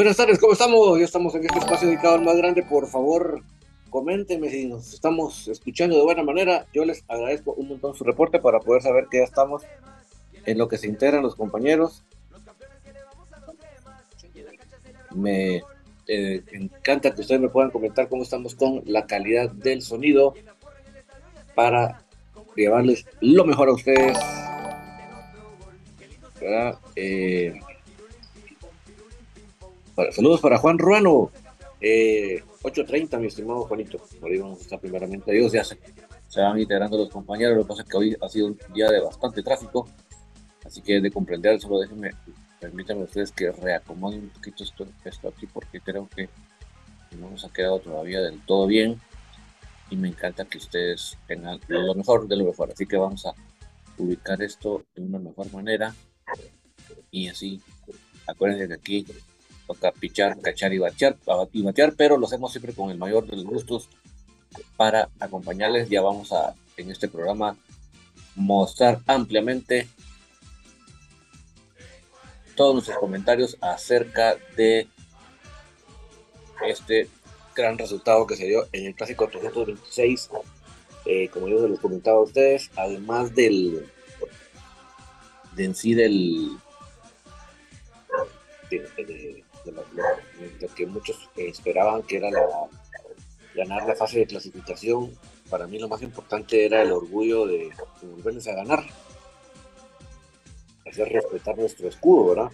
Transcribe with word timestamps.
Buenas 0.00 0.16
tardes, 0.16 0.38
¿cómo 0.38 0.54
estamos? 0.54 0.98
Ya 0.98 1.04
estamos 1.04 1.34
en 1.34 1.44
este 1.44 1.58
espacio 1.58 1.86
dedicado 1.86 2.14
al 2.14 2.24
más 2.24 2.34
grande. 2.34 2.62
Por 2.62 2.86
favor, 2.86 3.42
coméntenme 3.90 4.48
si 4.48 4.64
nos 4.64 4.94
estamos 4.94 5.46
escuchando 5.46 5.94
de 5.94 6.02
buena 6.02 6.22
manera. 6.22 6.66
Yo 6.72 6.86
les 6.86 7.04
agradezco 7.06 7.52
un 7.52 7.68
montón 7.68 7.94
su 7.94 8.02
reporte 8.02 8.38
para 8.38 8.60
poder 8.60 8.80
saber 8.80 9.08
que 9.10 9.18
ya 9.18 9.24
estamos 9.24 9.62
en 10.46 10.56
lo 10.56 10.68
que 10.68 10.78
se 10.78 10.86
integran 10.86 11.22
los 11.22 11.34
compañeros. 11.34 12.02
Me 15.14 15.56
eh, 16.06 16.44
encanta 16.50 17.14
que 17.14 17.20
ustedes 17.20 17.42
me 17.42 17.50
puedan 17.50 17.70
comentar 17.70 18.08
cómo 18.08 18.22
estamos 18.22 18.54
con 18.54 18.80
la 18.86 19.06
calidad 19.06 19.50
del 19.50 19.82
sonido 19.82 20.32
para 21.54 22.06
llevarles 22.56 23.04
lo 23.20 23.44
mejor 23.44 23.68
a 23.68 23.74
ustedes. 23.74 24.16
Eh, 26.96 27.52
saludos 30.12 30.40
para 30.40 30.58
Juan 30.58 30.78
Ruano. 30.78 31.30
8.30, 31.80 33.18
mi 33.18 33.26
estimado 33.26 33.64
Juanito. 33.64 33.98
Por 34.20 34.30
ahí 34.30 34.38
vamos 34.38 34.58
a 34.58 34.62
estar 34.62 34.80
primeramente. 34.80 35.32
Dios, 35.32 35.52
ya 35.52 35.64
se, 35.64 35.78
van 36.36 36.58
integrando 36.58 36.98
los 36.98 37.08
compañeros. 37.08 37.56
Lo 37.56 37.62
que 37.62 37.68
pasa 37.68 37.82
es 37.82 37.88
que 37.88 37.96
hoy 37.96 38.16
ha 38.20 38.28
sido 38.28 38.48
un 38.48 38.58
día 38.74 38.90
de 38.90 39.00
bastante 39.00 39.42
tráfico. 39.42 39.88
Así 40.64 40.82
que 40.82 41.00
de 41.00 41.10
comprender, 41.10 41.60
solo 41.60 41.80
déjenme, 41.80 42.10
permítanme 42.60 43.04
ustedes 43.04 43.32
que 43.32 43.50
reacomoden 43.50 44.20
un 44.20 44.28
poquito 44.28 44.62
esto, 44.62 44.86
esto 45.04 45.28
aquí 45.28 45.46
porque 45.46 45.80
creo 45.80 46.08
que 46.14 46.28
no 47.18 47.30
nos 47.30 47.44
ha 47.44 47.52
quedado 47.52 47.80
todavía 47.80 48.20
del 48.20 48.40
todo 48.44 48.66
bien 48.66 49.00
y 49.90 49.96
me 49.96 50.08
encanta 50.08 50.44
que 50.44 50.58
ustedes 50.58 51.16
tengan 51.26 51.58
lo 51.66 51.94
mejor 51.94 52.28
de 52.28 52.36
lo 52.36 52.44
mejor. 52.44 52.70
Así 52.70 52.86
que 52.86 52.96
vamos 52.96 53.24
a 53.26 53.34
ubicar 53.96 54.40
esto 54.42 54.84
de 54.94 55.02
una 55.02 55.18
mejor 55.18 55.50
manera 55.52 55.94
y 57.10 57.28
así, 57.28 57.60
acuérdense 58.26 58.68
que 58.68 58.74
aquí 58.74 59.06
toca 59.74 59.92
pichar, 59.92 60.40
cachar 60.40 60.72
y 60.72 60.78
batear, 60.78 61.16
y 61.52 61.62
batear, 61.62 61.94
pero 61.96 62.16
lo 62.16 62.26
hacemos 62.26 62.50
siempre 62.50 62.72
con 62.72 62.90
el 62.90 62.98
mayor 62.98 63.26
de 63.26 63.36
los 63.36 63.44
gustos 63.44 63.88
para 64.76 65.08
acompañarles. 65.20 65.88
Ya 65.88 66.02
vamos 66.02 66.32
a 66.32 66.54
en 66.76 66.90
este 66.90 67.08
programa 67.08 67.56
mostrar 68.34 69.00
ampliamente 69.06 69.88
todos 72.56 72.74
nuestros 72.74 72.98
comentarios 72.98 73.56
acerca 73.60 74.36
de 74.56 74.88
este 76.66 77.08
gran 77.54 77.78
resultado 77.78 78.26
que 78.26 78.36
se 78.36 78.46
dio 78.46 78.66
en 78.72 78.86
el 78.86 78.94
Clásico 78.94 79.28
326. 79.28 80.30
Eh, 81.06 81.28
como 81.28 81.48
yo 81.48 81.60
se 81.60 81.68
los 81.68 81.80
comentaba 81.80 82.18
a 82.18 82.22
ustedes, 82.22 82.70
además 82.76 83.34
del 83.34 83.86
de 85.54 85.64
en 85.64 85.74
sí 85.74 85.94
del 85.94 86.50
de, 88.70 89.44
lo, 89.72 90.74
que 90.74 90.86
muchos 90.86 91.28
esperaban 91.36 92.02
que 92.02 92.16
era 92.16 92.30
la, 92.30 92.46
ganar 93.54 93.86
la 93.86 93.94
fase 93.94 94.20
de 94.20 94.26
clasificación 94.26 95.10
para 95.48 95.66
mí 95.66 95.78
lo 95.78 95.88
más 95.88 96.02
importante 96.02 96.64
era 96.64 96.82
el 96.82 96.92
orgullo 96.92 97.46
de 97.46 97.70
volverles 98.02 98.46
a 98.48 98.54
ganar 98.54 98.84
hacer 100.90 101.08
respetar 101.08 101.56
nuestro 101.56 101.88
escudo, 101.88 102.34
¿verdad? 102.34 102.52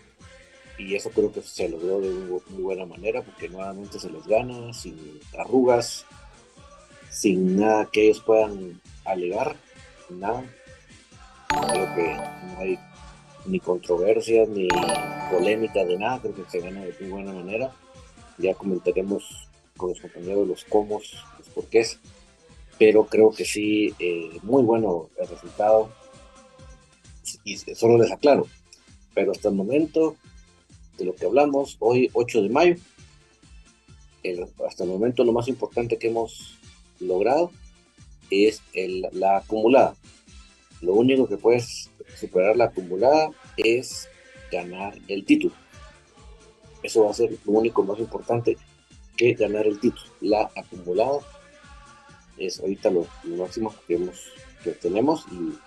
Y 0.78 0.94
eso 0.94 1.10
creo 1.10 1.32
que 1.32 1.42
se 1.42 1.68
logró 1.68 2.00
de 2.00 2.10
muy 2.10 2.62
buena 2.62 2.84
manera 2.84 3.22
porque 3.22 3.48
nuevamente 3.48 3.98
se 3.98 4.10
les 4.10 4.26
gana, 4.26 4.72
sin 4.74 5.20
arrugas, 5.38 6.04
sin 7.10 7.56
nada 7.56 7.88
que 7.90 8.04
ellos 8.04 8.20
puedan 8.20 8.80
alegar, 9.04 9.56
nada. 10.10 10.44
Creo 11.48 11.94
que 11.94 12.16
no 12.46 12.58
hay 12.58 12.78
ni 13.46 13.60
controversias 13.60 14.48
ni 14.48 14.68
polémica 15.30 15.84
de 15.84 15.98
nada, 15.98 16.20
creo 16.20 16.34
que 16.34 16.50
se 16.50 16.60
gana 16.60 16.84
de 16.84 16.94
muy 17.00 17.10
buena 17.10 17.32
manera. 17.32 17.72
Ya 18.38 18.54
comentaremos 18.54 19.48
con 19.76 19.90
los 19.90 20.00
compañeros 20.00 20.48
los 20.48 20.64
cómo, 20.64 21.00
los 21.00 21.48
porqués, 21.54 21.98
pero 22.78 23.06
creo 23.06 23.30
que 23.30 23.44
sí, 23.44 23.94
eh, 23.98 24.38
muy 24.42 24.62
bueno 24.62 25.08
el 25.18 25.28
resultado 25.28 25.90
y 27.44 27.56
solo 27.56 27.98
les 27.98 28.10
aclaro, 28.10 28.46
pero 29.14 29.32
hasta 29.32 29.48
el 29.48 29.54
momento 29.54 30.16
de 30.98 31.04
lo 31.04 31.14
que 31.14 31.26
hablamos, 31.26 31.76
hoy 31.80 32.10
8 32.12 32.42
de 32.42 32.48
mayo, 32.48 32.76
hasta 34.66 34.84
el 34.84 34.90
momento 34.90 35.24
lo 35.24 35.32
más 35.32 35.48
importante 35.48 35.98
que 35.98 36.08
hemos 36.08 36.58
logrado 37.00 37.50
es 38.30 38.62
el, 38.72 39.06
la 39.12 39.38
acumulada. 39.38 39.94
Lo 40.80 40.94
único 40.94 41.28
que 41.28 41.36
puedes 41.36 41.90
superar 42.16 42.56
la 42.56 42.66
acumulada 42.66 43.30
es 43.56 44.08
ganar 44.50 44.94
el 45.08 45.24
título. 45.24 45.54
Eso 46.82 47.04
va 47.04 47.10
a 47.10 47.14
ser 47.14 47.30
lo 47.44 47.52
único 47.52 47.82
más 47.82 47.98
importante 47.98 48.56
que 49.16 49.34
ganar 49.34 49.66
el 49.66 49.80
título. 49.80 50.06
La 50.20 50.50
acumulada 50.54 51.18
es 52.36 52.60
ahorita 52.60 52.90
lo, 52.90 53.06
máximo 53.24 53.74
que, 53.86 53.98
que 54.62 54.70
tenemos 54.72 55.24
y 55.30 55.58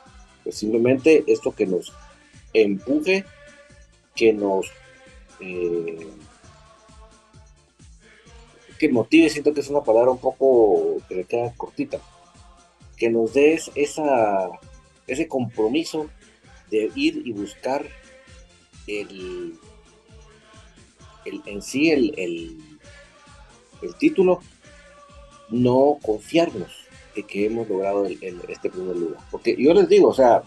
pues 0.43 0.55
simplemente 0.55 1.23
esto 1.27 1.51
que 1.51 1.65
nos 1.65 1.93
empuje, 2.53 3.25
que 4.15 4.33
nos 4.33 4.71
eh, 5.39 6.07
que 8.77 8.89
motive, 8.89 9.29
siento 9.29 9.53
que 9.53 9.59
es 9.59 9.69
una 9.69 9.83
palabra 9.83 10.09
un 10.11 10.19
poco 10.19 10.97
que 11.07 11.15
le 11.15 11.23
queda 11.25 11.53
cortita, 11.55 11.99
que 12.97 13.09
nos 13.09 13.33
des 13.33 13.69
esa, 13.75 14.49
ese 15.05 15.27
compromiso 15.27 16.09
de 16.69 16.91
ir 16.95 17.21
y 17.25 17.31
buscar 17.31 17.85
el, 18.87 19.55
el 21.25 21.41
en 21.45 21.61
sí 21.61 21.91
el, 21.91 22.13
el, 22.17 22.57
el 23.81 23.95
título, 23.95 24.41
no 25.49 25.97
confiarnos 26.01 26.89
que 27.23 27.45
hemos 27.45 27.67
logrado 27.67 28.05
este 28.05 28.69
primer 28.69 28.95
lugar. 28.95 29.21
Porque 29.31 29.55
yo 29.57 29.73
les 29.73 29.89
digo, 29.89 30.09
o 30.09 30.13
sea, 30.13 30.43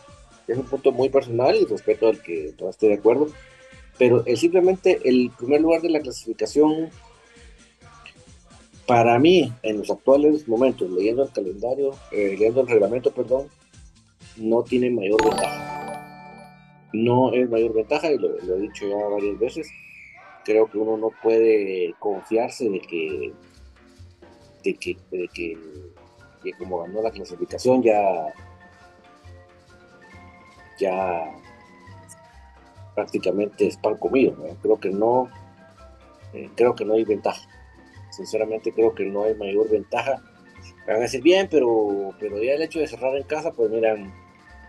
es 0.46 0.56
un 0.56 0.64
punto 0.64 0.92
muy 0.92 1.08
personal 1.08 1.56
y 1.56 1.64
respeto 1.64 2.08
al 2.08 2.20
que 2.22 2.52
todo 2.56 2.70
esté 2.70 2.88
de 2.88 2.94
acuerdo, 2.94 3.28
pero 3.98 4.24
simplemente 4.36 5.00
el 5.04 5.30
primer 5.36 5.60
lugar 5.60 5.82
de 5.82 5.90
la 5.90 6.00
clasificación, 6.00 6.90
para 8.86 9.18
mí, 9.18 9.52
en 9.62 9.78
los 9.78 9.90
actuales 9.90 10.48
momentos, 10.48 10.90
leyendo 10.90 11.22
el 11.22 11.30
calendario, 11.30 11.94
eh, 12.10 12.28
leyendo 12.30 12.62
el 12.62 12.68
reglamento, 12.68 13.12
perdón, 13.12 13.48
no 14.36 14.62
tiene 14.62 14.90
mayor 14.90 15.22
ventaja. 15.22 15.81
No 16.92 17.32
es 17.32 17.48
mayor 17.48 17.74
ventaja, 17.74 18.10
y 18.10 18.18
lo, 18.18 18.36
he 18.38 18.60
dicho 18.60 18.86
ya 18.86 18.96
varias 19.08 19.38
veces, 19.38 19.70
creo 20.44 20.70
que 20.70 20.78
uno 20.78 20.96
no 20.96 21.10
puede 21.22 21.94
confiarse 21.98 22.68
de 22.68 22.80
que 22.80 23.32
de 24.62 24.74
que, 24.74 24.96
de 25.10 25.28
que 25.28 25.58
como 26.58 26.82
ganó 26.82 27.02
la 27.02 27.10
clasificación 27.10 27.82
ya, 27.82 28.32
ya 30.78 31.32
prácticamente 32.94 33.66
es 33.66 33.76
pan 33.76 33.96
comido. 33.96 34.34
Creo 34.62 34.78
que 34.78 34.90
no, 34.90 35.28
eh, 36.32 36.50
creo 36.54 36.74
que 36.74 36.84
no 36.84 36.94
hay 36.94 37.04
ventaja. 37.04 37.48
Sinceramente 38.10 38.72
creo 38.72 38.94
que 38.94 39.04
no 39.06 39.24
hay 39.24 39.34
mayor 39.34 39.70
ventaja. 39.70 40.22
van 40.86 40.96
a 40.96 41.00
decir 41.00 41.22
bien, 41.22 41.48
pero, 41.50 42.14
pero 42.18 42.42
ya 42.42 42.54
el 42.54 42.62
hecho 42.62 42.78
de 42.78 42.86
cerrar 42.86 43.16
en 43.16 43.24
casa, 43.24 43.52
pues 43.52 43.70
miran, 43.70 44.12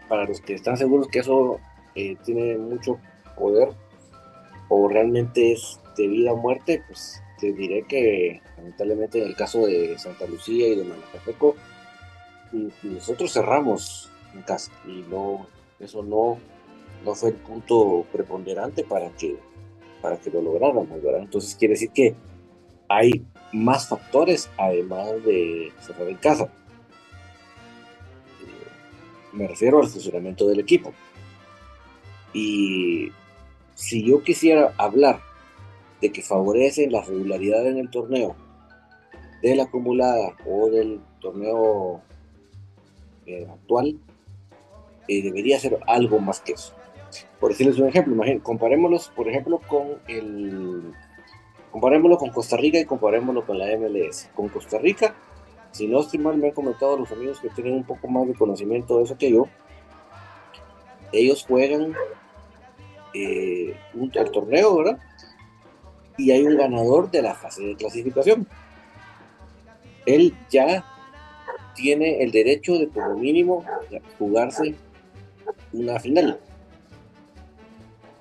para 0.07 0.25
los 0.25 0.41
que 0.41 0.53
están 0.53 0.77
seguros 0.77 1.07
que 1.07 1.19
eso 1.19 1.59
eh, 1.95 2.15
tiene 2.23 2.57
mucho 2.57 2.99
poder 3.37 3.69
o 4.69 4.87
realmente 4.87 5.51
es 5.51 5.79
de 5.97 6.07
vida 6.07 6.33
o 6.33 6.37
muerte, 6.37 6.83
pues 6.87 7.21
te 7.39 7.51
diré 7.51 7.83
que 7.83 8.41
lamentablemente 8.57 9.21
en 9.21 9.27
el 9.27 9.35
caso 9.35 9.65
de 9.65 9.97
Santa 9.99 10.25
Lucía 10.25 10.67
y 10.67 10.75
de 10.75 10.83
Malacateco, 10.83 11.55
nosotros 12.83 13.33
cerramos 13.33 14.09
en 14.33 14.41
casa 14.43 14.71
y 14.87 15.03
no, 15.09 15.47
eso 15.79 16.03
no, 16.03 16.37
no 17.03 17.15
fue 17.15 17.29
el 17.29 17.35
punto 17.35 18.05
preponderante 18.11 18.83
para 18.83 19.09
que, 19.11 19.37
para 20.01 20.17
que 20.17 20.29
lo 20.29 20.41
lográramos, 20.41 20.89
¿verdad? 21.01 21.21
Entonces 21.21 21.55
quiere 21.55 21.73
decir 21.73 21.91
que 21.91 22.15
hay 22.87 23.25
más 23.51 23.87
factores 23.87 24.49
además 24.57 25.23
de 25.25 25.71
cerrar 25.81 26.07
en 26.07 26.17
casa. 26.17 26.45
Eh, 28.41 28.67
me 29.33 29.47
refiero 29.47 29.79
al 29.79 29.87
funcionamiento 29.87 30.47
del 30.47 30.59
equipo. 30.59 30.93
Y 32.33 33.11
si 33.75 34.03
yo 34.03 34.23
quisiera 34.23 34.73
hablar 34.77 35.21
de 36.01 36.11
que 36.11 36.21
favorece 36.21 36.89
la 36.89 37.01
regularidad 37.01 37.65
en 37.67 37.77
el 37.77 37.89
torneo 37.89 38.35
de 39.41 39.55
la 39.55 39.63
acumulada 39.63 40.35
o 40.45 40.69
del 40.69 40.99
torneo 41.19 42.01
eh, 43.25 43.47
actual, 43.49 43.97
eh, 45.07 45.21
debería 45.21 45.59
ser 45.59 45.79
algo 45.87 46.19
más 46.19 46.41
que 46.41 46.53
eso. 46.53 46.73
Por 47.39 47.51
decirles 47.51 47.77
un 47.77 47.87
ejemplo, 47.87 48.15
comparémoslos, 48.41 49.09
por 49.09 49.27
ejemplo, 49.27 49.59
con 49.67 49.99
el 50.07 50.93
comparémoslo 51.71 52.17
con 52.17 52.29
Costa 52.29 52.55
Rica 52.55 52.79
y 52.79 52.85
comparémoslo 52.85 53.45
con 53.45 53.57
la 53.57 53.65
MLS. 53.77 54.29
Con 54.35 54.47
Costa 54.49 54.77
Rica, 54.77 55.15
si 55.71 55.87
no 55.87 55.99
estoy 56.01 56.19
mal, 56.19 56.37
me 56.37 56.47
han 56.47 56.53
comentado 56.53 56.97
los 56.97 57.11
amigos 57.11 57.39
que 57.39 57.49
tienen 57.49 57.73
un 57.73 57.83
poco 57.83 58.07
más 58.07 58.27
de 58.27 58.33
conocimiento 58.33 58.97
de 58.97 59.03
eso 59.03 59.17
que 59.17 59.31
yo. 59.31 59.47
Ellos 61.11 61.45
juegan 61.47 61.93
eh, 63.13 63.75
el 63.93 64.31
torneo, 64.31 64.77
¿verdad? 64.77 64.99
y 66.17 66.31
hay 66.31 66.43
un 66.43 66.57
ganador 66.57 67.09
de 67.09 67.21
la 67.21 67.33
fase 67.33 67.63
de 67.63 67.75
clasificación. 67.75 68.47
Él 70.05 70.35
ya 70.49 70.85
tiene 71.75 72.21
el 72.23 72.31
derecho 72.31 72.77
de 72.77 72.87
como 72.89 73.15
mínimo 73.17 73.65
jugarse 74.19 74.75
una 75.71 75.99
final. 75.99 76.39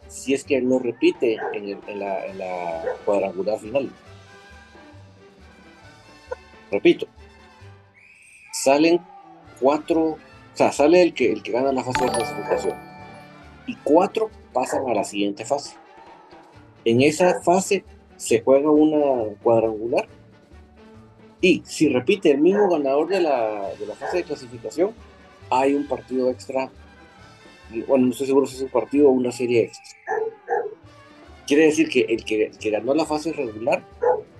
si 0.08 0.34
es 0.34 0.44
que 0.44 0.60
no 0.60 0.78
repite 0.78 1.38
en, 1.54 1.98
la, 1.98 2.84
cuadrangular 3.04 3.58
final. 3.58 3.90
Repito, 6.70 7.06
salen 8.52 9.00
cuatro, 9.58 10.02
o 10.02 10.18
sea, 10.52 10.70
sale 10.70 11.02
el 11.02 11.14
que, 11.14 11.32
el 11.32 11.42
que 11.42 11.52
gana 11.52 11.72
la 11.72 11.82
fase 11.82 12.04
de 12.04 12.10
clasificación 12.10 12.74
y 13.66 13.74
cuatro 13.76 14.30
pasan 14.52 14.88
a 14.88 14.94
la 14.94 15.04
siguiente 15.04 15.44
fase. 15.44 15.74
En 16.84 17.00
esa 17.00 17.40
fase 17.42 17.84
se 18.16 18.40
juega 18.40 18.70
una 18.70 19.34
cuadrangular 19.42 20.06
y 21.40 21.62
si 21.64 21.88
repite 21.88 22.30
el 22.30 22.38
mismo 22.38 22.68
ganador 22.68 23.08
de 23.08 23.20
la, 23.20 23.70
de 23.78 23.86
la 23.86 23.94
fase 23.94 24.18
de 24.18 24.24
clasificación, 24.24 24.92
hay 25.50 25.74
un 25.74 25.86
partido 25.86 26.30
extra 26.30 26.70
bueno, 27.86 28.06
no 28.06 28.12
estoy 28.12 28.26
seguro 28.26 28.46
si 28.46 28.56
es 28.56 28.62
un 28.62 28.68
partido 28.68 29.08
o 29.08 29.12
una 29.12 29.32
serie 29.32 29.62
extra. 29.62 29.98
Quiere 31.46 31.66
decir 31.66 31.88
que 31.88 32.00
el 32.00 32.24
que, 32.24 32.50
ganó 32.70 32.94
la 32.94 33.04
fase 33.04 33.32
regular 33.32 33.82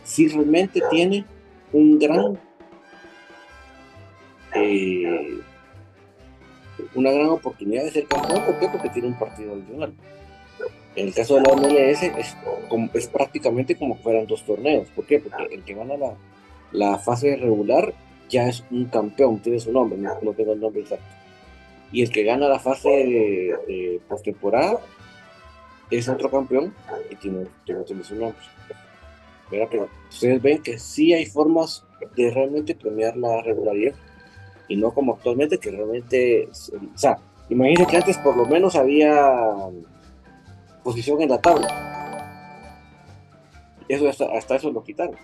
sí 0.05 0.29
realmente 0.29 0.81
tiene 0.91 1.25
un 1.73 1.99
gran 1.99 2.39
eh, 4.55 5.41
una 6.95 7.11
gran 7.11 7.29
oportunidad 7.29 7.85
de 7.85 7.91
ser 7.91 8.07
campeón. 8.07 8.45
¿Por 8.45 8.59
qué? 8.59 8.69
Porque 8.69 8.89
tiene 8.91 9.09
un 9.09 9.19
partido 9.19 9.55
adicional. 9.55 9.93
En 10.95 11.09
el 11.09 11.15
caso 11.15 11.37
de 11.37 11.43
la 11.43 11.55
MLS 11.55 12.03
es, 12.03 12.37
es 12.95 13.07
prácticamente 13.09 13.77
como 13.77 13.97
fueran 13.97 14.27
dos 14.27 14.45
torneos. 14.45 14.89
¿Por 14.95 15.07
qué? 15.07 15.21
Porque 15.21 15.55
el 15.55 15.63
que 15.65 15.75
gana 15.75 15.97
la, 15.97 16.15
la 16.73 16.99
fase 16.99 17.37
regular 17.37 17.95
ya 18.29 18.49
es 18.49 18.65
un 18.71 18.87
campeón, 18.87 19.41
tiene 19.41 19.61
su 19.61 19.73
nombre, 19.73 19.99
no, 19.99 20.33
tengo 20.33 20.53
el 20.53 20.61
nombre 20.61 20.81
exacto 20.81 21.05
y 21.93 22.03
el 22.03 22.11
que 22.11 22.25
gana 22.25 22.49
la 22.49 22.59
fase 22.59 23.55
postemporada 24.09 24.81
es 25.91 26.09
otro 26.09 26.31
campeón 26.31 26.75
y 27.11 27.17
tiene, 27.17 27.47
tiene, 27.67 27.83
tiene 27.85 28.03
su 28.03 28.15
nombre. 28.15 28.41
Pero 29.51 29.89
ustedes 30.09 30.41
ven 30.41 30.63
que 30.63 30.79
sí 30.79 31.13
hay 31.13 31.27
formas 31.27 31.85
de 32.17 32.31
realmente 32.31 32.75
premiar 32.75 33.15
la 33.19 33.43
regularidad 33.43 33.95
y 34.73 34.77
no 34.77 34.91
como 34.93 35.15
actualmente 35.15 35.59
que 35.59 35.71
realmente, 35.71 36.49
o 36.49 36.99
sea, 36.99 37.19
imagínense 37.51 37.87
que 37.87 37.97
antes 37.99 38.17
por 38.19 38.35
lo 38.35 38.47
menos 38.47 38.75
había 38.75 39.45
posición 40.83 41.21
en 41.21 41.29
la 41.29 41.41
tabla. 41.41 41.69
Eso 43.87 44.09
hasta, 44.09 44.25
hasta 44.35 44.57
eso 44.57 44.73
lo 44.73 44.83
quitaron. 44.83 45.17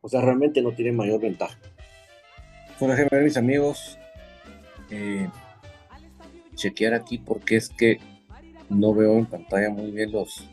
O 0.00 0.08
sea, 0.08 0.22
realmente 0.22 0.62
no 0.62 0.72
tiene 0.72 0.92
mayor 0.92 1.20
ventaja. 1.20 1.58
Por 2.78 2.90
ejemplo, 2.90 3.20
mis 3.20 3.36
amigos, 3.36 3.98
eh, 4.90 5.28
chequear 6.54 6.94
aquí 6.94 7.18
porque 7.18 7.56
es 7.56 7.68
que 7.68 7.98
no 8.70 8.94
veo 8.94 9.18
en 9.18 9.26
pantalla 9.26 9.68
muy 9.68 9.90
bien 9.90 10.12
los 10.12 10.48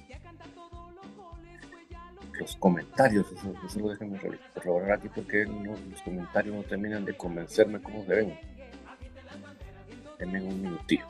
los 2.39 2.55
comentarios. 2.57 3.31
Eso, 3.31 3.53
eso 3.65 3.79
lo 3.79 3.89
déjenme 3.89 4.19
corroborar 4.53 4.93
aquí 4.93 5.09
porque 5.09 5.45
los 5.45 6.01
comentarios 6.01 6.55
no 6.55 6.63
terminan 6.63 7.05
de 7.05 7.15
convencerme 7.15 7.81
cómo 7.81 8.03
se 8.05 8.15
ven. 8.15 8.39
Denme 10.19 10.41
un 10.41 10.61
minutito. 10.61 11.05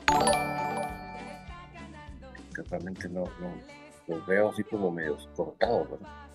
Que 2.54 2.62
realmente 2.62 3.08
no, 3.08 3.24
los 4.06 4.26
veo 4.26 4.50
así 4.50 4.64
como 4.64 4.90
medio 4.90 5.16
cortados, 5.34 5.90
¿verdad? 5.90 6.25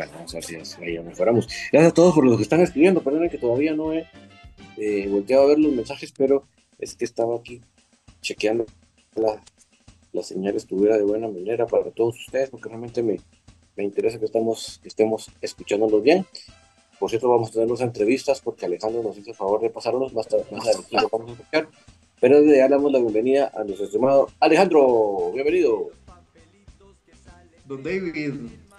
Bueno, 0.00 0.14
vamos 0.14 0.32
a 0.32 0.38
ver 0.38 0.66
si 0.66 0.82
ahí 0.82 0.98
mejoramos. 1.00 1.46
Gracias 1.70 1.92
a 1.92 1.94
todos 1.94 2.14
por 2.14 2.24
los 2.24 2.38
que 2.38 2.44
están 2.44 2.62
escribiendo. 2.62 3.02
Perdonen 3.02 3.28
que 3.28 3.36
todavía 3.36 3.74
no 3.74 3.92
he 3.92 4.06
eh, 4.78 5.06
volteado 5.10 5.42
a 5.42 5.46
ver 5.48 5.58
los 5.58 5.74
mensajes, 5.74 6.10
pero 6.16 6.46
es 6.78 6.94
que 6.94 7.04
estaba 7.04 7.36
aquí 7.36 7.60
chequeando 8.22 8.64
la, 9.14 9.44
la 10.14 10.22
señal 10.22 10.56
estuviera 10.56 10.96
de 10.96 11.04
buena 11.04 11.28
manera 11.28 11.66
para 11.66 11.90
todos 11.90 12.18
ustedes, 12.18 12.48
porque 12.48 12.70
realmente 12.70 13.02
me, 13.02 13.20
me 13.76 13.84
interesa 13.84 14.18
que, 14.18 14.24
estamos, 14.24 14.80
que 14.82 14.88
estemos 14.88 15.30
escuchándolos 15.42 16.02
bien. 16.02 16.24
Por 16.98 17.10
cierto, 17.10 17.28
vamos 17.28 17.50
a 17.50 17.52
tener 17.52 17.68
las 17.68 17.82
entrevistas 17.82 18.40
porque 18.40 18.64
Alejandro 18.64 19.02
nos 19.02 19.18
hizo 19.18 19.28
el 19.28 19.36
favor 19.36 19.60
de 19.60 19.68
pasarnos 19.68 20.14
más, 20.14 20.26
más 20.50 20.66
adelante 20.66 20.96
lo 20.98 21.08
vamos 21.12 21.28
a 21.28 21.32
escuchar. 21.34 21.68
Pero 22.22 22.40
le 22.40 22.56
damos 22.56 22.90
la 22.90 23.00
bienvenida 23.00 23.52
a 23.54 23.64
nuestro 23.64 23.84
estimado 23.84 24.28
Alejandro. 24.40 25.30
Bienvenido. 25.34 25.90
Don 27.66 27.82
David, 27.82 28.12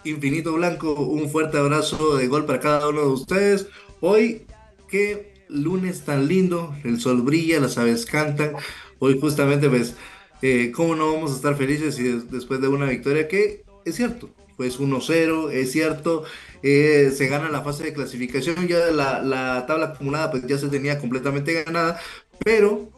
Infinito 0.04 0.54
Blanco, 0.54 0.94
un 0.94 1.30
fuerte 1.30 1.58
abrazo 1.58 2.18
de 2.18 2.28
gol 2.28 2.46
para 2.46 2.60
cada 2.60 2.90
uno 2.90 3.02
de 3.02 3.08
ustedes. 3.08 3.68
Hoy, 4.00 4.48
qué 4.88 5.34
lunes 5.48 6.02
tan 6.02 6.28
lindo, 6.28 6.76
el 6.84 7.00
sol 7.00 7.22
brilla, 7.22 7.60
las 7.60 7.78
aves 7.78 8.06
cantan. 8.06 8.54
Hoy 9.00 9.20
justamente, 9.20 9.70
pues, 9.70 9.96
eh, 10.42 10.72
¿cómo 10.74 10.96
no 10.96 11.14
vamos 11.14 11.32
a 11.32 11.36
estar 11.36 11.56
felices 11.56 12.32
después 12.32 12.62
de 12.62 12.68
una 12.68 12.88
victoria 12.88 13.28
que 13.28 13.64
es 13.86 13.96
cierto? 13.96 14.30
Pues 14.58 14.80
1-0, 14.80 15.52
es 15.52 15.72
cierto, 15.72 16.24
eh, 16.64 17.12
se 17.16 17.28
gana 17.28 17.50
la 17.50 17.62
fase 17.62 17.84
de 17.84 17.94
clasificación, 17.94 18.68
ya 18.68 18.88
la, 18.92 19.22
la 19.22 19.66
tabla 19.66 19.88
acumulada 19.88 20.32
pues 20.32 20.46
ya 20.48 20.58
se 20.58 20.68
tenía 20.68 21.00
completamente 21.00 21.64
ganada, 21.64 22.00
pero, 22.44 22.90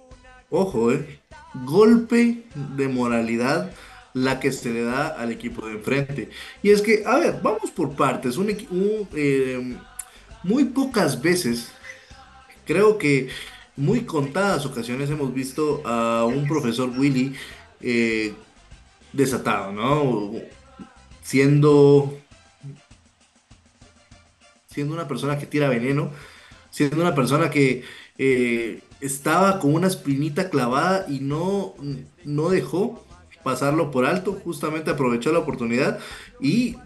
ojo, 0.50 0.92
eh, 0.92 1.20
golpe 1.66 2.44
de 2.76 2.88
moralidad 2.88 3.72
la 4.14 4.40
que 4.40 4.52
se 4.52 4.72
le 4.72 4.84
da 4.84 5.08
al 5.08 5.32
equipo 5.32 5.66
de 5.66 5.74
enfrente. 5.74 6.30
Y 6.62 6.70
es 6.70 6.82
que, 6.82 7.04
a 7.06 7.18
ver, 7.18 7.40
vamos 7.42 7.72
por 7.72 7.96
partes. 7.96 8.38
Un, 8.38 8.56
eh, 9.16 9.78
muy 10.44 10.66
pocas 10.66 11.22
veces, 11.22 11.72
creo 12.66 12.98
que 12.98 13.30
muy 13.76 14.02
contadas 14.02 14.66
ocasiones 14.66 15.10
hemos 15.10 15.34
visto 15.34 15.82
a 15.86 16.26
un 16.26 16.48
profesor 16.48 16.90
Willy 16.90 17.34
eh, 17.82 18.34
desatado, 19.12 19.72
¿no? 19.72 20.32
Siendo, 21.24 22.18
siendo 24.68 24.94
una 24.94 25.08
persona 25.08 25.40
que 25.40 25.48
tira 25.48 25.70
veneno, 25.70 26.12
siendo 26.70 27.02
una 27.02 27.16
persona 27.16 27.50
que 27.50 27.84
eh, 28.18 28.82
estaba 29.02 29.60
con 29.60 29.74
una 29.74 29.88
espinita 29.88 30.50
clavada 30.50 31.06
y 31.08 31.20
no, 31.20 31.74
no 32.26 32.50
dejó 32.50 33.04
pasarlo 33.44 33.92
por 33.92 34.06
alto, 34.06 34.40
justamente 34.44 34.92
aprovechó 34.92 35.32
la 35.32 35.40
oportunidad 35.40 36.00
y 36.40 36.78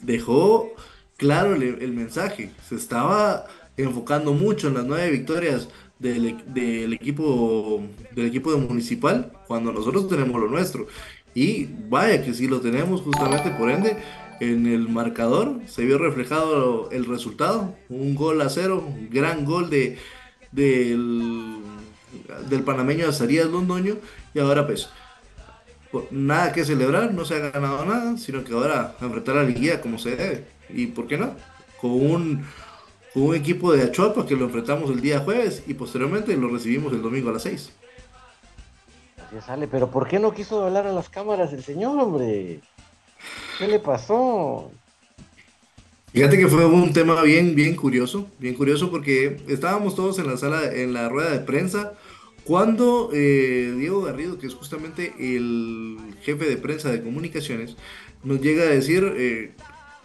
dejó 0.00 0.72
claro 1.16 1.54
el, 1.54 1.92
mensaje. 1.92 2.50
Se 2.68 2.76
estaba 2.76 3.46
enfocando 3.76 4.32
mucho 4.32 4.68
en 4.68 4.74
las 4.74 4.84
nueve 4.84 5.10
victorias 5.10 5.68
del, 5.98 6.26
equipo 6.92 7.82
del 8.12 8.26
equipo 8.26 8.52
de 8.52 8.58
municipal 8.58 9.32
cuando 9.46 9.72
nosotros 9.72 10.08
tenemos 10.08 10.40
lo 10.40 10.48
nuestro. 10.48 10.86
Y 11.34 11.68
vaya 11.88 12.24
que 12.24 12.34
sí 12.34 12.48
lo 12.48 12.60
tenemos 12.60 13.02
justamente 13.02 13.50
por 13.50 13.70
ende 13.70 13.96
en 14.40 14.66
el 14.66 14.88
marcador 14.88 15.60
se 15.66 15.84
vio 15.84 15.98
reflejado 15.98 16.90
el 16.90 17.04
resultado, 17.04 17.76
un 17.90 18.14
gol 18.14 18.40
a 18.40 18.48
cero, 18.48 18.82
un 18.84 19.10
gran 19.10 19.44
gol 19.44 19.68
de 19.68 19.98
del, 20.50 21.58
del 22.48 22.62
panameño 22.64 23.08
Azarías 23.08 23.46
Londoño 23.46 23.98
y 24.34 24.40
ahora 24.40 24.66
pues 24.66 24.88
nada 26.10 26.52
que 26.52 26.64
celebrar, 26.64 27.12
no 27.12 27.24
se 27.24 27.34
ha 27.34 27.50
ganado 27.50 27.84
nada, 27.84 28.16
sino 28.16 28.44
que 28.44 28.52
ahora 28.52 28.94
enfrentar 29.00 29.36
a 29.36 29.42
la 29.42 29.48
liguilla 29.48 29.80
como 29.80 29.98
se 29.98 30.16
debe. 30.16 30.44
¿Y 30.68 30.86
por 30.86 31.06
qué 31.06 31.18
no? 31.18 31.34
Con 31.80 31.90
un, 31.90 32.46
un 33.14 33.34
equipo 33.34 33.72
de 33.72 33.82
Achuapa 33.82 34.26
que 34.26 34.36
lo 34.36 34.44
enfrentamos 34.46 34.90
el 34.90 35.00
día 35.00 35.20
jueves 35.20 35.62
y 35.66 35.74
posteriormente 35.74 36.36
lo 36.36 36.48
recibimos 36.48 36.92
el 36.92 37.02
domingo 37.02 37.30
a 37.30 37.34
las 37.34 37.42
6. 37.42 37.72
Así 39.26 39.46
sale, 39.46 39.68
pero 39.68 39.90
¿por 39.90 40.08
qué 40.08 40.18
no 40.18 40.32
quiso 40.32 40.64
hablar 40.64 40.86
a 40.86 40.92
las 40.92 41.08
cámaras 41.08 41.52
el 41.52 41.62
señor, 41.62 41.98
hombre? 41.98 42.60
¿Qué 43.58 43.68
le 43.68 43.78
pasó? 43.78 44.70
Fíjate 46.12 46.36
que 46.36 46.48
fue 46.48 46.64
un 46.66 46.92
tema 46.92 47.22
bien, 47.22 47.54
bien 47.54 47.76
curioso, 47.76 48.26
bien 48.38 48.54
curioso 48.54 48.90
porque 48.90 49.40
estábamos 49.46 49.94
todos 49.94 50.18
en 50.18 50.26
la 50.26 50.36
sala, 50.36 50.64
en 50.72 50.92
la 50.92 51.08
rueda 51.08 51.30
de 51.30 51.38
prensa, 51.38 51.92
cuando 52.50 53.10
eh, 53.12 53.76
Diego 53.78 54.02
Garrido, 54.02 54.36
que 54.36 54.48
es 54.48 54.54
justamente 54.56 55.14
el 55.20 55.98
jefe 56.22 56.46
de 56.46 56.56
prensa 56.56 56.90
de 56.90 57.00
comunicaciones, 57.00 57.76
nos 58.24 58.40
llega 58.40 58.64
a 58.64 58.66
decir, 58.66 59.04
eh, 59.16 59.52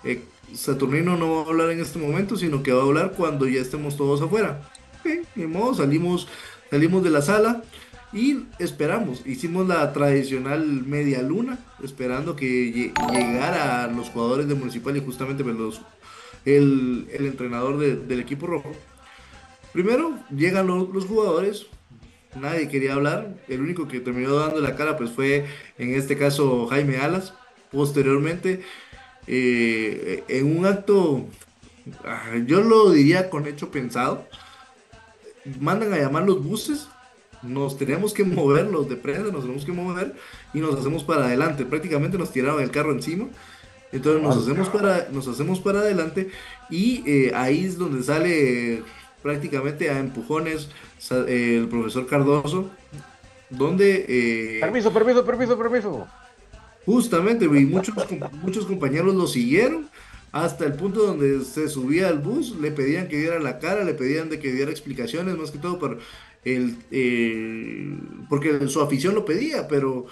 eh, 0.03 0.21
Saturnino 0.53 1.17
no 1.17 1.37
va 1.37 1.41
a 1.41 1.45
hablar 1.45 1.71
en 1.71 1.79
este 1.79 1.97
momento, 1.97 2.37
sino 2.37 2.61
que 2.61 2.71
va 2.71 2.83
a 2.83 2.85
hablar 2.85 3.13
cuando 3.17 3.47
ya 3.47 3.59
estemos 3.59 3.97
todos 3.97 4.21
afuera. 4.21 4.61
de 5.35 5.47
modo, 5.47 5.73
salimos, 5.73 6.27
salimos 6.69 7.03
de 7.03 7.09
la 7.09 7.23
sala 7.23 7.63
y 8.13 8.43
esperamos. 8.59 9.25
Hicimos 9.25 9.67
la 9.67 9.91
tradicional 9.91 10.67
media 10.85 11.23
luna, 11.23 11.57
esperando 11.83 12.35
que 12.35 12.93
llegara 13.11 13.87
los 13.87 14.09
jugadores 14.09 14.47
de 14.47 14.53
Municipal 14.53 14.95
y 14.95 15.01
justamente 15.03 15.43
pues, 15.43 15.55
los, 15.55 15.81
el, 16.45 17.07
entrenador 17.11 17.79
del 17.79 18.19
equipo 18.19 18.45
rojo. 18.45 18.71
Primero 19.73 20.19
llegan 20.29 20.67
los 20.67 21.05
jugadores, 21.05 21.65
nadie 22.35 22.67
quería 22.67 22.93
hablar. 22.93 23.35
El 23.47 23.61
único 23.61 23.87
que 23.87 23.99
terminó 23.99 24.35
dando 24.35 24.61
la 24.61 24.75
cara 24.75 24.97
pues 24.97 25.11
fue 25.11 25.45
en 25.77 25.93
este 25.95 26.17
caso 26.17 26.67
Jaime 26.67 26.97
Alas. 26.97 27.33
Posteriormente 27.71 28.61
eh, 29.27 30.23
en 30.27 30.57
un 30.57 30.65
acto, 30.65 31.25
ah, 32.03 32.31
yo 32.45 32.61
lo 32.61 32.91
diría 32.91 33.29
con 33.29 33.47
hecho 33.47 33.71
pensado, 33.71 34.27
mandan 35.59 35.93
a 35.93 35.97
llamar 35.97 36.23
los 36.23 36.43
buses, 36.43 36.87
nos 37.41 37.77
tenemos 37.77 38.13
que 38.13 38.23
mover, 38.23 38.67
los 38.67 38.89
de 38.89 38.95
prensa 38.95 39.31
nos 39.31 39.41
tenemos 39.41 39.65
que 39.65 39.71
mover 39.71 40.15
y 40.53 40.59
nos 40.59 40.79
hacemos 40.79 41.03
para 41.03 41.25
adelante. 41.25 41.65
Prácticamente 41.65 42.17
nos 42.17 42.31
tiraron 42.31 42.61
el 42.61 42.71
carro 42.71 42.91
encima. 42.91 43.27
Entonces 43.91 44.21
nos 44.21 44.37
hacemos 44.37 44.69
para, 44.69 45.07
nos 45.11 45.27
hacemos 45.27 45.59
para 45.59 45.79
adelante 45.79 46.29
y 46.69 47.03
eh, 47.05 47.31
ahí 47.33 47.65
es 47.65 47.77
donde 47.77 48.03
sale 48.03 48.83
prácticamente 49.21 49.89
a 49.89 49.99
empujones 49.99 50.69
el 51.11 51.67
profesor 51.67 52.07
Cardoso, 52.07 52.69
donde... 53.49 54.05
Eh, 54.07 54.59
permiso, 54.61 54.91
permiso, 54.91 55.25
permiso, 55.25 55.57
permiso. 55.57 56.07
Justamente, 56.85 57.45
y 57.45 57.65
muchos, 57.65 57.95
muchos 58.41 58.65
compañeros 58.65 59.15
lo 59.15 59.27
siguieron 59.27 59.89
hasta 60.31 60.65
el 60.65 60.73
punto 60.73 61.05
donde 61.05 61.45
se 61.45 61.69
subía 61.69 62.09
al 62.09 62.19
bus, 62.19 62.55
le 62.59 62.69
pedían 62.69 63.07
que 63.07 63.17
diera 63.17 63.39
la 63.39 63.57
cara, 63.57 63.83
le 63.83 63.93
pedían 63.93 64.29
de 64.29 64.37
que 64.37 64.51
diera 64.51 64.69
explicaciones, 64.69 65.37
más 65.37 65.49
que 65.49 65.59
todo 65.59 65.79
por 65.79 65.99
el, 66.43 66.77
eh, 66.91 67.97
porque 68.29 68.67
su 68.67 68.81
afición 68.81 69.15
lo 69.15 69.23
pedía, 69.23 69.67
pero 69.67 70.05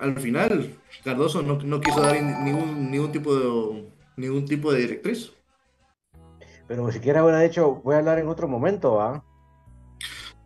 al, 0.00 0.18
final 0.18 0.74
Cardoso 1.04 1.42
no, 1.42 1.58
no, 1.62 1.80
quiso 1.80 2.00
dar 2.00 2.20
ningún, 2.20 2.90
ningún, 2.90 3.12
tipo 3.12 3.34
de, 3.34 3.84
ningún 4.16 4.44
tipo 4.44 4.72
de 4.72 4.80
directriz. 4.80 5.32
Pero 6.66 6.90
siquiera 6.90 7.22
hubiera 7.22 7.44
hecho, 7.44 7.76
voy 7.76 7.94
a 7.94 7.98
hablar 7.98 8.18
en 8.18 8.28
otro 8.28 8.48
momento, 8.48 9.00
¿ah? 9.00 9.24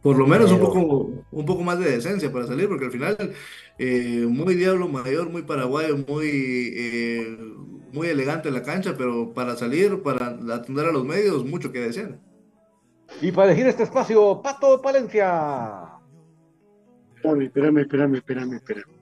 Por 0.07 0.19
lo 0.19 0.27
menos 0.29 0.53
un, 0.53 0.61
poco, 0.61 1.11
un 1.33 1.45
poco 1.45 1.65
más 1.65 1.81
de 1.81 1.91
decencia 1.91 2.31
para 2.31 2.47
salir, 2.47 2.69
porque 2.69 2.85
al 2.85 2.93
final, 2.93 3.17
eh, 3.77 4.25
muy 4.29 4.55
diablo 4.55 4.87
mayor, 4.87 5.29
muy 5.31 5.43
paraguayo, 5.43 5.97
muy, 5.97 6.31
eh, 6.77 7.37
muy 7.93 8.07
elegante 8.07 8.47
en 8.47 8.55
la 8.55 8.63
cancha, 8.63 8.95
pero 8.97 9.35
para 9.35 9.57
salir, 9.57 10.05
para 10.05 10.39
atender 10.55 10.87
a 10.87 10.93
los 10.93 11.05
medios, 11.05 11.45
mucho 11.45 11.73
que 11.73 11.81
desear. 11.81 12.21
Y 13.21 13.33
para 13.33 13.49
elegir 13.49 13.67
este 13.67 13.83
espacio, 13.83 14.41
Pato 14.41 14.81
Palencia. 14.81 15.99
Espérame, 17.17 17.43
espérame, 17.43 17.79
espérame, 17.81 18.15
espérame, 18.15 18.55
espérame. 18.55 18.96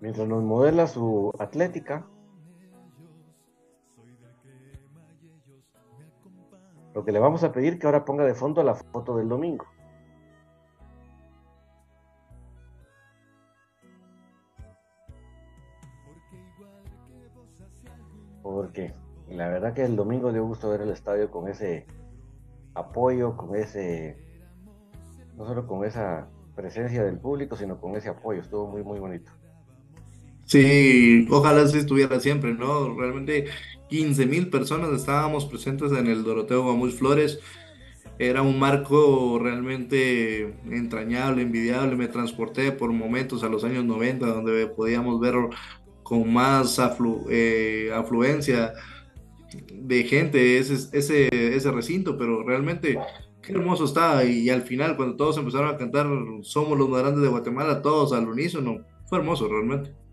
Mientras 0.00 0.28
nos 0.28 0.44
modela 0.44 0.86
su 0.86 1.32
atlética, 1.38 2.06
lo 6.94 7.04
que 7.04 7.12
le 7.12 7.18
vamos 7.18 7.42
a 7.44 7.52
pedir 7.52 7.78
que 7.78 7.86
ahora 7.86 8.04
ponga 8.04 8.24
de 8.24 8.34
fondo 8.34 8.62
la 8.62 8.74
foto 8.74 9.16
del 9.16 9.28
domingo. 9.28 9.66
Porque 18.42 18.94
la 19.28 19.48
verdad 19.48 19.74
que 19.74 19.84
el 19.84 19.94
domingo 19.94 20.32
dio 20.32 20.44
gusto 20.44 20.70
ver 20.70 20.80
el 20.80 20.90
estadio 20.90 21.30
con 21.30 21.48
ese 21.48 21.86
apoyo, 22.74 23.36
con 23.36 23.54
ese, 23.56 24.16
no 25.36 25.46
solo 25.46 25.66
con 25.66 25.84
esa 25.84 26.28
presencia 26.54 27.04
del 27.04 27.18
público, 27.18 27.56
sino 27.56 27.80
con 27.80 27.94
ese 27.94 28.08
apoyo. 28.08 28.40
Estuvo 28.40 28.66
muy, 28.66 28.82
muy 28.82 28.98
bonito. 28.98 29.37
Sí, 30.48 31.26
ojalá 31.28 31.66
se 31.68 31.78
estuviera 31.80 32.18
siempre, 32.20 32.54
¿no? 32.54 32.94
Realmente 32.98 33.44
15 33.90 34.24
mil 34.24 34.48
personas 34.48 34.90
estábamos 34.98 35.44
presentes 35.44 35.92
en 35.92 36.06
el 36.06 36.24
Doroteo 36.24 36.62
Guamuch 36.62 36.92
Flores. 36.92 37.38
Era 38.18 38.40
un 38.40 38.58
marco 38.58 39.38
realmente 39.38 40.54
entrañable, 40.64 41.42
envidiable. 41.42 41.96
Me 41.96 42.08
transporté 42.08 42.72
por 42.72 42.90
momentos 42.92 43.44
a 43.44 43.50
los 43.50 43.62
años 43.62 43.84
90, 43.84 44.26
donde 44.26 44.66
podíamos 44.68 45.20
ver 45.20 45.34
con 46.02 46.32
más 46.32 46.80
eh, 47.28 47.90
afluencia 47.94 48.72
de 49.70 50.04
gente 50.04 50.56
ese, 50.56 50.96
ese, 50.96 51.28
ese 51.56 51.70
recinto, 51.70 52.16
pero 52.16 52.42
realmente 52.42 52.98
qué 53.42 53.52
hermoso 53.52 53.84
estaba. 53.84 54.24
Y, 54.24 54.48
al 54.48 54.62
final, 54.62 54.96
cuando 54.96 55.16
todos 55.16 55.36
empezaron 55.36 55.74
a 55.74 55.76
cantar 55.76 56.06
Somos 56.40 56.78
los 56.78 56.88
más 56.88 57.02
grandes 57.02 57.22
de 57.22 57.28
Guatemala, 57.28 57.82
todos 57.82 58.14
al 58.14 58.26
unísono, 58.26 58.86
fue 59.10 59.18
hermoso 59.18 59.46
realmente. 59.46 60.07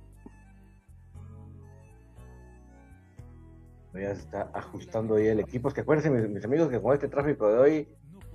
Ya 3.99 4.15
se 4.15 4.21
está 4.21 4.49
ajustando 4.53 5.15
ahí 5.15 5.27
el 5.27 5.39
equipo. 5.39 5.67
Es 5.67 5.73
que 5.73 5.81
acuérdense, 5.81 6.09
mis, 6.09 6.43
amigos, 6.45 6.69
que 6.69 6.81
con 6.81 6.93
este 6.93 7.07
tráfico 7.07 7.47
de 7.47 7.57
hoy, 7.57 7.89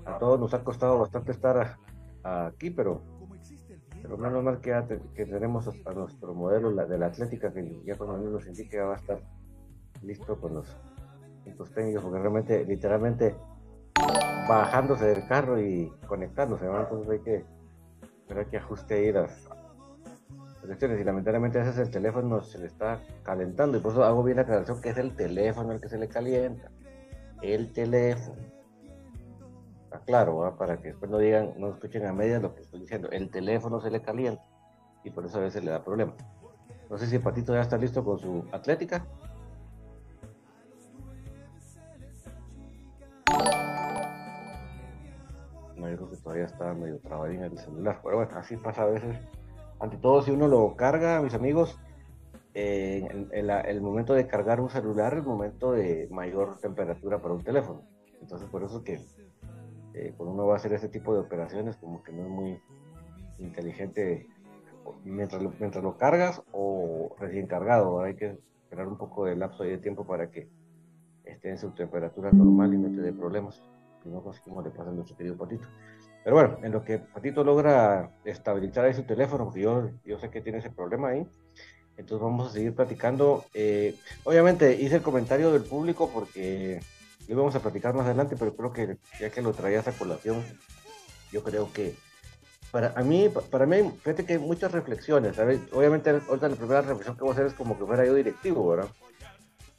a 0.05 0.19
todos 0.19 0.41
nos 0.41 0.55
ha 0.55 0.65
costado 0.65 0.99
bastante 0.99 1.33
estar 1.33 1.77
aquí, 2.23 2.71
pero, 2.71 3.03
pero 4.03 4.17
menos 4.17 4.43
mal 4.43 4.61
que, 4.61 5.27
tenemos 5.27 5.69
a, 5.69 5.93
nuestro 5.93 6.35
modelo 6.35 6.73
de 6.73 6.99
la 6.99 7.07
Atlética, 7.07 7.53
que 7.53 7.83
ya 7.85 7.97
cuando 7.97 8.31
nos 8.31 8.47
indique 8.47 8.79
va 8.79 8.95
a 8.95 8.97
estar 8.97 9.21
listo 10.03 10.41
con 10.41 10.55
los 10.55 10.77
técnicos, 11.75 12.03
porque 12.03 12.19
realmente, 12.19 12.65
literalmente, 12.65 13.37
bajándose 14.49 15.07
del 15.07 15.27
carro 15.27 15.61
y 15.61 15.93
conectándose, 16.07 16.67
entonces 16.67 17.11
hay 17.11 17.21
que 17.21 17.45
esperar 18.21 18.47
que 18.47 18.57
ajuste 18.57 18.95
ahí 18.95 19.13
las, 19.13 19.50
y 20.63 21.05
lamentablemente 21.05 21.59
a 21.59 21.65
veces 21.65 21.79
el 21.79 21.91
teléfono 21.91 22.43
se 22.43 22.59
le 22.59 22.67
está 22.67 23.01
calentando 23.23 23.79
y 23.79 23.81
por 23.81 23.93
eso 23.93 24.05
hago 24.05 24.23
bien 24.23 24.37
la 24.37 24.43
aclaración 24.43 24.81
que 24.81 24.91
es 24.91 24.99
el 24.99 25.17
teléfono 25.17 25.73
el 25.73 25.81
que 25.81 25.89
se 25.89 25.99
le 25.99 26.09
calienta. 26.09 26.71
El 27.43 27.73
teléfono. 27.73 28.37
Está 29.85 30.01
claro, 30.01 30.55
para 30.59 30.77
que 30.77 30.89
después 30.89 31.11
no 31.11 31.19
digan, 31.19 31.55
no 31.57 31.71
escuchen 31.71 32.07
a 32.07 32.13
medias 32.13 32.43
lo 32.43 32.55
que 32.55 32.61
estoy 32.61 32.81
diciendo. 32.81 33.09
El 33.11 33.31
teléfono 33.31 33.81
se 33.81 33.91
le 33.91 34.03
calienta 34.03 34.45
y 35.03 35.11
por 35.11 35.25
eso 35.25 35.39
a 35.39 35.43
veces 35.43 35.65
le 35.65 35.71
da 35.71 35.83
problema. 35.83 36.15
No 36.89 36.99
sé 36.99 37.07
si 37.07 37.19
Patito 37.19 37.55
ya 37.55 37.63
está 37.63 37.77
listo 37.79 38.05
con 38.05 38.19
su 38.19 38.45
atlética. 38.53 39.05
No, 45.77 45.89
yo 45.89 46.11
que 46.11 46.17
todavía 46.17 46.45
está 46.45 46.75
medio 46.75 46.99
trabadín 46.99 47.43
el 47.43 47.59
celular, 47.59 48.01
pero 48.03 48.17
bueno, 48.17 48.33
así 48.37 48.57
pasa 48.57 48.83
a 48.83 48.87
veces 48.87 49.17
ante 49.81 49.97
todo 49.97 50.23
si 50.23 50.31
uno 50.31 50.47
lo 50.47 50.77
carga, 50.77 51.21
mis 51.23 51.35
amigos, 51.35 51.79
en, 52.55 53.29
el 53.33 53.81
momento 53.81 54.15
de 54.15 54.27
cargar 54.27 54.61
un 54.61 54.71
celular 54.71 55.13
es 55.13 55.21
el 55.21 55.25
momento 55.25 55.73
de 55.73 56.09
mayor 56.11 56.59
temperatura 56.61 57.19
para 57.21 57.35
un 57.35 57.43
teléfono. 57.43 57.83
Entonces 58.21 58.49
por 58.49 58.63
eso 58.63 58.85
que 58.85 59.01
eh, 59.95 60.15
cuando 60.17 60.35
uno 60.35 60.47
va 60.47 60.55
a 60.55 60.57
hacer 60.57 60.73
este 60.73 60.89
tipo 60.89 61.15
de 61.15 61.21
operaciones 61.21 61.77
como 61.77 62.03
que 62.03 62.13
no 62.13 62.23
es 62.23 62.29
muy 62.29 62.61
inteligente 63.39 64.29
mientras 65.05 65.43
lo, 65.43 65.53
mientras 65.59 65.83
lo 65.83 65.97
cargas 65.97 66.43
o 66.53 67.15
recién 67.19 67.47
cargado. 67.47 68.03
Hay 68.03 68.17
que 68.17 68.39
esperar 68.63 68.87
un 68.87 68.99
poco 68.99 69.25
de 69.25 69.37
lapso 69.37 69.65
de 69.65 69.79
tiempo 69.79 70.07
para 70.07 70.31
que 70.31 70.49
esté 71.25 71.51
en 71.51 71.59
su 71.59 71.71
temperatura 71.71 72.31
normal 72.33 72.75
y 72.75 72.79
no 72.79 72.91
te 72.91 73.01
dé 73.01 73.13
problemas. 73.13 73.63
Y 74.05 74.09
no 74.09 74.23
como 74.23 74.63
le 74.63 74.71
pasa 74.71 74.91
a 74.91 74.93
nuestro 74.93 75.17
querido 75.17 75.37
patito. 75.37 75.67
Pero 76.23 76.37
bueno, 76.37 76.59
en 76.63 76.73
lo 76.73 76.85
que 76.85 76.99
Patito 76.99 77.43
logra 77.45 78.11
estabilizar 78.25 78.85
ahí 78.85 78.95
su 78.95 79.05
teléfono, 79.05 79.45
porque 79.45 79.61
yo, 79.61 79.91
yo 80.05 80.19
sé 80.19 80.31
que 80.31 80.41
tiene 80.41 80.59
ese 80.59 80.71
problema 80.71 81.09
ahí, 81.09 81.27
entonces 81.97 82.23
vamos 82.23 82.51
a 82.51 82.53
seguir 82.53 82.75
platicando. 82.75 83.45
Eh, 83.55 83.95
obviamente 84.25 84.75
hice 84.75 84.97
el 84.97 85.03
comentario 85.03 85.53
del 85.53 85.63
público 85.63 86.11
porque 86.13 86.81
lo 87.29 87.37
vamos 87.37 87.55
a 87.55 87.61
platicar 87.61 87.95
más 87.95 88.07
adelante, 88.07 88.37
pero 88.39 88.55
creo 88.55 88.73
que 88.73 88.99
ya 89.19 89.31
que 89.31 89.43
lo 89.43 89.53
traías 89.53 89.87
a 89.89 89.93
colación, 89.93 90.43
yo 91.33 91.43
creo 91.43 91.73
que 91.73 91.95
para 92.71 92.93
a 92.97 93.03
mí, 93.03 93.29
para 93.51 93.67
mí, 93.67 93.91
fíjate 94.03 94.25
que 94.25 94.35
hay 94.35 94.39
muchas 94.39 94.73
reflexiones, 94.73 95.37
¿sabes? 95.37 95.61
Obviamente 95.73 96.11
ahorita 96.11 96.49
la 96.49 96.57
primera 96.57 96.83
reflexión 96.83 97.17
que 97.17 97.23
voy 97.23 97.31
a 97.31 97.33
hacer 97.33 97.47
es 97.47 97.55
como 97.55 97.79
que 97.79 97.85
fuera 97.85 98.05
yo 98.05 98.15
directivo, 98.15 98.69
¿verdad? 98.69 98.89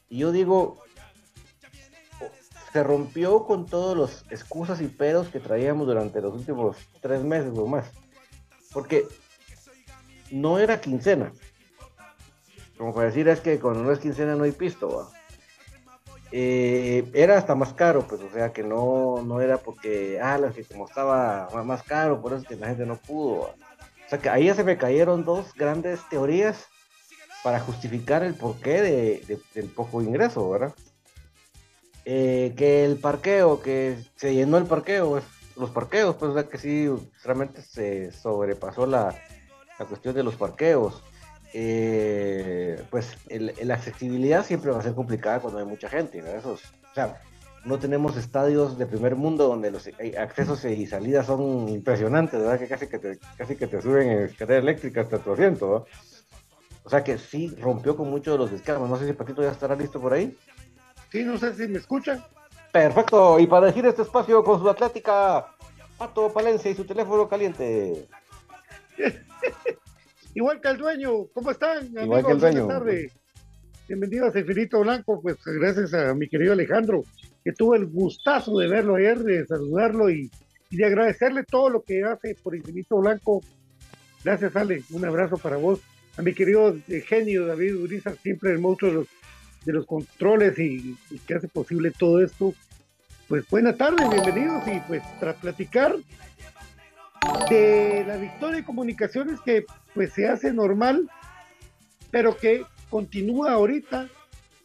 Y 0.09 0.19
yo 0.19 0.31
digo, 0.31 0.77
se 2.71 2.83
rompió 2.83 3.45
con 3.45 3.65
todos 3.65 3.97
los 3.97 4.25
excusas 4.29 4.81
y 4.81 4.87
pedos 4.87 5.29
que 5.29 5.39
traíamos 5.39 5.87
durante 5.87 6.21
los 6.21 6.33
últimos 6.33 6.77
tres 7.01 7.23
meses 7.23 7.51
o 7.55 7.67
más. 7.67 7.91
Porque 8.71 9.07
no 10.31 10.59
era 10.59 10.79
quincena. 10.79 11.33
Como 12.77 12.93
para 12.93 13.07
decir, 13.07 13.27
es 13.27 13.41
que 13.41 13.59
cuando 13.59 13.83
no 13.83 13.91
es 13.91 13.99
quincena 13.99 14.35
no 14.35 14.45
hay 14.45 14.53
pisto. 14.53 15.11
Eh, 16.31 17.11
era 17.13 17.37
hasta 17.37 17.55
más 17.55 17.73
caro, 17.73 18.07
pues, 18.07 18.21
o 18.21 18.29
sea, 18.31 18.53
que 18.53 18.63
no, 18.63 19.21
no 19.21 19.41
era 19.41 19.57
porque, 19.57 20.17
ah, 20.21 20.39
que 20.55 20.63
como 20.63 20.87
estaba 20.87 21.49
más 21.65 21.83
caro, 21.83 22.21
por 22.21 22.31
eso 22.31 22.45
que 22.47 22.55
la 22.55 22.67
gente 22.67 22.85
no 22.85 22.95
pudo. 22.95 23.41
O 23.41 24.09
sea, 24.09 24.19
que 24.19 24.29
ahí 24.29 24.45
ya 24.45 24.55
se 24.55 24.63
me 24.63 24.77
cayeron 24.77 25.25
dos 25.25 25.53
grandes 25.53 25.99
teorías 26.09 26.67
para 27.43 27.59
justificar 27.59 28.23
el 28.23 28.33
porqué 28.33 28.81
de, 28.81 29.39
del 29.53 29.67
poco 29.67 30.01
ingreso, 30.01 30.49
¿verdad? 30.49 30.73
Eh, 32.05 32.53
que 32.57 32.83
el 32.83 32.97
parqueo, 32.97 33.61
que 33.61 33.97
se 34.15 34.33
llenó 34.33 34.57
el 34.57 34.65
parqueo, 34.65 35.21
los 35.55 35.69
parqueos, 35.69 36.15
pues 36.15 36.31
o 36.31 36.33
sea 36.33 36.49
que 36.49 36.57
sí, 36.57 36.89
realmente 37.23 37.61
se 37.61 38.11
sobrepasó 38.11 38.85
la, 38.87 39.15
la 39.77 39.85
cuestión 39.85 40.15
de 40.15 40.23
los 40.23 40.35
parqueos. 40.35 41.03
Eh, 41.53 42.81
pues 42.89 43.17
la 43.29 43.73
accesibilidad 43.73 44.45
siempre 44.45 44.71
va 44.71 44.79
a 44.79 44.83
ser 44.83 44.95
complicada 44.95 45.41
cuando 45.41 45.59
hay 45.59 45.65
mucha 45.65 45.89
gente, 45.89 46.19
Eso 46.19 46.53
o 46.53 46.95
sea, 46.95 47.21
no 47.65 47.77
tenemos 47.77 48.15
estadios 48.15 48.77
de 48.77 48.85
primer 48.85 49.15
mundo 49.15 49.47
donde 49.47 49.69
los 49.69 49.87
accesos 50.17 50.63
y 50.65 50.87
salidas 50.87 51.25
son 51.27 51.67
impresionantes, 51.67 52.39
¿verdad? 52.39 52.57
Que 52.57 52.67
casi 52.67 52.87
que 52.87 52.99
te, 52.99 53.19
casi 53.37 53.55
que 53.55 53.67
te 53.67 53.81
suben 53.81 54.09
en 54.09 54.19
escalera 54.23 54.59
eléctrica 54.59 55.01
hasta 55.01 55.19
tu 55.19 55.33
asiento, 55.33 55.71
¿verdad? 55.71 55.87
O 56.83 56.89
sea 56.89 57.03
que 57.03 57.17
sí 57.17 57.55
rompió 57.59 57.95
con 57.95 58.09
muchos 58.09 58.33
de 58.33 58.37
los 58.39 58.51
esquemas. 58.51 58.89
No 58.89 58.97
sé 58.97 59.05
si 59.05 59.13
Patito 59.13 59.43
ya 59.43 59.51
estará 59.51 59.75
listo 59.75 60.01
por 60.01 60.13
ahí. 60.13 60.35
Sí, 61.11 61.23
no 61.23 61.37
sé 61.37 61.53
si 61.53 61.67
me 61.67 61.79
escuchan. 61.79 62.23
Perfecto, 62.71 63.37
y 63.37 63.47
para 63.47 63.67
elegir 63.67 63.85
este 63.85 64.03
espacio 64.03 64.41
con 64.43 64.59
su 64.59 64.69
Atlética, 64.69 65.45
Pato 65.97 66.31
Palencia 66.31 66.71
y 66.71 66.75
su 66.75 66.85
teléfono 66.85 67.27
caliente. 67.27 68.07
Igual 70.33 70.61
que 70.61 70.69
el 70.69 70.77
dueño, 70.77 71.25
¿cómo 71.33 71.51
están? 71.51 71.87
Igual 71.87 72.25
que 72.25 72.31
el 72.31 72.39
dueño. 72.39 72.65
Buenas 72.65 72.79
tardes. 72.79 73.11
Bienvenidos 73.89 74.33
a 74.33 74.39
Infinito 74.39 74.79
Blanco, 74.79 75.21
pues 75.21 75.35
gracias 75.43 75.93
a 75.93 76.13
mi 76.13 76.29
querido 76.29 76.53
Alejandro, 76.53 77.03
que 77.43 77.51
tuve 77.51 77.77
el 77.77 77.87
gustazo 77.87 78.57
de 78.57 78.69
verlo 78.69 78.95
ayer, 78.95 79.19
de 79.19 79.45
saludarlo 79.45 80.09
y, 80.09 80.31
de 80.69 80.85
agradecerle 80.85 81.43
todo 81.43 81.69
lo 81.69 81.83
que 81.83 82.05
hace 82.05 82.35
por 82.41 82.55
Infinito 82.55 82.95
Blanco. 82.99 83.41
Gracias, 84.23 84.55
Ale, 84.55 84.83
un 84.91 85.03
abrazo 85.03 85.37
para 85.37 85.57
vos. 85.57 85.81
A 86.15 86.21
mi 86.21 86.33
querido 86.33 86.77
genio 87.05 87.47
David 87.47 87.75
Urizar, 87.75 88.15
siempre 88.15 88.51
el 88.51 88.59
monstruo 88.59 88.91
de 88.91 88.97
los, 88.99 89.07
de 89.65 89.73
los 89.73 89.85
controles 89.85 90.57
y, 90.57 90.97
que 91.27 91.35
hace 91.35 91.47
posible 91.47 91.91
todo 91.91 92.23
esto. 92.23 92.53
Pues 93.27 93.47
buena 93.49 93.73
tarde, 93.73 94.07
bienvenidos 94.09 94.67
y 94.67 94.79
pues 94.87 95.01
para 95.19 95.33
platicar 95.33 95.95
de 97.49 98.03
la 98.07 98.17
victoria 98.17 98.57
de 98.57 98.65
comunicaciones 98.65 99.39
que 99.41 99.65
pues 99.93 100.13
se 100.13 100.27
hace 100.27 100.51
normal, 100.51 101.09
pero 102.09 102.35
que 102.35 102.65
continúa 102.89 103.53
ahorita 103.53 104.09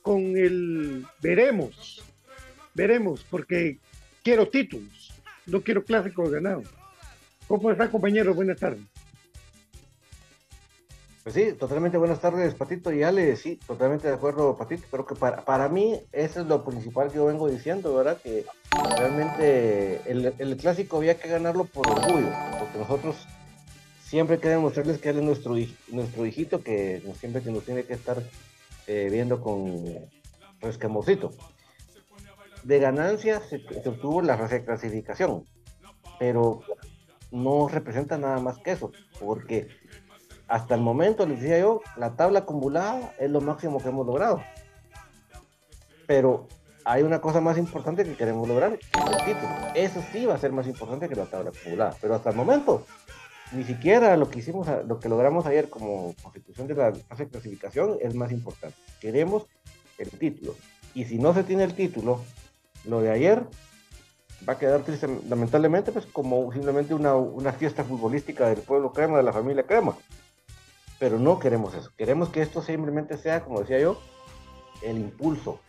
con 0.02 0.36
el 0.36 1.06
veremos, 1.20 2.02
veremos, 2.74 3.24
porque 3.28 3.78
quiero 4.22 4.48
títulos, 4.48 5.12
no 5.46 5.60
quiero 5.60 5.84
clásicos 5.84 6.30
ganados. 6.30 6.66
¿Cómo 7.46 7.70
está, 7.70 7.88
compañero? 7.88 8.34
Buenas 8.34 8.58
tardes. 8.58 8.95
Pues 11.26 11.34
sí, 11.34 11.54
totalmente 11.54 11.98
buenas 11.98 12.20
tardes, 12.20 12.54
Patito 12.54 12.92
y 12.92 13.02
Ale. 13.02 13.34
Sí, 13.34 13.58
totalmente 13.66 14.06
de 14.06 14.14
acuerdo, 14.14 14.56
Patito. 14.56 14.86
Creo 14.88 15.04
que 15.04 15.16
para, 15.16 15.44
para 15.44 15.68
mí 15.68 16.00
eso 16.12 16.40
es 16.40 16.46
lo 16.46 16.64
principal 16.64 17.10
que 17.10 17.16
yo 17.16 17.26
vengo 17.26 17.48
diciendo, 17.48 17.96
¿verdad? 17.96 18.18
Que 18.22 18.44
realmente 18.96 20.02
el, 20.08 20.32
el 20.38 20.56
clásico 20.56 20.98
había 20.98 21.18
que 21.18 21.28
ganarlo 21.28 21.64
por 21.64 21.90
orgullo, 21.90 22.28
porque 22.60 22.78
nosotros 22.78 23.16
siempre 24.04 24.38
queremos 24.38 24.66
mostrarles 24.66 25.00
que 25.00 25.08
él 25.08 25.18
es 25.18 25.24
nuestro, 25.24 25.56
nuestro 25.88 26.26
hijito, 26.26 26.62
que 26.62 27.02
siempre 27.18 27.42
nos 27.50 27.64
tiene 27.64 27.82
que 27.82 27.94
estar 27.94 28.22
eh, 28.86 29.08
viendo 29.10 29.40
con 29.40 29.84
rescamosito. 30.60 31.32
De 32.62 32.78
ganancia 32.78 33.40
se, 33.40 33.58
se, 33.58 33.88
obtuvo 33.88 34.22
la 34.22 34.36
reclasificación, 34.36 35.44
pero 36.20 36.62
no 37.32 37.66
representa 37.66 38.16
nada 38.16 38.38
más 38.38 38.58
que 38.58 38.70
eso, 38.70 38.92
porque 39.18 39.66
hasta 40.48 40.74
el 40.74 40.80
momento, 40.80 41.26
les 41.26 41.40
decía 41.40 41.58
yo, 41.58 41.80
la 41.96 42.16
tabla 42.16 42.40
acumulada 42.40 43.12
es 43.18 43.30
lo 43.30 43.40
máximo 43.40 43.82
que 43.82 43.88
hemos 43.88 44.06
logrado. 44.06 44.42
Pero 46.06 46.46
hay 46.84 47.02
una 47.02 47.20
cosa 47.20 47.40
más 47.40 47.58
importante 47.58 48.04
que 48.04 48.16
queremos 48.16 48.46
lograr, 48.46 48.72
el 48.72 49.24
título. 49.24 49.48
Eso 49.74 50.02
sí 50.12 50.24
va 50.24 50.34
a 50.34 50.38
ser 50.38 50.52
más 50.52 50.66
importante 50.66 51.08
que 51.08 51.16
la 51.16 51.26
tabla 51.26 51.50
acumulada, 51.50 51.96
pero 52.00 52.14
hasta 52.14 52.30
el 52.30 52.36
momento 52.36 52.86
ni 53.52 53.64
siquiera 53.64 54.16
lo 54.16 54.28
que 54.28 54.40
hicimos, 54.40 54.68
lo 54.86 54.98
que 54.98 55.08
logramos 55.08 55.46
ayer 55.46 55.68
como 55.68 56.14
constitución 56.22 56.66
de 56.66 56.74
la 56.74 56.92
clasificación 56.92 57.96
es 58.00 58.14
más 58.14 58.32
importante. 58.32 58.76
Queremos 59.00 59.44
el 59.98 60.10
título. 60.10 60.54
Y 60.94 61.04
si 61.04 61.18
no 61.18 61.34
se 61.34 61.44
tiene 61.44 61.64
el 61.64 61.74
título, 61.74 62.20
lo 62.84 63.00
de 63.00 63.10
ayer 63.10 63.44
va 64.48 64.54
a 64.54 64.58
quedar 64.58 64.82
triste, 64.82 65.08
lamentablemente, 65.28 65.92
pues 65.92 66.06
como 66.06 66.52
simplemente 66.52 66.94
una, 66.94 67.14
una 67.14 67.52
fiesta 67.52 67.84
futbolística 67.84 68.48
del 68.48 68.60
pueblo 68.60 68.92
crema, 68.92 69.16
de 69.16 69.22
la 69.22 69.32
familia 69.32 69.64
crema. 69.64 69.96
Pero 70.98 71.18
no 71.18 71.38
queremos 71.38 71.74
eso. 71.74 71.90
Queremos 71.96 72.30
que 72.30 72.42
esto 72.42 72.62
simplemente 72.62 73.16
sea, 73.18 73.44
como 73.44 73.60
decía 73.60 73.78
yo, 73.78 74.00
el 74.82 74.98
impulso, 74.98 75.60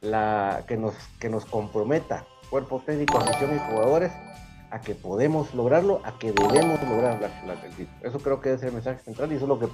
la, 0.00 0.64
que, 0.66 0.76
nos, 0.76 0.94
que 1.18 1.28
nos 1.28 1.44
comprometa, 1.44 2.26
cuerpo 2.48 2.82
técnico, 2.84 3.18
afición 3.18 3.54
y 3.54 3.58
jugadores, 3.58 4.12
a 4.70 4.80
que 4.80 4.94
podemos 4.94 5.54
lograrlo, 5.54 6.00
a 6.04 6.18
que 6.18 6.32
debemos 6.32 6.80
lograr 6.88 7.20
la, 7.20 7.54
Eso 8.02 8.18
creo 8.20 8.40
que 8.40 8.54
es 8.54 8.62
el 8.62 8.72
mensaje 8.72 9.02
central 9.02 9.32
y 9.32 9.36
eso 9.36 9.44
es 9.44 9.48
lo 9.48 9.58
que 9.58 9.66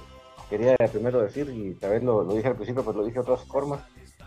quería 0.49 0.75
primero 0.91 1.21
decir 1.21 1.49
y 1.49 1.73
tal 1.75 1.91
vez 1.91 2.03
lo, 2.03 2.23
dije 2.25 2.47
al 2.47 2.55
principio, 2.55 2.83
pues 2.83 2.95
lo 2.95 3.03
dije 3.03 3.15
de 3.15 3.21
otras 3.21 3.43
formas, 3.45 3.81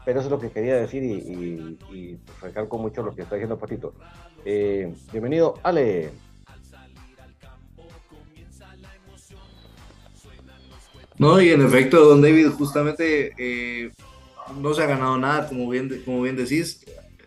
pero 0.05 0.21
eso 0.21 0.29
es 0.29 0.31
lo 0.31 0.39
que 0.39 0.51
quería 0.51 0.77
decir 0.77 1.03
y, 1.03 1.79
y, 1.91 2.17
pues, 2.17 2.41
recalco 2.41 2.79
mucho 2.79 3.03
lo 3.03 3.15
que 3.15 3.23
está 3.23 3.35
diciendo 3.35 3.59
Patito. 3.59 3.95
Eh, 4.45 4.95
bienvenido, 5.13 5.55
Ale. 5.63 6.11
No, 11.21 11.39
y 11.39 11.51
en 11.51 11.61
efecto, 11.61 12.03
don 12.03 12.23
David, 12.23 12.49
justamente 12.49 13.35
eh, 13.37 13.93
no 14.59 14.73
se 14.73 14.83
ha 14.83 14.87
ganado 14.87 15.19
nada, 15.19 15.47
como 15.49 15.69
bien, 15.69 16.01
como 16.07 16.23
bien 16.23 16.35
decís. 16.35 16.83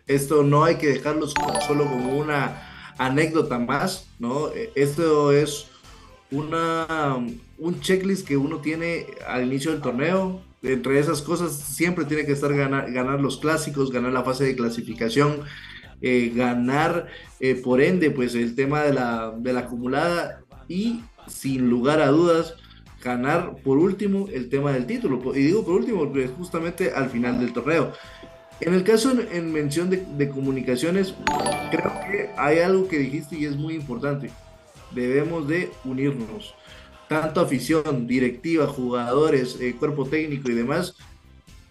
Esto 0.08 0.42
no 0.42 0.64
hay 0.64 0.78
que 0.78 0.88
dejarlo 0.88 1.28
solo 1.28 1.86
como 1.86 2.18
una 2.18 2.94
anécdota 2.98 3.60
más, 3.60 4.08
¿no? 4.18 4.50
Esto 4.74 5.32
es 5.32 5.68
una, 6.32 7.20
un 7.60 7.82
checklist 7.82 8.28
que 8.28 8.36
uno 8.36 8.58
tiene 8.58 9.06
al 9.28 9.46
inicio 9.46 9.70
del 9.70 9.82
torneo. 9.82 10.42
Entre 10.64 10.98
esas 10.98 11.22
cosas 11.22 11.56
siempre 11.56 12.06
tiene 12.06 12.26
que 12.26 12.32
estar 12.32 12.52
ganar, 12.52 12.92
ganar 12.92 13.22
los 13.22 13.38
clásicos, 13.38 13.92
ganar 13.92 14.12
la 14.12 14.24
fase 14.24 14.44
de 14.46 14.56
clasificación, 14.56 15.42
eh, 16.02 16.32
ganar 16.34 17.10
eh, 17.40 17.54
por 17.54 17.80
ende 17.80 18.10
pues 18.10 18.34
el 18.34 18.56
tema 18.56 18.82
de 18.82 18.94
la, 18.94 19.36
de 19.38 19.54
la 19.54 19.60
acumulada 19.60 20.42
y 20.68 21.02
sin 21.28 21.70
lugar 21.70 22.02
a 22.02 22.08
dudas 22.08 22.56
ganar 23.04 23.56
por 23.64 23.78
último 23.78 24.28
el 24.32 24.50
tema 24.50 24.72
del 24.72 24.86
título. 24.86 25.22
Y 25.36 25.40
digo 25.40 25.64
por 25.66 25.76
último 25.76 26.00
porque 26.00 26.26
es 26.26 26.32
justamente 26.32 26.92
al 26.92 27.10
final 27.10 27.40
del 27.40 27.54
torneo. 27.54 27.94
En 28.60 28.74
el 28.74 28.84
caso 28.84 29.12
en, 29.12 29.52
mención 29.52 29.90
de, 29.90 30.30
comunicaciones, 30.30 31.14
creo 31.72 31.92
que 32.10 32.30
hay 32.38 32.60
algo 32.60 32.88
que 32.88 33.00
dijiste 33.00 33.38
y 33.38 33.46
es 33.46 33.58
muy 33.58 33.74
importante. 33.74 34.30
Debemos 34.92 35.48
de 35.48 35.70
unirnos. 35.84 36.54
Tanto 37.10 37.42
afición, 37.42 38.08
directiva, 38.08 38.68
jugadores, 38.68 39.58
eh, 39.60 39.76
cuerpo 39.78 40.06
técnico 40.06 40.50
y 40.50 40.54
demás. 40.54 40.96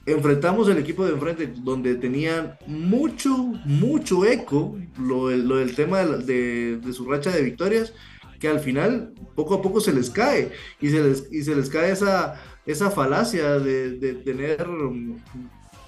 Enfrentamos 0.04 0.68
el 0.68 0.78
equipo 0.78 1.06
de 1.06 1.12
enfrente 1.12 1.52
donde 1.58 1.94
tenían 1.94 2.58
mucho, 2.66 3.36
mucho 3.64 4.26
eco 4.26 4.76
lo, 4.98 5.28
del 5.28 5.74
tema 5.76 6.02
de, 6.02 6.80
su 6.92 7.08
racha 7.08 7.30
de 7.30 7.42
victorias, 7.42 7.94
que 8.42 8.48
al 8.48 8.58
final 8.58 9.14
poco 9.36 9.54
a 9.54 9.62
poco 9.62 9.80
se 9.80 9.92
les 9.92 10.10
cae 10.10 10.50
y 10.80 10.90
se 10.90 11.00
les, 11.00 11.32
y 11.32 11.44
se 11.44 11.54
les 11.54 11.70
cae 11.70 11.92
esa, 11.92 12.42
esa 12.66 12.90
falacia 12.90 13.60
de, 13.60 13.92
de 13.92 14.14
tener 14.14 14.66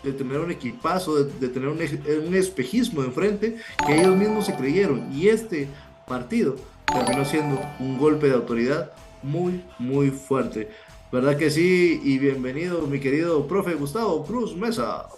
de 0.05 0.13
tener 0.13 0.39
un 0.39 0.53
equipazo, 0.53 1.25
de, 1.25 1.49
tener 1.49 1.69
un, 1.69 2.35
espejismo 2.35 3.03
enfrente 3.03 3.57
que 3.85 4.01
ellos 4.01 4.15
mismos 4.15 4.47
se 4.47 4.55
creyeron. 4.55 5.11
Y 5.13 5.29
este 5.29 5.67
partido 6.07 6.55
terminó 6.87 7.25
siendo 7.25 7.59
un 7.81 7.99
golpe 7.99 8.29
de 8.29 8.35
autoridad 8.35 8.93
muy, 9.23 9.65
muy 9.81 10.11
fuerte. 10.11 10.69
¿Verdad 11.11 11.37
que 11.37 11.51
sí? 11.51 12.01
Y 12.05 12.19
bienvenido, 12.19 12.83
mi 12.83 13.01
querido 13.01 13.47
profe 13.49 13.75
Gustavo 13.75 14.25
Cruz 14.25 14.55
Mesa. 14.55 15.09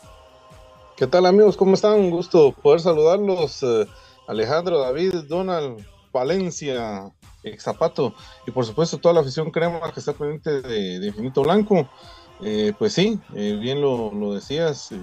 ¿Qué 0.97 1.07
tal 1.07 1.27
amigos? 1.27 1.57
¿Cómo 1.57 1.75
están? 1.75 1.99
Un 1.99 2.11
gusto 2.11 2.53
poder 2.63 2.81
saludarlos. 2.81 3.63
Eh, 3.63 3.87
Alejandro, 4.29 4.79
David, 4.79 5.15
Donald, 5.29 5.85
Valencia, 6.13 7.13
Zapato 7.59 8.15
y 8.47 8.51
por 8.51 8.67
supuesto 8.67 8.99
toda 8.99 9.15
la 9.15 9.21
afición 9.21 9.51
crema 9.51 9.93
que 9.93 10.01
está 10.01 10.13
pendiente 10.13 10.63
de 10.63 11.07
Infinito 11.07 11.43
Blanco. 11.43 11.89
Eh, 12.41 12.75
pues 12.79 12.93
sí, 12.93 13.19
eh, 13.35 13.57
bien 13.61 13.81
lo, 13.81 14.35
decías. 14.35 14.91
Eh, 14.93 14.99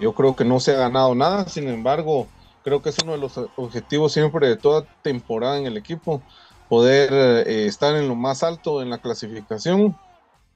yo 0.00 0.14
creo 0.14 0.36
que 0.36 0.44
no 0.44 0.60
se 0.60 0.72
ha 0.72 0.78
ganado 0.78 1.14
nada, 1.14 1.48
sin 1.48 1.68
embargo, 1.68 2.28
creo 2.62 2.82
que 2.82 2.90
es 2.90 2.98
uno 3.02 3.12
de 3.12 3.18
los 3.18 3.38
objetivos 3.56 4.12
siempre 4.12 4.48
de 4.48 4.56
toda 4.56 4.86
temporada 5.02 5.58
en 5.58 5.66
el 5.66 5.76
equipo, 5.76 6.22
poder 6.68 7.48
estar 7.48 7.96
en 7.96 8.08
lo 8.08 8.14
más 8.16 8.42
alto 8.42 8.82
en 8.82 8.90
la 8.90 8.98
clasificación, 8.98 9.96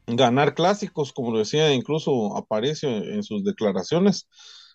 ganar 0.06 0.54
clásicos, 0.54 1.12
como 1.12 1.32
lo 1.32 1.38
decía 1.38 1.72
incluso 1.72 2.36
Aparicio 2.36 2.90
en 2.90 3.22
sus 3.22 3.44
declaraciones, 3.44 4.28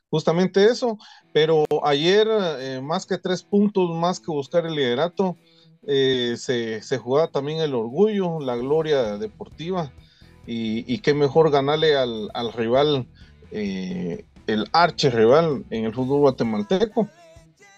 justamente 0.09 0.65
eso, 0.65 0.97
pero 1.33 1.65
ayer 1.83 2.81
más 2.81 3.05
que 3.05 3.17
tres 3.17 3.43
puntos, 3.43 3.91
más 3.95 4.19
que 4.19 4.31
buscar 4.31 4.65
el 4.65 4.75
liderato, 4.75 5.37
se, 5.87 6.81
se 6.81 6.97
jugaba 6.97 7.29
también 7.29 7.59
el 7.61 7.73
orgullo, 7.73 8.39
la 8.39 8.55
gloria 8.55 9.17
deportiva 9.17 9.91
y, 10.47 10.99
qué 10.99 11.13
mejor 11.13 11.51
ganarle 11.51 11.97
al, 11.97 12.53
rival, 12.53 13.05
eh, 13.51 14.25
el 14.47 14.67
arche 14.71 15.09
rival 15.09 15.65
en 15.69 15.85
el 15.85 15.93
fútbol 15.93 16.21
guatemalteco. 16.21 17.09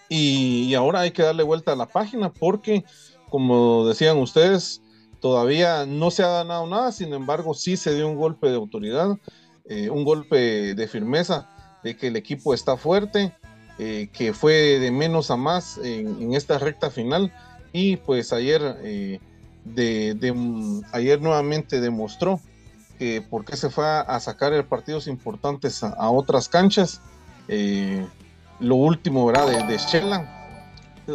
Y, 0.08 0.72
ahora 0.74 1.00
hay 1.00 1.10
que 1.10 1.22
darle 1.22 1.42
vuelta 1.42 1.72
a 1.72 1.76
la 1.76 1.86
página 1.86 2.32
porque, 2.32 2.84
como 3.28 3.86
decían 3.86 4.18
ustedes, 4.18 4.82
todavía 5.20 5.84
no 5.84 6.10
se 6.10 6.22
ha 6.22 6.28
ganado 6.28 6.66
nada, 6.66 6.92
sin 6.92 7.12
embargo 7.12 7.54
sí 7.54 7.76
se 7.76 7.94
dio 7.94 8.08
un 8.08 8.16
golpe 8.16 8.48
de 8.48 8.56
autoridad, 8.56 9.18
eh, 9.66 9.90
un 9.90 10.04
golpe 10.04 10.74
de 10.74 10.88
firmeza, 10.88 11.50
de 11.82 11.96
que 11.96 12.08
el 12.08 12.16
equipo 12.16 12.54
está 12.54 12.76
fuerte 12.76 13.34
eh, 13.78 14.10
que 14.12 14.34
fue 14.34 14.78
de 14.78 14.90
menos 14.90 15.30
a 15.30 15.36
más 15.36 15.78
en, 15.82 16.34
esta 16.34 16.58
recta 16.58 16.90
final 16.90 17.32
y 17.72 17.96
pues 17.96 18.32
ayer, 18.32 18.78
eh, 18.82 19.20
de, 19.64 20.82
ayer 20.92 21.20
nuevamente 21.20 21.80
demostró 21.80 22.40
que 22.98 23.22
por 23.22 23.44
qué 23.44 23.56
se 23.56 23.70
fue 23.70 23.84
a, 23.86 24.20
sacar 24.20 24.64
partidos 24.66 25.06
importantes 25.06 25.82
a, 25.82 26.10
otras 26.10 26.48
canchas. 26.48 27.00
Eh, 27.48 28.06
lo 28.58 28.76
último, 28.76 29.24
¿verdad? 29.26 29.46
De, 29.46 29.78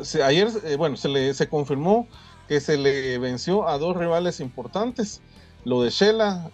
de 0.01 0.23
ayer, 0.23 0.49
bueno, 0.77 0.97
se 0.97 1.09
le 1.09 1.33
se 1.33 1.47
confirmó 1.47 2.07
que 2.47 2.59
se 2.59 2.77
le 2.77 3.17
venció 3.19 3.67
a 3.67 3.77
dos 3.77 3.95
rivales 3.95 4.39
importantes. 4.39 5.21
Lo 5.63 5.83
de 5.83 5.89
Shela 5.89 6.51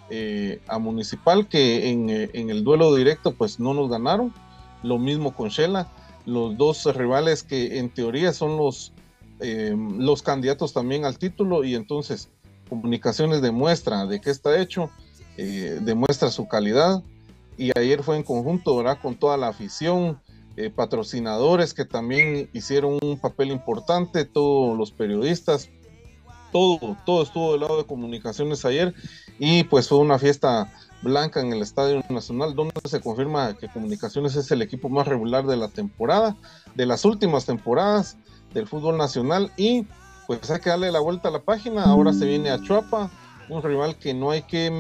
a 0.68 0.80
Municipal, 0.80 1.48
que 1.48 1.90
en, 1.90 2.10
en, 2.10 2.50
el 2.50 2.64
duelo 2.64 2.94
directo 2.96 3.34
pues 3.34 3.60
no 3.60 3.74
nos 3.74 3.90
ganaron. 3.90 4.34
Lo 4.84 4.98
mismo 4.98 5.34
con 5.34 5.50
Shela 5.50 5.88
los 6.26 6.58
dos 6.58 6.86
rivales 6.96 7.44
que 7.44 7.80
en 7.80 7.90
teoría 7.90 8.34
son 8.34 8.58
los, 8.58 8.94
eh, 9.42 9.76
los 9.98 10.22
candidatos 10.22 10.72
también 10.72 11.04
al 11.04 11.18
título 11.18 11.64
y 11.64 11.76
entonces 11.76 12.30
comunicaciones 12.70 13.42
demuestra 13.42 14.06
de 14.06 14.22
qué 14.22 14.30
está 14.30 14.62
hecho, 14.62 14.90
eh, 15.38 15.80
demuestra 15.82 16.30
su 16.30 16.48
calidad 16.48 17.04
y 17.58 17.78
ayer 17.78 18.04
fue 18.04 18.18
en 18.18 18.24
conjunto 18.24 18.78
¿verdad? 18.78 19.00
con 19.02 19.16
toda 19.16 19.38
la 19.38 19.48
afición, 19.48 20.22
eh, 20.58 20.70
patrocinadores 20.70 21.74
que 21.74 21.86
también 21.86 22.50
hicieron 22.54 23.00
un 23.02 23.20
papel 23.20 23.50
importante, 23.50 24.26
todos 24.26 24.78
los 24.78 24.92
periodistas, 24.92 25.70
todo, 26.52 26.96
todo 27.06 27.24
estuvo 27.24 27.54
del 27.54 27.62
lado 27.62 27.78
de 27.78 27.86
comunicaciones 27.86 28.64
ayer 28.64 28.94
y 29.40 29.64
pues 29.64 29.88
fue 29.88 29.98
una 29.98 30.20
fiesta 30.20 30.72
blanca 31.02 31.42
en 31.42 31.52
el 31.52 31.62
Estadio 31.62 32.04
Nacional, 32.10 32.54
donde 32.54 32.74
se 32.86 33.02
confirma 33.02 33.58
que 33.58 33.70
Comunicaciones 33.70 34.36
es 34.36 34.52
el 34.52 34.62
equipo 34.62 34.88
más 34.88 35.08
regular 35.08 35.46
de 35.46 35.58
la 35.58 35.68
temporada, 35.68 36.38
de 36.76 36.86
las 36.86 37.06
últimas 37.06 37.46
temporadas 37.46 38.18
del 38.54 38.68
fútbol 38.68 38.98
nacional 38.98 39.52
y 39.58 39.86
pues 40.28 40.50
hay 40.50 40.60
que 40.60 40.70
darle 40.70 40.92
la 40.92 41.00
vuelta 41.00 41.30
a 41.30 41.32
la 41.32 41.42
página, 41.42 41.84
ahora 41.84 42.14
se 42.14 42.26
viene 42.26 42.50
a 42.50 42.62
Chuapa, 42.62 43.10
un 43.50 43.62
rival 43.62 43.98
que 43.98 44.14
no 44.14 44.32
hay 44.32 44.44
que 44.44 44.72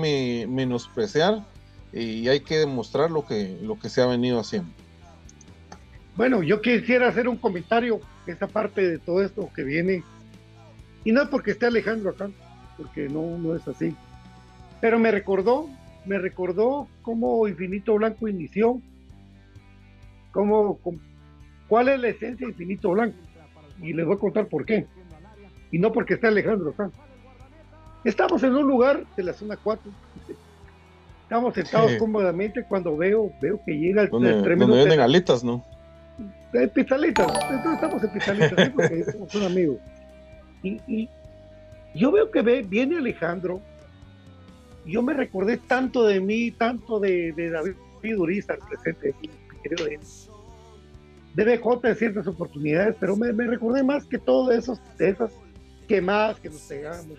menospreciar 0.47 1.45
y 1.91 2.27
hay 2.27 2.39
que 2.39 2.59
demostrar 2.59 3.11
lo 3.11 3.25
que, 3.25 3.57
lo 3.61 3.77
que 3.77 3.89
se 3.89 4.01
ha 4.01 4.05
venido 4.05 4.39
haciendo. 4.39 4.71
Bueno, 6.15 6.43
yo 6.43 6.61
quisiera 6.61 7.07
hacer 7.07 7.27
un 7.27 7.37
comentario, 7.37 7.99
esa 8.27 8.47
parte 8.47 8.87
de 8.87 8.97
todo 8.97 9.21
esto 9.23 9.49
que 9.55 9.63
viene, 9.63 10.03
y 11.03 11.11
no 11.11 11.29
porque 11.29 11.51
esté 11.51 11.65
Alejandro 11.65 12.11
acá, 12.11 12.29
porque 12.77 13.09
no, 13.09 13.37
no 13.37 13.55
es 13.55 13.67
así, 13.67 13.95
pero 14.79 14.99
me 14.99 15.11
recordó 15.11 15.67
me 16.05 16.17
recordó 16.17 16.87
cómo 17.01 17.47
Infinito 17.47 17.95
Blanco 17.95 18.27
inició, 18.27 18.81
cómo, 20.31 20.79
cuál 21.67 21.89
es 21.89 21.99
la 21.99 22.09
esencia 22.09 22.47
de 22.47 22.53
Infinito 22.53 22.91
Blanco. 22.91 23.17
Y 23.81 23.93
les 23.93 24.05
voy 24.05 24.15
a 24.15 24.19
contar 24.19 24.47
por 24.47 24.65
qué. 24.65 24.85
Y 25.71 25.79
no 25.79 25.91
porque 25.91 26.15
esté 26.15 26.27
Alejandro 26.27 26.71
acá. 26.71 26.91
Estamos 28.03 28.43
en 28.43 28.55
un 28.55 28.67
lugar 28.67 29.05
de 29.15 29.23
la 29.23 29.33
zona 29.33 29.57
4. 29.57 29.91
Estamos 31.23 31.53
sentados 31.53 31.93
cómodamente 31.97 32.63
cuando 32.67 32.97
veo, 32.97 33.31
veo 33.41 33.59
que 33.65 33.77
llega 33.77 34.01
el, 34.01 34.09
tremendo. 34.09 34.67
Donde 34.67 34.83
venden 34.83 34.99
alitas, 34.99 35.43
¿no? 35.43 35.63
De 36.51 36.67
pistalitas. 36.67 37.27
Entonces 37.49 37.73
estamos 37.73 38.03
en 38.03 38.11
pistalitas, 38.11 38.69
porque 38.69 39.03
somos 39.11 39.35
un 39.35 39.43
amigo. 39.43 39.77
Y, 40.61 40.81
y 40.87 41.09
yo 41.95 42.11
veo 42.11 42.29
que 42.29 42.41
ve, 42.41 42.63
viene 42.67 42.97
Alejandro 42.97 43.61
yo 44.85 45.01
me 45.01 45.13
recordé 45.13 45.57
tanto 45.57 46.05
de 46.05 46.19
mí, 46.19 46.51
tanto 46.51 46.99
de, 46.99 47.33
David 47.33 48.17
Uriza, 48.17 48.53
el 48.53 48.59
presente, 48.59 49.13
mi 49.21 49.29
querido 49.61 49.85
de 49.85 49.99
BJ 51.33 51.87
en 51.87 51.95
ciertas 51.95 52.27
oportunidades, 52.27 52.95
pero 52.99 53.15
me, 53.15 53.31
recordé 53.31 53.83
más 53.83 54.05
que 54.05 54.17
todo 54.17 54.49
de, 54.49 54.57
esos, 54.57 54.79
de 54.97 55.09
esas 55.09 55.31
quemadas 55.87 56.39
que 56.39 56.49
nos 56.49 56.61
pegamos 56.61 57.17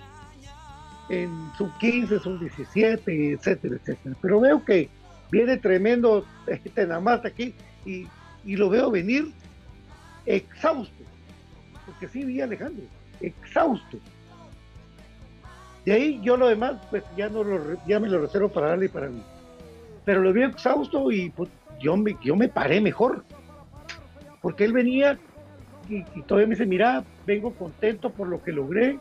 en 1.09 1.31
sub 1.57 1.71
15, 1.79 2.19
sub 2.19 2.39
17, 2.39 3.33
etcétera, 3.33 3.77
etcétera. 3.77 4.17
Pero 4.21 4.41
veo 4.41 4.65
que 4.65 4.89
viene 5.31 5.57
tremendo 5.57 6.25
este 6.47 6.87
más 6.87 7.25
aquí 7.25 7.55
y, 7.85 8.07
y 8.45 8.57
lo 8.57 8.69
veo 8.71 8.91
venir 8.91 9.33
exhausto, 10.27 11.05
porque 11.87 12.09
sí 12.09 12.25
vi 12.25 12.41
a 12.41 12.45
Alejandro, 12.45 12.85
exhausto 13.21 13.99
de 15.85 15.93
ahí 15.93 16.21
yo 16.23 16.37
lo 16.37 16.49
demás, 16.49 16.77
pues 16.91 17.03
ya 17.17 17.29
no 17.29 17.43
lo, 17.43 17.77
ya 17.87 17.99
me 17.99 18.09
lo 18.09 18.21
reservo 18.21 18.49
para 18.49 18.69
darle 18.69 18.89
para 18.89 19.09
mí. 19.09 19.23
Pero 20.05 20.21
lo 20.21 20.33
vi 20.33 20.45
exhausto 20.45 21.11
y 21.11 21.31
pues, 21.31 21.51
yo, 21.81 21.97
me, 21.97 22.17
yo 22.23 22.37
me 22.37 22.49
paré 22.49 22.81
mejor. 22.81 23.25
Porque 24.43 24.65
él 24.65 24.73
venía 24.73 25.19
y, 25.89 26.03
todavía 26.23 26.49
me 26.49 26.55
dice, 26.55 26.67
mira, 26.67 27.05
vengo 27.27 27.55
contento 27.55 28.11
por 28.11 28.29
lo 28.29 28.43
que 28.43 28.53
logré 28.53 28.99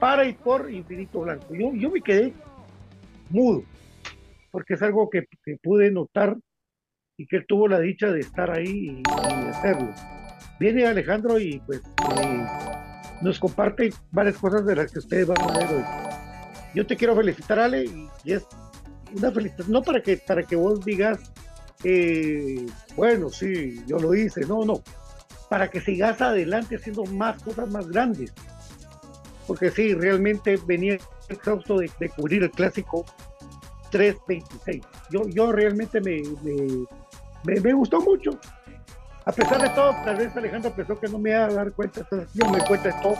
para 0.00 0.26
y 0.26 0.32
por 0.32 0.70
Infinito 0.70 1.20
Blanco. 1.20 1.54
Yo, 1.54 1.72
yo 1.74 1.90
me 1.90 2.00
quedé 2.00 2.32
mudo, 3.30 3.62
porque 4.50 4.74
es 4.74 4.82
algo 4.82 5.08
que, 5.10 5.26
pude 5.62 5.90
notar 5.90 6.36
y 7.16 7.26
que 7.26 7.36
él 7.36 7.46
tuvo 7.46 7.68
la 7.68 7.78
dicha 7.78 8.10
de 8.10 8.20
estar 8.20 8.50
ahí 8.50 9.00
y, 9.00 9.02
hacerlo. 9.48 9.92
Viene 10.58 10.86
Alejandro 10.86 11.38
y 11.38 11.60
pues... 11.66 11.82
Eh, 12.20 12.46
nos 13.24 13.38
comparte 13.38 13.90
varias 14.10 14.36
cosas 14.36 14.66
de 14.66 14.76
las 14.76 14.92
que 14.92 14.98
ustedes 14.98 15.26
van 15.26 15.40
a 15.40 15.58
ver 15.58 15.66
hoy. 15.68 15.84
Yo 16.74 16.86
te 16.86 16.96
quiero 16.96 17.16
felicitar, 17.16 17.58
Ale, 17.58 17.84
y 18.24 18.32
es 18.32 18.46
una 19.16 19.30
felicitación, 19.30 19.72
no 19.72 19.82
para 19.82 20.02
que, 20.02 20.18
para 20.18 20.42
que 20.42 20.56
vos 20.56 20.84
digas, 20.84 21.32
eh, 21.84 22.66
bueno, 22.96 23.30
sí, 23.30 23.82
yo 23.86 23.98
lo 23.98 24.14
hice, 24.14 24.42
no, 24.42 24.64
no, 24.64 24.82
para 25.48 25.68
que 25.70 25.80
sigas 25.80 26.20
adelante 26.20 26.76
haciendo 26.76 27.04
más 27.04 27.42
cosas 27.42 27.70
más 27.70 27.88
grandes. 27.88 28.32
Porque 29.46 29.70
sí, 29.70 29.94
realmente 29.94 30.58
venía 30.66 30.98
exhausto 31.28 31.78
de, 31.78 31.90
cubrir 32.16 32.42
el 32.42 32.50
clásico 32.50 33.04
326. 33.90 34.82
Yo, 35.10 35.28
yo 35.28 35.52
realmente 35.52 36.00
me, 36.00 36.22
me, 37.44 37.60
me 37.60 37.72
gustó 37.74 38.00
mucho 38.00 38.38
a 39.26 39.32
pesar 39.32 39.62
de 39.62 39.70
todo, 39.70 39.94
tal 40.04 40.16
vez 40.16 40.36
Alejandro 40.36 40.70
pensó 40.72 41.00
que 41.00 41.08
no 41.08 41.18
me 41.18 41.30
iba 41.30 41.46
a 41.46 41.52
dar 41.52 41.72
cuenta, 41.72 42.00
entonces 42.00 42.28
yo 42.34 42.48
me 42.50 42.58
cuenta 42.64 42.88
de 42.88 43.02
todo. 43.02 43.16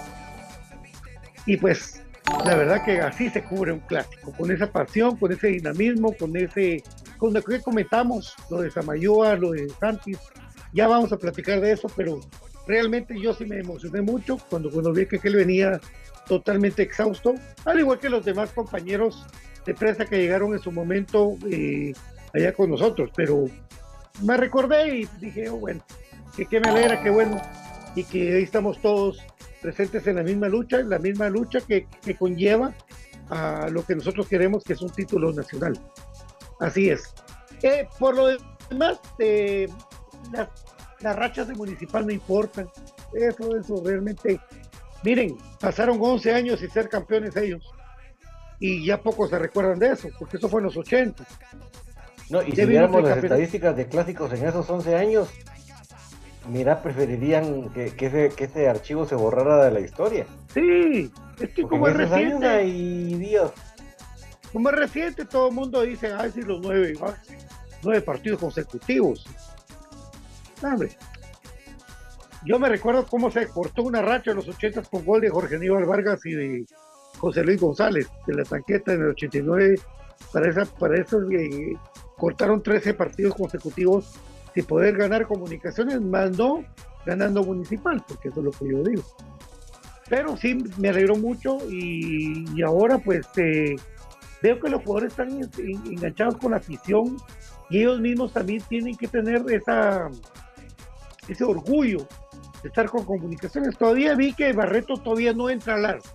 Y 1.47 1.57
pues, 1.57 2.03
la 2.45 2.57
verdad 2.57 2.85
que 2.85 3.01
así 3.01 3.31
se 3.31 3.43
cubre 3.43 3.73
un 3.73 3.81
clásico, 3.81 4.33
con 4.33 4.51
esa 4.51 4.71
pasión, 4.71 5.17
con 5.17 5.33
ese 5.33 5.49
dinamismo, 5.49 6.15
con 6.15 6.37
ese, 6.37 6.83
con 7.19 7.33
lo 7.33 7.43
que 7.43 7.61
comentamos, 7.61 8.35
lo 8.51 8.61
de 8.61 8.71
Samayoa, 8.71 9.37
lo 9.37 9.53
de 9.53 9.69
Santis, 9.69 10.19
ya 10.73 10.89
vamos 10.89 11.13
a 11.13 11.19
platicar 11.19 11.61
de 11.61 11.73
eso, 11.73 11.89
pero 11.97 12.21
realmente 12.67 13.15
yo 13.21 13.33
sí 13.35 13.45
me 13.45 13.61
emocioné 13.61 14.03
mucho 14.03 14.39
cuando, 14.51 14.71
cuando 14.71 14.93
vi 14.93 15.07
que 15.07 15.21
él 15.23 15.37
venía 15.37 15.81
totalmente 16.27 16.83
exhausto, 16.83 17.35
al 17.65 17.81
igual 17.81 17.99
que 17.99 18.09
los 18.09 18.25
demás 18.25 18.51
compañeros 18.51 19.25
de 19.67 19.75
prensa 19.75 20.05
que 20.05 20.19
llegaron 20.19 20.53
en 20.53 20.59
su 20.59 20.73
momento 20.73 21.37
eh, 21.51 21.93
allá 22.33 22.53
con 22.53 22.71
nosotros, 22.71 23.11
pero 23.15 23.45
me 24.23 24.37
recordé 24.37 24.99
y 24.99 25.09
dije, 25.21 25.49
oh, 25.49 25.57
bueno, 25.57 25.85
que, 26.37 26.47
que 26.47 26.61
me 26.61 26.69
alegra, 26.69 27.03
que 27.03 27.11
bueno, 27.11 27.41
y 27.95 28.05
que 28.05 28.37
ahí 28.37 28.43
estamos 28.43 28.81
todos 28.81 29.23
presentes 29.63 30.07
en 30.07 30.17
la 30.17 30.23
misma 30.23 30.49
lucha, 30.49 30.81
en 30.81 30.91
la 30.91 30.99
misma 30.99 31.29
lucha 31.29 31.61
que, 31.61 31.87
que 32.03 32.17
conlleva 32.17 32.75
a 33.31 33.69
lo 33.71 33.85
que 33.85 33.95
nosotros 33.95 34.29
queremos, 34.29 34.65
que 34.65 34.75
es 34.75 34.83
un 34.83 34.91
título 34.91 35.33
nacional. 35.33 35.79
Así 36.61 36.91
es. 36.91 37.15
Eh, 37.63 37.89
por 37.99 38.15
lo 38.17 38.27
demás, 38.71 39.01
eh, 39.19 39.69
las, 40.33 40.49
las, 41.01 41.17
rachas 41.17 41.49
de 41.49 41.55
municipal 41.55 42.07
no 42.07 42.13
importan. 42.13 42.69
Eso, 43.13 43.57
eso 43.57 43.83
realmente. 43.85 44.41
Miren, 45.03 45.37
pasaron 45.61 45.99
11 46.01 46.35
años 46.35 46.63
y 46.63 46.69
ser 46.69 46.89
campeones 46.89 47.37
ellos. 47.37 47.71
Y 48.61 48.87
ya 48.87 49.03
pocos 49.03 49.31
se 49.31 49.39
recuerdan 49.39 49.79
de 49.79 49.89
eso, 49.89 50.09
porque 50.19 50.37
eso 50.37 50.49
fue 50.49 50.61
en 50.61 50.67
los 50.67 50.77
80. 50.77 51.25
No, 52.31 52.43
y 52.43 52.53
si 52.53 52.65
viéramos 52.65 53.03
las 53.03 53.23
estadísticas 53.23 53.77
de 53.77 53.87
clásicos 53.87 54.33
en 54.33 54.47
esos 54.47 54.69
11 54.69 54.97
años, 54.97 55.29
mira, 56.49 56.83
preferirían 56.83 57.71
que, 57.71 57.93
ese, 57.99 58.31
que 58.31 58.45
ese 58.45 58.69
archivo 58.69 59.07
se 59.07 59.15
borrara 59.15 59.65
de 59.65 59.71
la 59.71 59.81
historia. 59.81 60.27
Sí, 60.53 61.11
es 61.41 61.51
que 61.51 61.63
como 61.63 61.89
es 61.89 61.97
reciente. 61.97 62.65
Y 62.65 63.15
Dios. 63.15 63.53
Como 64.55 64.71
es 64.71 64.77
reciente, 64.77 65.25
todo 65.25 65.49
el 65.49 65.55
mundo 65.55 65.83
dice, 65.83 66.13
ay, 66.13 66.31
sí, 66.33 66.41
los 66.41 66.61
nueve, 66.61 66.95
nueve 67.83 68.01
partidos 68.03 68.39
consecutivos. 68.39 69.27
Yo 72.47 72.61
me 72.61 72.69
recuerdo 72.69 73.05
cómo 73.05 73.33
se 73.33 73.49
cortó 73.49 73.83
una 73.83 74.01
racha 74.01 74.31
en 74.31 74.37
los 74.37 74.49
80 74.49 74.83
con 74.83 75.05
gol 75.05 75.23
de 75.23 75.29
Jorge 75.29 75.57
Aníbal 75.57 75.87
Vargas 75.87 76.25
y 76.25 76.35
de 76.35 76.67
José 77.19 77.43
Luis 77.43 77.61
González, 77.61 78.09
de 78.29 78.35
la 78.35 78.45
tanqueta 78.45 78.93
en 78.93 79.03
el 79.03 79.09
89. 79.09 79.75
Para, 80.33 80.49
esa, 80.49 80.65
para 80.67 81.01
esos 81.01 81.25
eh, 81.33 81.75
cortaron 82.17 82.63
13 82.63 82.95
partidos 82.95 83.35
consecutivos 83.35 84.15
sin 84.55 84.65
poder 84.67 84.97
ganar 84.97 85.27
comunicaciones, 85.27 86.01
más 86.01 86.31
no 86.39 86.65
ganando 87.05 87.43
municipal, 87.43 88.05
porque 88.07 88.29
eso 88.29 88.39
es 88.39 88.45
lo 88.45 88.51
que 88.53 88.71
yo 88.71 88.85
digo. 88.85 89.03
Pero 90.09 90.37
sí, 90.37 90.57
me 90.79 90.91
alegró 90.91 91.17
mucho 91.17 91.59
y, 91.69 92.63
ahora 92.63 92.99
pues 92.99 93.27
eh, 93.37 93.75
veo 94.43 94.61
que 94.61 94.69
los 94.69 94.83
jugadores 94.83 95.13
están 95.13 95.41
enganchados 95.59 96.37
con 96.37 96.53
la 96.53 96.59
afición 96.59 97.17
y 97.71 97.81
ellos 97.81 98.01
mismos 98.01 98.33
también 98.33 98.63
tienen 98.69 98.97
que 98.97 99.09
tener 99.09 99.45
esa, 99.51 100.11
ese 101.29 101.45
orgullo 101.45 102.07
de 102.63 102.69
estar 102.69 102.89
con 102.89 103.05
comunicaciones. 103.05 103.77
Todavía 103.77 104.15
vi 104.15 104.33
que 104.33 104.53
Barreto 104.53 104.95
todavía 104.97 105.33
no 105.33 105.49
entra 105.51 105.75
al 105.75 105.85
arco. 105.87 106.09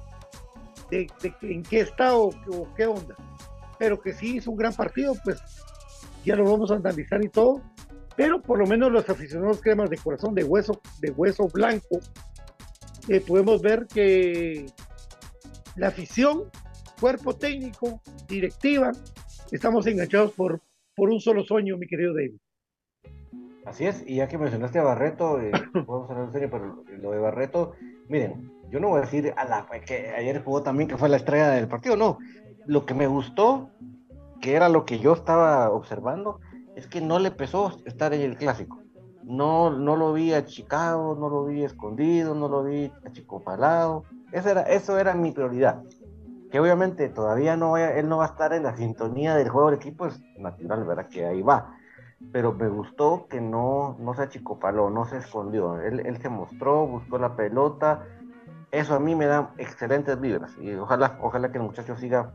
De, 0.90 1.08
en 1.42 1.64
qué 1.64 1.82
estado 1.82 2.30
o 2.30 2.68
qué 2.76 2.86
onda. 2.86 3.16
Pero 3.78 4.02
que 4.02 4.14
sí 4.14 4.38
hizo 4.38 4.52
un 4.52 4.58
gran 4.58 4.74
partido, 4.74 5.14
pues 5.24 5.40
ya 6.26 6.36
lo 6.36 6.44
vamos 6.46 6.72
a 6.72 6.76
analizar 6.76 7.24
y 7.24 7.30
todo. 7.30 7.62
Pero 8.16 8.42
por 8.42 8.60
lo 8.60 8.66
menos 8.66 8.92
los 8.92 9.08
aficionados 9.10 9.62
cremas 9.62 9.90
de 9.90 9.98
corazón 9.98 10.34
de 10.36 10.44
hueso, 10.44 10.82
de 11.00 11.12
hueso 11.12 11.48
blanco, 11.48 12.00
eh, 13.08 13.22
podemos 13.22 13.62
ver 13.62 13.88
que 13.88 14.66
la 15.76 15.88
afición, 15.88 16.44
cuerpo 17.00 17.36
técnico, 17.36 18.02
directiva, 18.28 18.92
estamos 19.52 19.88
enganchados 19.88 20.32
por, 20.34 20.62
por 20.96 21.10
un 21.10 21.20
solo 21.20 21.44
sueño, 21.44 21.78
mi 21.78 21.88
querido 21.88 22.14
David. 22.14 22.38
Así 23.66 23.86
es, 23.86 24.04
y 24.08 24.16
ya 24.16 24.28
que 24.28 24.38
mencionaste 24.38 24.80
a 24.80 24.84
Barreto, 24.84 25.40
eh, 25.40 25.52
podemos 25.86 26.10
hablar 26.10 26.26
en 26.26 26.32
serio, 26.32 26.50
pero 26.52 26.84
lo 27.02 27.12
de 27.12 27.20
Barreto, 27.20 27.74
miren, 28.08 28.52
yo 28.70 28.80
no 28.80 28.90
voy 28.90 29.00
a 29.00 29.02
decir 29.02 29.34
a 29.38 29.46
la, 29.46 29.68
que 29.86 30.10
ayer 30.10 30.44
jugó 30.44 30.64
también 30.64 30.90
que 30.90 30.98
fue 30.98 31.10
la 31.10 31.18
estrella 31.18 31.50
del 31.50 31.68
partido, 31.68 31.96
no. 31.96 32.18
Lo 32.66 32.86
que 32.86 32.94
me 32.94 33.08
gustó, 33.08 33.70
que 34.42 34.56
era 34.56 34.70
lo 34.70 34.86
que 34.86 35.00
yo 35.00 35.14
estaba 35.14 35.72
observando, 35.72 36.40
es 36.76 36.88
que 36.88 37.02
no 37.02 37.20
le 37.20 37.32
pesó 37.32 37.78
estar 37.86 38.14
en 38.14 38.22
el 38.22 38.38
clásico. 38.38 38.80
No, 39.24 39.70
no 39.70 39.96
lo 39.96 40.14
vi 40.14 40.34
achicado, 40.34 41.16
no 41.16 41.30
lo 41.30 41.46
vi 41.46 41.64
escondido, 41.64 42.36
no 42.36 42.48
lo 42.48 42.64
vi 42.64 42.92
achicopalado. 43.06 44.04
Eso 44.32 44.50
era, 44.50 44.62
eso 44.64 44.98
era 44.98 45.14
mi 45.14 45.32
prioridad. 45.32 45.84
Que 46.52 46.60
obviamente 46.60 47.10
todavía 47.10 47.56
no 47.56 47.78
él 47.78 48.10
no 48.10 48.18
va 48.18 48.26
a 48.26 48.30
estar 48.30 48.54
en 48.54 48.64
la 48.64 48.76
sintonía 48.76 49.36
del 49.36 49.50
juego 49.50 49.70
del 49.70 49.80
equipo, 49.80 50.08
es 50.08 50.20
natural, 50.38 50.84
¿verdad? 50.84 51.08
Que 51.08 51.26
ahí 51.26 51.42
va 51.42 51.76
pero 52.32 52.54
me 52.54 52.68
gustó 52.68 53.28
que 53.30 53.42
no, 53.42 53.96
no 54.00 54.14
se 54.14 54.24
achicopaló, 54.24 54.90
no 54.90 55.06
se 55.06 55.18
escondió. 55.18 55.80
Él, 55.82 56.02
él, 56.02 56.18
se 56.18 56.30
mostró, 56.30 56.86
buscó 56.86 57.18
la 57.18 57.36
pelota. 57.36 58.06
Eso 58.72 58.94
a 58.94 59.00
mí 59.00 59.16
me 59.16 59.26
da 59.26 59.52
excelentes 59.58 60.20
vibras. 60.20 60.56
Y 60.60 60.74
ojalá, 60.76 61.18
ojalá 61.22 61.52
que 61.52 61.58
el 61.58 61.64
muchacho 61.64 61.96
siga 61.96 62.32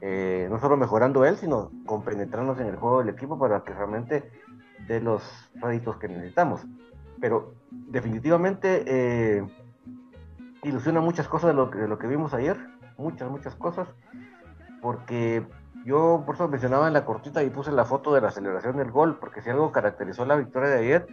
eh, 0.00 0.46
no 0.50 0.58
solo 0.60 0.76
mejorando 0.76 1.24
él, 1.24 1.36
sino 1.36 1.70
compenetrándose 1.86 2.62
en 2.62 2.68
el 2.68 2.76
juego 2.76 2.98
del 3.00 3.08
equipo 3.08 3.38
para 3.38 3.64
que 3.64 3.72
realmente 3.72 4.30
dé 4.86 5.00
los 5.00 5.22
réditos 5.54 5.96
que 5.96 6.08
necesitamos. 6.08 6.60
Pero 7.20 7.54
definitivamente 7.70 8.84
eh, 8.86 9.46
ilusiona 10.62 11.00
muchas 11.00 11.26
cosas 11.26 11.48
de 11.48 11.54
lo, 11.54 11.66
de 11.66 11.88
lo 11.88 11.98
que 11.98 12.06
vimos 12.06 12.34
ayer, 12.34 12.58
muchas, 12.96 13.30
muchas 13.30 13.54
cosas, 13.54 13.88
porque 14.80 15.46
yo 15.84 16.22
por 16.24 16.34
eso 16.34 16.48
mencionaba 16.48 16.86
en 16.86 16.94
la 16.94 17.04
cortita 17.04 17.42
y 17.42 17.50
puse 17.50 17.72
la 17.72 17.84
foto 17.84 18.14
de 18.14 18.20
la 18.20 18.30
celebración 18.30 18.76
del 18.76 18.90
gol, 18.90 19.18
porque 19.18 19.42
si 19.42 19.50
algo 19.50 19.72
caracterizó 19.72 20.24
la 20.24 20.36
victoria 20.36 20.70
de 20.70 20.78
ayer 20.78 21.06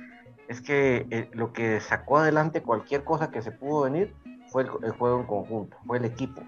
es 0.47 0.61
que 0.61 1.07
eh, 1.11 1.29
lo 1.33 1.53
que 1.53 1.79
sacó 1.79 2.17
adelante 2.17 2.61
cualquier 2.61 3.03
cosa 3.03 3.31
que 3.31 3.41
se 3.41 3.51
pudo 3.51 3.83
venir 3.83 4.13
fue 4.49 4.63
el, 4.63 4.91
juego 4.91 5.21
en 5.21 5.25
conjunto, 5.25 5.77
fue 5.85 5.97
el 5.97 6.05
equipo. 6.05 6.41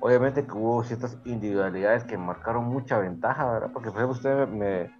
Obviamente 0.00 0.46
que 0.46 0.52
hubo 0.52 0.84
ciertas 0.84 1.18
individualidades 1.24 2.04
que 2.04 2.16
marcaron 2.16 2.64
mucha 2.64 2.98
ventaja, 2.98 3.52
¿verdad? 3.52 3.70
Porque 3.72 3.90
por 3.90 3.98
ejemplo 3.98 4.16
ustedes 4.16 4.48
me, 4.48 4.90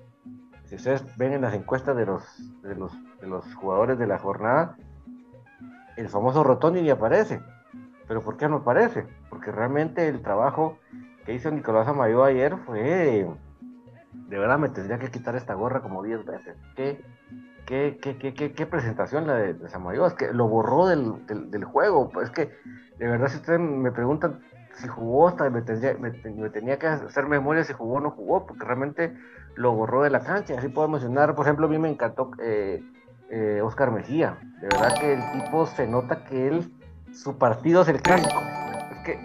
si 0.64 0.76
ustedes 0.76 1.04
ven 1.16 1.32
en 1.32 1.42
las 1.42 1.54
encuestas 1.54 1.96
de 1.96 2.06
los, 2.06 2.24
de 2.62 2.74
los, 2.74 2.92
de 3.20 3.26
los 3.26 3.54
jugadores 3.54 3.98
de 3.98 4.06
la 4.06 4.18
jornada, 4.18 4.76
el 5.96 6.08
famoso 6.08 6.44
Rotondi 6.44 6.82
ni 6.82 6.90
aparece. 6.90 7.40
Pero 8.10 8.22
¿por 8.22 8.36
qué 8.36 8.48
no 8.48 8.56
aparece? 8.56 9.06
Porque 9.28 9.52
realmente 9.52 10.08
el 10.08 10.20
trabajo 10.20 10.78
que 11.24 11.32
hizo 11.32 11.48
Nicolás 11.52 11.86
Amayo 11.86 12.24
ayer 12.24 12.56
fue. 12.66 13.24
De 14.12 14.36
verdad 14.36 14.58
me 14.58 14.68
tendría 14.68 14.98
que 14.98 15.12
quitar 15.12 15.36
esta 15.36 15.54
gorra 15.54 15.80
como 15.80 16.02
10 16.02 16.24
veces. 16.24 16.56
¿Qué, 16.74 17.04
qué, 17.66 18.00
qué, 18.02 18.34
qué, 18.34 18.52
qué 18.52 18.66
presentación 18.66 19.28
la 19.28 19.34
de, 19.34 19.54
de? 19.54 19.64
Es 19.64 20.14
que 20.14 20.32
lo 20.32 20.48
borró 20.48 20.88
del, 20.88 21.24
del, 21.52 21.64
juego. 21.64 22.10
Es 22.20 22.30
que, 22.30 22.50
de 22.98 23.06
verdad, 23.06 23.28
si 23.28 23.36
ustedes 23.36 23.60
me 23.60 23.92
preguntan 23.92 24.40
si 24.74 24.88
jugó, 24.88 25.28
hasta 25.28 25.48
me, 25.48 25.62
tendría, 25.62 25.94
me, 25.94 26.10
tenía 26.50 26.80
que 26.80 26.88
hacer 26.88 27.28
memoria 27.28 27.62
si 27.62 27.74
jugó 27.74 27.98
o 27.98 28.00
no 28.00 28.10
jugó, 28.10 28.44
porque 28.44 28.64
realmente 28.64 29.16
lo 29.54 29.70
borró 29.70 30.02
de 30.02 30.10
la 30.10 30.18
cancha. 30.18 30.58
Así 30.58 30.66
puedo 30.66 30.88
mencionar, 30.88 31.36
por 31.36 31.46
ejemplo, 31.46 31.66
a 31.66 31.70
mí 31.70 31.78
me 31.78 31.88
encantó 31.88 32.32
eh, 32.42 32.82
eh, 33.30 33.60
Oscar 33.62 33.92
Mejía. 33.92 34.36
De 34.60 34.66
verdad 34.66 34.98
que 34.98 35.12
el 35.12 35.22
tipo 35.30 35.64
se 35.66 35.86
nota 35.86 36.24
que 36.24 36.48
él, 36.48 36.72
su 37.12 37.38
partido 37.38 37.82
es 37.82 37.88
el 37.88 38.00
clásico. 38.02 38.40
Es 38.90 38.98
que 39.04 39.18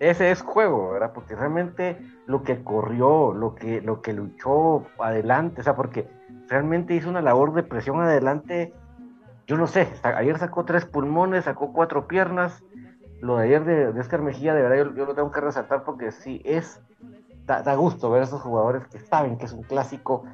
ese 0.00 0.30
es 0.30 0.42
juego, 0.42 0.92
¿verdad? 0.92 1.12
Porque 1.12 1.34
realmente 1.34 1.98
lo 2.26 2.42
que 2.42 2.62
corrió, 2.62 3.32
lo 3.32 3.54
que, 3.54 3.80
lo 3.80 4.02
que 4.02 4.12
luchó 4.12 4.84
adelante, 4.98 5.60
o 5.60 5.64
sea, 5.64 5.74
porque 5.74 6.08
realmente 6.48 6.94
hizo 6.94 7.08
una 7.08 7.22
labor 7.22 7.52
de 7.54 7.62
presión 7.62 8.00
adelante, 8.00 8.72
yo 9.46 9.56
no 9.56 9.66
sé, 9.66 9.88
ayer 10.02 10.38
sacó 10.38 10.64
tres 10.64 10.84
pulmones, 10.84 11.44
sacó 11.44 11.72
cuatro 11.72 12.06
piernas, 12.06 12.62
lo 13.20 13.38
de 13.38 13.44
ayer 13.44 13.64
de, 13.64 13.92
de 13.92 14.18
Mejía, 14.18 14.54
de 14.54 14.62
verdad, 14.62 14.94
yo, 14.94 15.06
lo 15.06 15.14
tengo 15.14 15.30
que 15.30 15.40
resaltar 15.40 15.84
porque 15.84 16.12
sí 16.12 16.40
es, 16.44 16.80
da, 17.46 17.74
gusto 17.74 18.10
ver 18.10 18.22
a 18.22 18.24
esos 18.24 18.42
jugadores 18.42 18.86
que 18.88 18.98
saben 18.98 19.38
que 19.38 19.46
es 19.46 19.52
un 19.52 19.62
clásico 19.62 20.24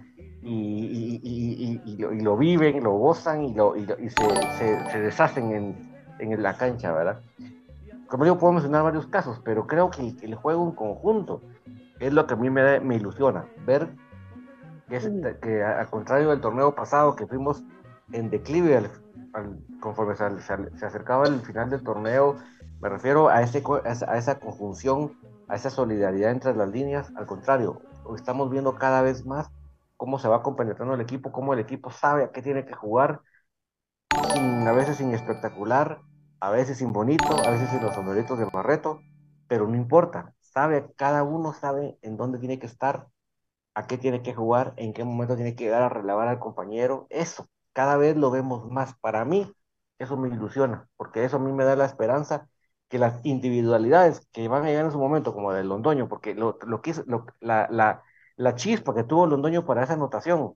y, 0.43 1.21
y, 1.23 2.21
lo 2.21 2.37
viven, 2.37 2.83
lo 2.83 2.93
gozan 2.93 3.45
y, 3.45 3.55
lo, 3.55 3.77
y, 3.77 3.87
se, 4.11 5.01
deshacen 5.01 5.53
en, 5.53 5.94
en 6.19 6.43
la 6.43 6.57
cancha, 6.57 6.93
¿verdad? 6.93 7.21
como 8.15 8.25
digo, 8.25 8.39
puedo 8.39 8.53
mencionar 8.53 8.85
varios 8.85 9.07
casos, 9.07 9.41
pero 9.45 9.67
creo 9.67 9.91
que 9.91 10.15
el 10.23 10.35
juego 10.37 10.65
en 10.69 10.77
conjunto 10.77 11.41
es 11.99 12.13
lo 12.13 12.27
que 12.27 12.35
a 12.35 12.37
mí 12.37 12.51
me, 12.51 12.79
me 12.81 12.97
ilusiona. 12.97 13.47
Ver 13.67 13.89
que, 14.89 14.97
al 14.97 15.39
que, 15.41 15.65
a, 15.65 15.85
contrario 15.87 16.31
del 16.31 16.41
torneo 16.41 16.75
pasado, 16.75 17.17
que 17.17 17.27
fuimos 17.27 17.65
en 18.13 18.31
declive 18.31 18.89
conforme 19.81 20.15
se, 20.15 20.87
acercaba 20.87 21.27
el 21.27 21.41
final 21.41 21.71
del 21.71 21.83
torneo, 21.83 22.37
me 22.81 22.89
refiero 22.89 23.31
a, 23.31 23.43
ese, 23.43 23.65
a 23.85 24.17
esa 24.17 24.39
conjunción, 24.39 25.19
a 25.49 25.57
esa 25.57 25.71
solidaridad 25.71 26.31
entre 26.31 26.55
las 26.55 26.69
líneas. 26.69 27.13
Al 27.17 27.27
contrario, 27.27 27.81
estamos 28.15 28.51
viendo 28.51 28.77
cada 28.77 29.03
vez 29.03 29.27
más 29.27 29.51
cómo 29.97 30.19
se 30.19 30.29
va 30.29 30.43
compenetrando 30.43 30.95
el 30.95 31.01
equipo, 31.01 31.33
cómo 31.33 31.55
el 31.55 31.61
equipo 31.61 31.91
sabe 31.91 32.25
a 32.25 32.31
qué 32.31 32.43
tiene 32.43 32.65
que 32.65 32.75
jugar, 32.75 33.23
a 34.67 34.73
veces 34.73 34.97
sin 34.97 35.13
espectacular, 35.13 36.01
a 36.41 36.51
veces 36.51 36.79
sin 36.79 36.93
bonito, 36.93 37.37
a 37.47 37.51
veces 37.51 37.71
sin 37.71 37.83
los 37.83 37.95
sombreritos 37.95 38.39
de 38.39 38.45
Barreto, 38.47 39.01
pero 39.49 39.67
no 39.69 39.77
importa, 39.77 40.35
sabe, 40.41 40.93
cada 40.97 41.23
uno 41.23 41.53
sabe 41.53 41.99
en 42.03 42.17
dónde 42.17 42.39
tiene 42.39 42.59
que 42.59 42.67
estar, 42.67 43.09
a 43.75 43.87
qué 43.87 43.99
tiene 43.99 44.23
que 44.23 44.35
jugar, 44.35 44.75
en 44.77 44.93
qué 44.93 45.05
momento 45.05 45.37
tiene 45.37 45.55
que 45.57 45.65
llegar 45.65 45.83
a 45.83 45.89
relevar 45.89 46.29
al 46.29 46.39
compañero, 46.39 47.07
eso, 47.11 47.49
cada 47.73 47.97
vez 47.97 48.17
lo 48.17 48.31
vemos 48.31 48.71
más. 48.71 48.95
Para 49.01 49.25
mí, 49.25 49.53
eso 49.99 50.17
me 50.17 50.29
ilusiona, 50.29 50.89
porque 50.97 51.25
eso 51.25 51.37
a 51.37 51.41
mí 51.41 51.53
me 51.53 51.65
da 51.65 51.77
la 51.77 51.85
esperanza 51.87 52.49
que 52.89 52.99
las 52.99 53.21
individualidades 53.25 54.27
que 54.33 54.49
van 54.49 54.65
a 54.65 54.69
llegar 54.69 54.85
en 54.87 54.93
su 54.93 54.99
momento, 54.99 55.35
como 55.35 55.53
el 55.53 55.69
Londoño, 55.69 56.09
porque 56.09 56.35
lo, 56.35 56.59
lo 56.67 56.83
que 56.83 56.95
la, 57.41 57.67
la, 57.71 58.03
la 58.37 58.55
chispa 58.55 58.95
que 58.95 59.05
tuvo 59.05 59.27
Londoño 59.27 59.65
para 59.65 59.83
esa 59.83 59.95
anotación, 59.95 60.55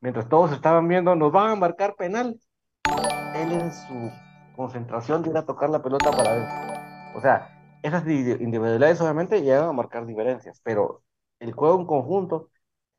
mientras 0.00 0.28
todos 0.28 0.52
estaban 0.52 0.88
viendo, 0.88 1.14
nos 1.16 1.32
van 1.32 1.50
a 1.50 1.56
marcar 1.56 1.96
penal, 1.96 2.38
él 3.34 3.52
en 3.52 3.72
su 3.72 4.10
concentración 4.56 5.22
de 5.22 5.30
ir 5.30 5.36
a 5.36 5.46
tocar 5.46 5.70
la 5.70 5.82
pelota 5.82 6.10
para 6.10 6.32
ver. 6.32 6.48
O 7.16 7.20
sea, 7.20 7.78
esas 7.82 8.06
individualidades 8.06 9.00
obviamente 9.00 9.42
llegan 9.42 9.64
a 9.68 9.72
marcar 9.72 10.06
diferencias, 10.06 10.60
pero 10.62 11.02
el 11.40 11.52
juego 11.52 11.80
en 11.80 11.86
conjunto, 11.86 12.50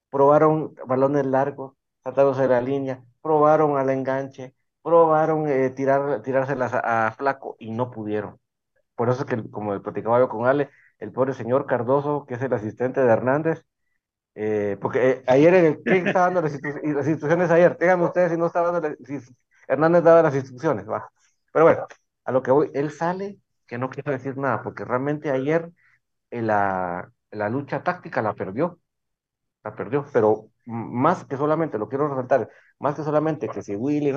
probaron 0.10 0.76
balones 0.88 1.26
largos, 1.26 1.76
saltándose 2.04 2.44
de 2.44 2.50
la 2.50 2.62
línea, 2.62 3.04
probaron 3.22 3.78
al 3.78 3.90
enganche, 3.90 4.56
probaron 4.84 5.48
eh, 5.50 5.70
tirar, 5.72 6.22
tirárselas 6.24 6.74
a, 6.74 7.12
Flaco 7.18 7.56
y 7.60 7.72
no 7.72 7.92
pudieron. 7.92 8.40
Por 8.96 9.10
eso 9.10 9.22
es 9.24 9.26
que, 9.28 9.50
como 9.52 9.82
platicaba 9.82 10.20
yo 10.20 10.30
con 10.30 10.48
Ale, 10.48 10.70
el 11.00 11.12
pobre 11.12 11.34
señor 11.34 11.66
Cardoso, 11.66 12.26
que 12.28 12.36
es 12.36 12.42
el 12.42 12.54
asistente 12.54 13.02
de 13.02 13.12
Hernández, 13.12 13.66
eh, 14.36 14.78
porque 14.82 15.12
eh, 15.12 15.24
ayer, 15.28 15.54
el, 15.54 15.84
¿quién 15.84 16.08
estaba 16.08 16.26
dando 16.28 16.42
las, 16.42 16.54
instrucciones 17.08 17.52
ayer? 17.52 17.78
Díganme 17.80 18.06
ustedes 18.06 18.32
si 18.32 18.38
no 18.38 18.48
estaba 18.48 18.72
dando 18.72 18.96
Hernández 19.68 20.04
daba 20.04 20.22
las 20.24 20.36
instrucciones, 20.36 20.88
va. 20.90 21.10
Pero 21.52 21.66
bueno, 21.66 21.88
a 22.26 22.32
lo 22.32 22.44
que 22.44 22.52
voy, 22.52 22.72
él 22.74 22.92
sale, 22.92 23.40
que 23.68 23.78
no 23.78 23.90
quiero 23.90 24.12
decir 24.12 24.38
nada, 24.38 24.62
porque 24.64 24.86
realmente 24.86 25.32
ayer 25.32 25.72
eh, 26.32 26.42
la, 26.42 27.12
la 27.32 27.50
lucha 27.50 27.84
táctica 27.84 28.22
la 28.22 28.36
perdió, 28.36 28.80
la 29.64 29.76
perdió, 29.76 30.06
pero 30.14 30.50
más 30.66 31.26
que 31.26 31.38
solamente, 31.38 31.78
lo 31.78 31.90
quiero 31.90 32.08
resaltar, 32.08 32.50
más 32.80 32.96
que 32.96 33.04
solamente 33.04 33.48
que 33.50 33.62
si 33.64 33.76
Willy, 33.76 34.14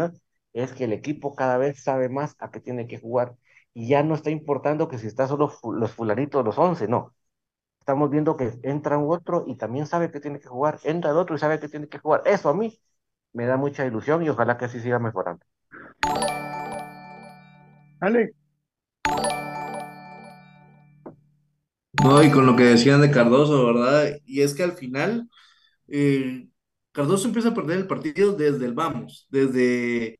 es 0.52 0.72
que 0.72 0.84
el 0.84 0.92
equipo 0.92 1.34
cada 1.34 1.58
vez 1.58 1.82
sabe 1.82 2.08
más 2.08 2.34
a 2.38 2.50
qué 2.50 2.60
tiene 2.60 2.86
que 2.86 2.98
jugar 3.00 3.36
y 3.74 3.88
ya 3.88 4.02
no 4.02 4.14
está 4.14 4.30
importando 4.30 4.88
que 4.88 4.98
si 4.98 5.06
está 5.06 5.28
solo 5.28 5.52
los 5.74 5.92
fulanitos, 5.92 6.44
los 6.44 6.58
11, 6.58 6.88
no. 6.88 7.14
Estamos 7.80 8.10
viendo 8.10 8.36
que 8.36 8.52
entra 8.64 8.98
un 8.98 9.12
otro 9.14 9.44
y 9.46 9.56
también 9.56 9.86
sabe 9.86 10.10
que 10.10 10.20
tiene 10.20 10.40
que 10.40 10.48
jugar, 10.48 10.80
entra 10.84 11.10
el 11.12 11.16
otro 11.18 11.36
y 11.36 11.38
sabe 11.38 11.60
que 11.60 11.68
tiene 11.68 11.88
que 11.88 11.98
jugar. 11.98 12.22
Eso 12.26 12.48
a 12.50 12.54
mí 12.54 12.80
me 13.36 13.44
da 13.44 13.58
mucha 13.58 13.84
ilusión 13.84 14.22
y 14.22 14.30
ojalá 14.30 14.56
que 14.56 14.64
así 14.64 14.80
siga 14.80 14.98
mejorando. 14.98 15.44
Ale. 18.00 18.32
No, 22.02 22.22
y 22.22 22.30
con 22.30 22.46
lo 22.46 22.56
que 22.56 22.64
decían 22.64 23.02
de 23.02 23.10
Cardoso, 23.10 23.66
¿verdad? 23.66 24.16
Y 24.24 24.40
es 24.40 24.54
que 24.54 24.62
al 24.62 24.72
final, 24.72 25.28
eh, 25.88 26.48
Cardoso 26.92 27.28
empieza 27.28 27.50
a 27.50 27.54
perder 27.54 27.78
el 27.78 27.86
partido 27.86 28.32
desde 28.32 28.64
el 28.64 28.72
vamos, 28.72 29.26
desde... 29.30 30.18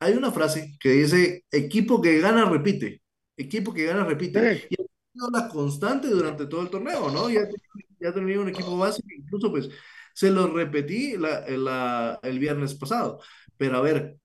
Hay 0.00 0.14
una 0.14 0.32
frase 0.32 0.76
que 0.80 0.90
dice, 0.90 1.44
equipo 1.50 2.00
que 2.00 2.20
gana, 2.20 2.48
repite. 2.48 3.02
Equipo 3.36 3.74
que 3.74 3.84
gana, 3.84 4.04
repite. 4.04 4.66
Y 4.70 4.74
ha 4.80 4.86
sido 5.12 5.30
la 5.30 5.48
constante 5.48 6.08
durante 6.08 6.46
todo 6.46 6.62
el 6.62 6.70
torneo, 6.70 7.10
¿no? 7.10 7.28
Ya, 7.28 7.42
ya 8.00 8.14
tenía 8.14 8.40
un 8.40 8.48
equipo 8.48 8.78
básico, 8.78 9.08
incluso 9.14 9.50
pues 9.50 9.68
se 10.18 10.32
lo 10.32 10.48
repetí 10.48 11.12
el 11.12 12.38
viernes 12.40 12.74
pasado. 12.74 13.20
Pero 13.56 13.76
a 13.76 13.80
ver, 13.80 14.16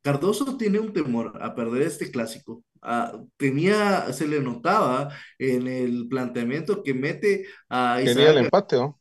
Cardoso 0.00 0.56
tiene 0.56 0.78
un 0.78 0.92
temor 0.92 1.42
a 1.42 1.56
perder 1.56 1.82
este 1.82 2.08
clásico. 2.12 2.62
Ah, 2.80 3.20
tenía, 3.36 4.12
se 4.12 4.28
le 4.28 4.40
notaba 4.40 5.12
en 5.38 5.66
el 5.66 6.06
planteamiento 6.06 6.84
que 6.84 6.94
mete 6.94 7.46
a 7.68 8.00
Isaac. 8.00 8.16
Quería 8.16 8.30
el 8.30 8.44
empate, 8.44 8.76
¿no? 8.76 9.00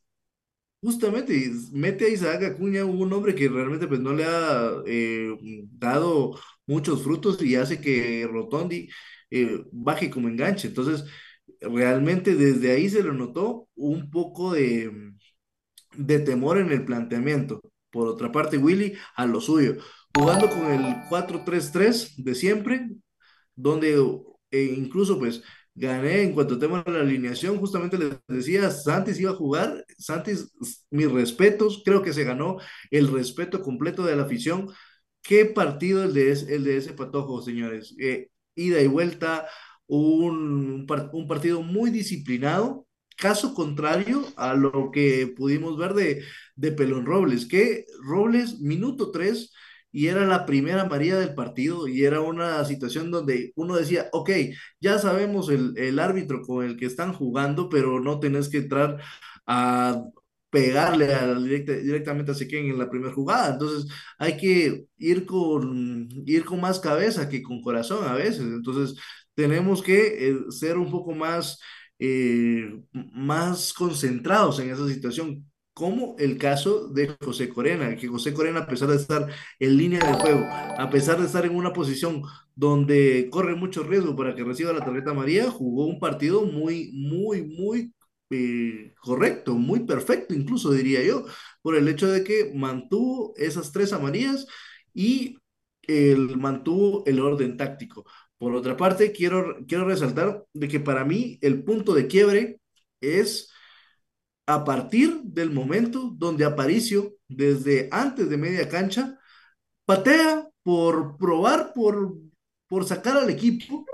Justamente, 0.81 1.51
mete 1.71 2.05
a 2.05 2.09
Isaac 2.09 2.43
Acuña, 2.43 2.83
un 2.83 3.13
hombre 3.13 3.35
que 3.35 3.47
realmente 3.47 3.87
pues 3.87 3.99
no 3.99 4.13
le 4.13 4.25
ha 4.25 4.71
eh, 4.87 5.37
dado 5.69 6.39
muchos 6.65 7.03
frutos 7.03 7.39
y 7.43 7.57
hace 7.57 7.79
que 7.79 8.27
Rotondi 8.27 8.89
eh, 9.29 9.65
baje 9.71 10.09
como 10.09 10.27
enganche. 10.29 10.69
Entonces, 10.69 11.05
realmente 11.61 12.33
desde 12.33 12.71
ahí 12.71 12.89
se 12.89 13.03
le 13.03 13.13
notó 13.13 13.67
un 13.75 14.09
poco 14.09 14.53
de, 14.53 14.91
de 15.95 16.19
temor 16.19 16.57
en 16.57 16.71
el 16.71 16.85
planteamiento. 16.85 17.61
Por 17.91 18.07
otra 18.07 18.31
parte, 18.31 18.57
Willy 18.57 18.93
a 19.15 19.25
lo 19.25 19.41
suyo, 19.41 19.77
jugando 20.15 20.49
con 20.49 20.65
el 20.71 20.95
4-3-3 21.09 22.15
de 22.17 22.35
siempre, 22.35 22.89
donde 23.55 23.95
eh, 24.51 24.73
incluso 24.77 25.17
pues 25.19 25.43
gané 25.75 26.23
en 26.23 26.33
cuanto 26.33 26.55
a 26.55 26.59
tema 26.59 26.83
de 26.83 26.91
la 26.91 26.99
alineación, 27.01 27.57
justamente 27.57 27.97
les 27.97 28.17
decía, 28.27 28.69
Santis 28.71 29.19
iba 29.19 29.31
a 29.31 29.35
jugar, 29.35 29.85
Santis, 29.97 30.51
mis 30.91 31.11
respetos, 31.11 31.81
creo 31.85 32.01
que 32.01 32.13
se 32.13 32.23
ganó 32.23 32.57
el 32.91 33.07
respeto 33.11 33.61
completo 33.61 34.05
de 34.05 34.15
la 34.15 34.23
afición. 34.23 34.69
Qué 35.21 35.45
partido 35.45 36.03
el 36.03 36.13
de, 36.13 36.31
ese, 36.31 36.55
el 36.55 36.63
de 36.63 36.77
ese 36.77 36.93
patojo, 36.93 37.41
señores. 37.41 37.95
Eh, 37.99 38.29
ida 38.55 38.81
y 38.81 38.87
vuelta, 38.87 39.47
un, 39.87 40.85
un 41.13 41.27
partido 41.27 41.61
muy 41.61 41.91
disciplinado, 41.91 42.87
caso 43.19 43.53
contrario 43.53 44.25
a 44.37 44.53
lo 44.55 44.91
que 44.91 45.27
pudimos 45.35 45.77
ver 45.77 45.93
de, 45.93 46.23
de 46.55 46.71
Pelón 46.71 47.05
Robles, 47.05 47.45
que 47.47 47.85
Robles, 48.03 48.59
minuto 48.59 49.11
3, 49.11 49.51
y 49.91 50.07
era 50.07 50.25
la 50.25 50.45
primera 50.45 50.85
María 50.85 51.17
del 51.17 51.33
partido, 51.35 51.87
y 51.87 52.03
era 52.05 52.21
una 52.21 52.63
situación 52.65 53.11
donde 53.11 53.51
uno 53.55 53.75
decía, 53.75 54.09
ok, 54.13 54.29
ya 54.79 54.99
sabemos 54.99 55.49
el, 55.49 55.73
el 55.77 55.99
árbitro 55.99 56.41
con 56.41 56.65
el 56.65 56.77
que 56.77 56.85
están 56.85 57.13
jugando, 57.13 57.69
pero 57.69 57.99
no 57.99 58.19
tenés 58.19 58.49
que 58.49 58.57
entrar 58.59 59.01
a 59.47 60.03
pegarle 60.49 61.07
directamente 61.83 62.31
a 62.31 62.35
Sequén 62.35 62.69
en 62.69 62.79
la 62.79 62.89
primera 62.89 63.13
jugada. 63.13 63.53
Entonces 63.53 63.91
hay 64.17 64.37
que 64.37 64.85
ir 64.97 65.25
con, 65.25 66.09
ir 66.25 66.45
con 66.45 66.59
más 66.61 66.79
cabeza 66.79 67.29
que 67.29 67.41
con 67.43 67.61
corazón 67.61 68.05
a 68.07 68.13
veces. 68.15 68.41
Entonces 68.41 68.95
tenemos 69.35 69.81
que 69.83 70.29
eh, 70.29 70.37
ser 70.49 70.77
un 70.77 70.89
poco 70.91 71.13
más 71.13 71.59
eh, 71.99 72.81
más 72.91 73.73
concentrados 73.73 74.59
en 74.59 74.69
esa 74.71 74.87
situación, 74.87 75.45
como 75.73 76.15
el 76.19 76.37
caso 76.37 76.89
de 76.89 77.15
José 77.23 77.49
Corena, 77.49 77.95
que 77.95 78.07
José 78.07 78.33
Corena, 78.33 78.61
a 78.61 78.67
pesar 78.67 78.89
de 78.89 78.97
estar 78.97 79.27
en 79.59 79.77
línea 79.77 79.99
de 80.05 80.13
juego, 80.13 80.45
a 80.49 80.89
pesar 80.89 81.19
de 81.19 81.25
estar 81.25 81.45
en 81.45 81.55
una 81.55 81.73
posición 81.73 82.23
donde 82.55 83.29
corre 83.31 83.55
mucho 83.55 83.83
riesgo 83.83 84.15
para 84.15 84.35
que 84.35 84.43
reciba 84.43 84.73
la 84.73 84.83
tarjeta 84.83 85.13
María, 85.13 85.49
jugó 85.49 85.85
un 85.85 85.99
partido 85.99 86.43
muy, 86.43 86.91
muy, 86.93 87.43
muy 87.43 87.93
eh, 88.29 88.93
correcto, 89.01 89.55
muy 89.55 89.81
perfecto, 89.85 90.33
incluso 90.33 90.71
diría 90.71 91.03
yo, 91.03 91.25
por 91.61 91.75
el 91.75 91.87
hecho 91.87 92.07
de 92.07 92.23
que 92.23 92.51
mantuvo 92.53 93.33
esas 93.37 93.71
tres 93.71 93.93
amarillas 93.93 94.45
y 94.93 95.37
el, 95.87 96.37
mantuvo 96.37 97.03
el 97.05 97.19
orden 97.19 97.57
táctico. 97.57 98.05
Por 98.39 98.55
otra 98.55 98.77
parte, 98.77 99.11
quiero, 99.11 99.57
quiero 99.67 99.85
resaltar 99.85 100.45
de 100.53 100.67
que 100.67 100.79
para 100.79 101.05
mí 101.05 101.37
el 101.41 101.63
punto 101.63 101.93
de 101.93 102.07
quiebre 102.07 102.61
es 103.01 103.51
a 104.47 104.63
partir 104.63 105.21
del 105.23 105.51
momento 105.51 106.11
donde 106.15 106.45
Aparicio, 106.45 107.15
desde 107.27 107.89
antes 107.91 108.29
de 108.29 108.37
media 108.37 108.67
cancha, 108.67 109.19
patea 109.85 110.49
por 110.63 111.17
probar, 111.17 111.73
por, 111.73 112.15
por 112.67 112.85
sacar 112.85 113.17
al 113.17 113.29
equipo. 113.29 113.85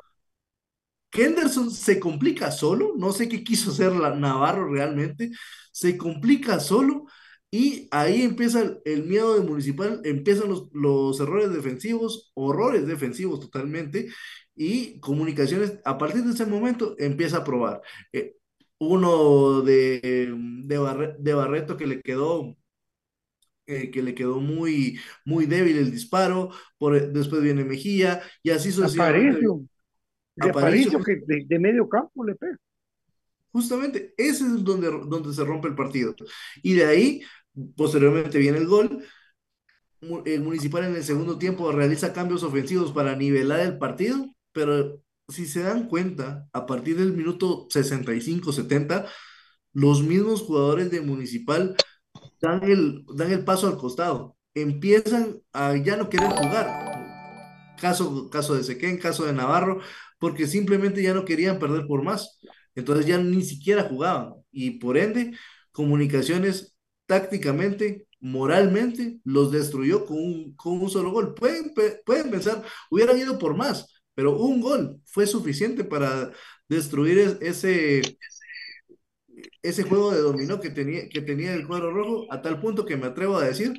Henderson 1.12 1.72
se 1.72 2.00
complica 2.00 2.52
solo, 2.52 2.94
no 2.98 3.12
sé 3.12 3.28
qué 3.28 3.44
quiso 3.44 3.72
hacer 3.72 3.94
la 3.94 4.14
Navarro 4.16 4.72
realmente, 4.72 5.32
se 5.72 5.98
complica 5.98 6.60
solo 6.60 7.06
y 7.58 7.88
ahí 7.90 8.24
empieza 8.24 8.82
el, 8.84 9.06
miedo 9.06 9.40
de 9.40 9.48
Municipal, 9.48 10.02
empiezan 10.04 10.50
los, 10.50 10.68
los, 10.74 11.18
errores 11.22 11.54
defensivos, 11.54 12.34
horrores 12.34 12.86
defensivos 12.86 13.40
totalmente, 13.40 14.10
y 14.58 15.00
Comunicaciones 15.00 15.80
a 15.86 15.98
partir 15.98 16.24
de 16.26 16.32
ese 16.34 16.46
momento 16.46 16.96
empieza 17.00 17.38
a 17.38 17.44
probar. 17.46 17.82
Eh, 18.12 18.36
uno 18.78 19.62
de, 19.62 20.36
de, 20.66 21.34
Barreto 21.34 21.78
que 21.78 21.88
le 21.88 22.02
quedó 22.02 22.58
eh, 23.68 23.90
que 23.90 24.04
le 24.04 24.14
quedó 24.14 24.42
muy, 24.42 25.00
muy 25.24 25.46
débil 25.46 25.78
el 25.78 25.92
disparo, 25.92 26.50
por, 26.78 27.10
después 27.14 27.42
viene 27.42 27.64
Mejía, 27.64 28.22
y 28.44 28.50
así 28.50 28.70
sucesivamente. 28.70 29.48
Aparicio, 30.42 31.02
que 31.02 31.22
de, 31.26 31.60
medio 31.60 31.88
campo 31.88 32.26
le 32.26 32.36
pega. 32.36 32.58
Justamente, 33.54 34.14
ese 34.18 34.44
es 34.44 34.62
donde, 34.62 34.92
donde 35.08 35.34
se 35.34 35.46
rompe 35.46 35.70
el 35.70 35.76
partido. 35.76 36.14
Y 36.62 36.74
de 36.74 36.86
ahí 36.86 37.22
Posteriormente 37.76 38.38
viene 38.38 38.58
el 38.58 38.68
gol. 38.68 39.04
El 40.26 40.42
Municipal 40.42 40.86
en 40.86 40.96
el 40.96 41.04
segundo 41.04 41.38
tiempo 41.38 41.72
realiza 41.72 42.14
cambios 42.14 42.44
ofensivos 42.44 42.92
para 42.92 43.16
nivelar 43.16 43.62
el 43.62 43.78
partido, 43.78 44.26
pero 44.52 45.02
si 45.28 45.46
se 45.46 45.64
dan 45.64 45.88
cuenta, 45.88 46.48
a 46.54 46.66
partir 46.66 46.98
del 46.98 47.14
minuto 47.14 47.68
65-70, 47.70 49.08
los 49.74 50.04
mismos 50.04 50.42
jugadores 50.42 50.92
de 50.92 51.02
Municipal 51.02 51.76
dan 52.40 52.64
el, 52.64 53.06
dan 53.16 53.32
el 53.32 53.44
paso 53.44 53.68
al 53.68 53.78
costado, 53.78 54.38
empiezan 54.54 55.42
a 55.54 55.76
ya 55.78 55.98
no 55.98 56.10
querer 56.10 56.30
jugar. 56.30 56.68
Caso, 57.80 58.30
caso 58.30 58.56
de 58.56 58.64
Sequén, 58.64 58.98
caso 58.98 59.26
de 59.26 59.34
Navarro, 59.34 59.82
porque 60.20 60.48
simplemente 60.48 61.04
ya 61.04 61.14
no 61.14 61.26
querían 61.26 61.60
perder 61.60 61.88
por 61.88 62.04
más. 62.04 62.40
Entonces 62.76 63.06
ya 63.06 63.18
ni 63.18 63.44
siquiera 63.44 63.84
jugaban. 63.84 64.36
Y 64.52 64.80
por 64.80 64.98
ende, 64.98 65.34
comunicaciones 65.72 66.75
tácticamente, 67.06 68.08
moralmente, 68.20 69.20
los 69.24 69.52
destruyó 69.52 70.06
con 70.06 70.18
un, 70.18 70.56
con 70.56 70.82
un 70.82 70.90
solo 70.90 71.12
gol. 71.12 71.34
Pueden, 71.36 71.74
pueden 72.06 72.32
pensar, 72.32 72.64
hubieran 72.90 73.18
ido 73.18 73.38
por 73.40 73.56
más, 73.56 73.94
pero 74.14 74.38
un 74.38 74.62
gol 74.62 75.02
fue 75.06 75.28
suficiente 75.28 75.84
para 75.84 76.32
destruir 76.68 77.38
ese, 77.42 78.02
ese 79.62 79.84
juego 79.84 80.12
de 80.12 80.20
dominó 80.22 80.60
que 80.60 80.70
tenía, 80.70 81.10
que 81.10 81.22
tenía 81.22 81.54
el 81.54 81.68
cuadro 81.68 81.92
rojo, 81.94 82.28
a 82.32 82.42
tal 82.42 82.60
punto 82.60 82.86
que 82.86 82.98
me 82.98 83.08
atrevo 83.08 83.38
a 83.38 83.46
decir, 83.46 83.74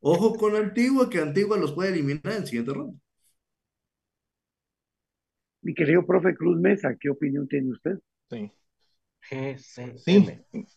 ojo 0.00 0.34
con 0.36 0.56
Antigua, 0.56 1.10
que 1.10 1.20
Antigua 1.20 1.56
los 1.58 1.72
puede 1.72 1.90
eliminar 1.90 2.22
en 2.26 2.32
el 2.42 2.46
siguiente 2.46 2.74
ronda. 2.74 2.98
Mi 5.62 5.72
querido 5.72 6.04
profe 6.04 6.34
Cruz 6.34 6.58
Mesa, 6.58 6.96
¿qué 6.98 7.10
opinión 7.10 7.46
tiene 7.46 7.70
usted? 7.70 8.00
Sí. 8.30 8.50
Sí, 9.28 9.56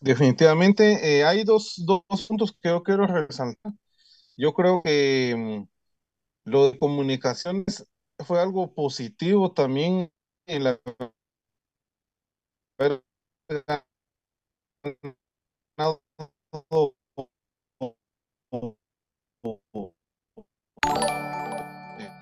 definitivamente 0.02 1.20
eh, 1.20 1.24
hay 1.24 1.46
dos, 1.46 1.82
dos 1.86 2.04
puntos 2.28 2.52
que 2.62 2.68
yo 2.70 2.84
quiero 2.84 3.08
resaltar. 3.08 3.72
Yo 4.36 4.54
creo 4.54 4.82
que 4.84 5.34
mm, 5.38 5.64
lo 6.50 6.72
de 6.72 6.80
comunicaciones 6.80 7.88
fue 8.20 8.42
algo 8.42 8.74
positivo 8.74 9.54
también 9.54 10.12
en 10.48 10.64
la 10.64 10.80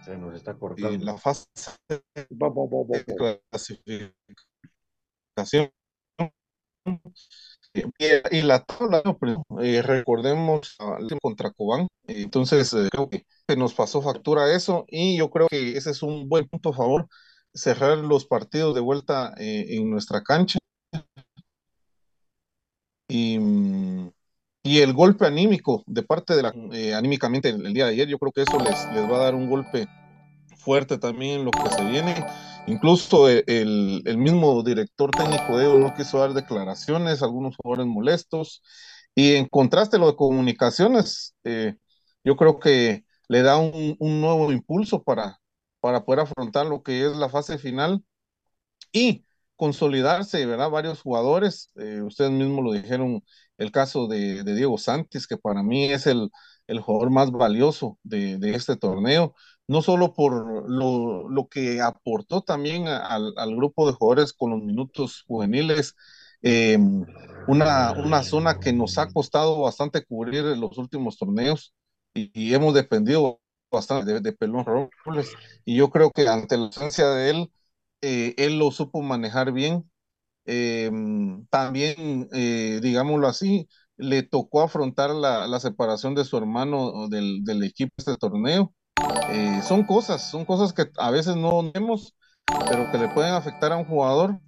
Se 0.04 0.18
nos 0.18 0.36
está 0.36 0.58
cortando. 0.58 0.94
En 0.94 1.06
la 1.06 1.18
fase 1.18 1.48
de 1.88 2.04
clasificación 3.50 5.72
y, 7.74 8.42
la 8.42 8.64
tabla, 8.64 9.04
eh, 9.62 9.82
recordemos 9.82 10.76
contra 11.22 11.52
Cobán, 11.52 11.88
entonces 12.08 12.74
eh, 12.74 12.90
creo 12.92 13.10
que 13.10 13.26
nos 13.56 13.74
pasó 13.74 14.02
factura 14.02 14.54
eso 14.54 14.86
y 14.88 15.18
yo 15.18 15.30
creo 15.30 15.48
que 15.48 15.78
ese 15.78 15.92
es 15.92 16.02
un 16.02 16.28
buen 16.28 16.48
punto 16.48 16.70
a 16.70 16.74
favor, 16.74 17.08
cerrar 17.54 17.98
los 18.00 18.26
partidos 18.26 18.76
de 18.76 18.82
vuelta 18.82 19.34
eh, 19.38 19.66
en 19.70 19.90
nuestra 19.90 20.22
cancha. 20.24 20.60
Y, 23.08 23.40
y, 24.64 24.80
el 24.82 24.94
golpe 24.94 25.26
anímico 25.26 25.84
de 25.88 26.04
parte 26.04 26.36
de 26.36 26.44
la, 26.44 26.54
anímicamente 26.96 27.50
el, 27.50 27.74
día 27.74 27.86
de 27.86 27.94
ayer, 27.94 28.08
yo 28.08 28.20
creo 28.20 28.32
que 28.32 28.44
eso 28.44 28.60
les, 28.60 28.86
les 28.94 29.12
va 29.12 29.18
a 29.18 29.24
dar 29.24 29.36
un 29.36 29.50
golpe 29.50 29.88
fuerte 30.58 31.00
también 31.00 31.40
en 31.40 31.46
lo 31.46 31.52
que 31.52 31.70
se 31.72 31.84
viene. 31.86 32.24
Incluso 32.68 33.30
eh, 33.30 33.43
el, 33.47 34.18
mismo 34.18 34.62
director 34.64 35.12
técnico 35.12 35.57
de 35.57 35.66
ellos 35.66 35.80
no 35.80 35.93
quiso 35.95 36.20
dar 36.20 36.34
declaraciones, 36.34 37.24
algunos 37.24 37.55
jugadores 37.57 37.88
molestos. 37.91 38.62
Y 39.16 39.36
en 39.36 39.47
contraste, 39.47 39.97
lo 39.97 40.07
de 40.07 40.16
comunicaciones, 40.16 41.36
eh, 41.43 41.76
yo 42.24 42.36
creo 42.36 42.60
que 42.60 43.05
le 43.28 43.41
da 43.41 43.57
un, 43.57 43.97
nuevo 43.99 44.51
impulso 44.51 45.03
para, 45.03 45.39
para 45.80 46.03
poder 46.05 46.22
afrontar 46.22 46.66
lo 46.68 46.84
que 46.84 47.05
es 47.05 47.16
la 47.18 47.30
fase 47.30 47.57
final 47.57 48.03
y 48.91 49.26
consolidarse, 49.55 50.45
¿verdad? 50.45 50.70
Varios 50.70 51.01
jugadores, 51.01 51.72
eh, 51.76 52.01
ustedes 52.01 52.32
mismos 52.32 52.64
lo 52.64 52.72
dijeron, 52.74 53.24
el 53.57 53.72
caso 53.72 54.07
de, 54.07 54.43
Diego 54.43 54.78
Santis, 54.78 55.28
que 55.28 55.38
para 55.38 55.64
mí 55.64 55.91
es 55.91 56.07
el, 56.07 56.30
el 56.68 56.80
jugador 56.80 57.12
más 57.12 57.32
valioso 57.32 57.99
de, 58.03 58.38
este 58.55 58.78
torneo, 58.78 59.36
no 59.70 59.84
solo 59.84 60.13
por 60.15 60.67
lo, 60.67 61.30
lo 61.30 61.47
que 61.47 61.80
aportó 61.80 62.41
también 62.41 62.88
al, 62.88 63.34
al, 63.38 63.55
grupo 63.55 63.86
de 63.86 63.93
jugadores 63.93 64.34
con 64.34 64.49
los 64.49 64.63
minutos 64.63 65.26
juveniles, 65.28 65.95
eh, 66.41 66.80
una, 67.47 67.91
una 67.91 68.24
zona 68.24 68.59
que 68.59 68.74
nos 68.74 68.97
ha 68.97 69.09
costado 69.13 69.61
bastante 69.61 70.03
cubrir 70.03 70.43
en 70.47 70.59
los 70.59 70.78
últimos 70.80 71.20
torneos 71.20 71.76
y, 72.15 72.53
hemos 72.55 72.74
dependido 72.74 73.41
bastante 73.72 74.20
de, 74.20 74.34
Pelón 74.34 74.65
Robles, 74.65 75.32
y 75.65 75.76
yo 75.76 75.91
creo 75.91 76.09
que 76.09 76.28
ante 76.28 76.57
la 76.57 76.65
ausencia 76.65 77.07
de 77.09 77.30
él, 77.30 77.51
eh, 78.01 78.34
él 78.38 78.57
lo 78.57 78.72
supo 78.72 79.03
manejar 79.03 79.51
bien. 79.51 79.89
Eh, 80.45 80.89
también, 81.51 82.28
digámoslo 82.82 83.28
así, 83.28 83.70
le 83.97 84.24
tocó 84.24 84.63
afrontar 84.63 85.11
la, 85.11 85.47
la 85.47 85.59
separación 85.59 86.15
de 86.15 86.26
su 86.26 86.38
hermano 86.38 87.07
del, 87.07 87.43
del 87.43 87.63
equipo 87.63 87.93
este 87.97 88.17
torneo. 88.17 88.74
Son 89.64 89.84
cosas, 89.84 90.30
son 90.30 90.45
cosas 90.45 90.74
que 90.74 90.89
a 90.97 91.12
veces 91.12 91.36
no 91.36 91.72
vemos, 91.72 92.16
pero 92.70 92.91
que 92.91 92.97
le 92.97 93.10
pueden 93.10 93.34
afectar 93.34 93.72
a 93.72 93.78
un 93.78 93.86
jugador 93.86 94.39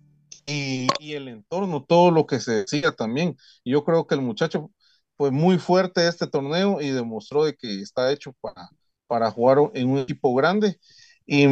y, 0.48 0.88
y 1.00 1.14
el 1.14 1.28
entorno, 1.28 1.84
todo 1.84 2.12
lo 2.12 2.26
que 2.26 2.40
se 2.40 2.66
siga 2.68 2.92
también. 2.92 3.38
Yo 3.64 3.84
creo 3.86 4.08
que 4.08 4.16
el 4.16 4.22
muchacho 4.22 4.72
fue 5.18 5.32
muy 5.32 5.60
fuerte 5.60 6.08
este 6.08 6.28
torneo 6.28 6.82
y 6.82 6.90
demostró 6.90 7.44
de 7.46 7.56
que 7.56 7.82
está 7.82 8.12
hecho 8.12 8.34
para, 8.42 8.70
para 9.08 9.32
jugar 9.32 9.60
en 9.76 9.90
un 9.90 10.00
equipo 10.00 10.34
grande 10.34 10.78
y, 11.26 11.46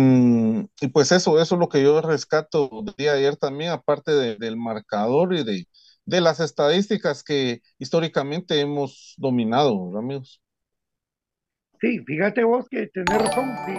y, 0.81 0.87
pues 0.91 1.11
eso, 1.11 1.39
eso 1.39 1.55
es 1.55 1.59
lo 1.59 1.69
que 1.69 1.83
yo 1.83 2.01
rescato 2.01 2.69
del 2.83 2.95
día 2.97 3.13
de 3.13 3.19
ayer 3.19 3.37
también, 3.37 3.71
aparte 3.71 4.11
de, 4.11 4.35
del 4.35 4.57
marcador 4.57 5.33
y 5.35 5.43
de, 5.43 5.67
de, 6.05 6.21
las 6.21 6.39
estadísticas 6.39 7.23
que 7.23 7.61
históricamente 7.77 8.59
hemos 8.59 9.13
dominado, 9.17 9.97
amigos. 9.97 10.41
Sí, 11.81 11.99
fíjate 12.05 12.43
vos 12.43 12.67
que 12.69 12.87
tenés 12.87 13.17
razón, 13.17 13.49
sí, 13.65 13.73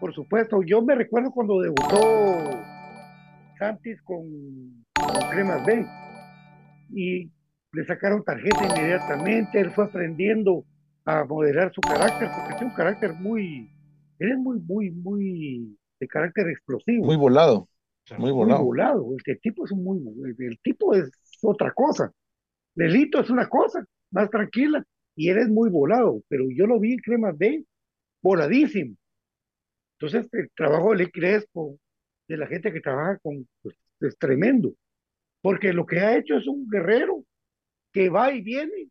por 0.00 0.14
supuesto. 0.14 0.62
Yo 0.62 0.82
me 0.82 0.94
recuerdo 0.94 1.30
cuando 1.30 1.60
debutó 1.60 2.50
Santis 3.58 4.00
con, 4.02 4.84
con 4.94 5.30
Cremas 5.30 5.64
B 5.64 5.86
y 6.90 7.30
le 7.72 7.84
sacaron 7.84 8.22
tarjeta 8.24 8.64
inmediatamente, 8.64 9.60
él 9.60 9.70
fue 9.70 9.84
aprendiendo 9.84 10.64
a 11.04 11.24
moderar 11.24 11.72
su 11.72 11.80
carácter, 11.80 12.28
porque 12.34 12.54
tiene 12.54 12.70
un 12.70 12.76
carácter 12.76 13.12
muy, 13.14 13.70
él 14.18 14.32
es 14.32 14.38
muy, 14.38 14.60
muy, 14.60 14.90
muy 14.90 15.78
de 16.00 16.08
carácter 16.08 16.48
explosivo. 16.48 17.04
Muy 17.04 17.16
volado. 17.16 17.68
Muy 18.18 18.30
volado. 18.30 18.60
Muy 18.60 18.66
volado. 18.66 19.06
El, 19.24 19.40
tipo 19.40 19.64
es 19.64 19.72
muy, 19.72 20.00
el 20.38 20.58
tipo 20.62 20.94
es 20.94 21.10
otra 21.42 21.72
cosa. 21.72 22.12
Lelito 22.74 23.20
es 23.20 23.30
una 23.30 23.48
cosa, 23.48 23.84
más 24.10 24.30
tranquila, 24.30 24.84
y 25.16 25.30
él 25.30 25.38
es 25.38 25.48
muy 25.48 25.70
volado, 25.70 26.22
pero 26.28 26.44
yo 26.50 26.66
lo 26.66 26.78
vi 26.78 26.92
en 26.92 26.98
Crema 27.00 27.32
B, 27.32 27.64
voladísimo. 28.22 28.94
Entonces, 29.98 30.28
el 30.32 30.50
trabajo 30.54 30.94
de 30.94 31.10
Crespo, 31.10 31.78
de 32.28 32.36
la 32.36 32.46
gente 32.46 32.72
que 32.72 32.80
trabaja 32.80 33.18
con, 33.18 33.48
pues, 33.62 33.76
es 34.00 34.16
tremendo, 34.18 34.74
porque 35.40 35.72
lo 35.72 35.86
que 35.86 36.00
ha 36.00 36.16
hecho 36.16 36.36
es 36.36 36.46
un 36.46 36.68
guerrero 36.68 37.24
que 37.92 38.10
va 38.10 38.32
y 38.32 38.42
viene, 38.42 38.90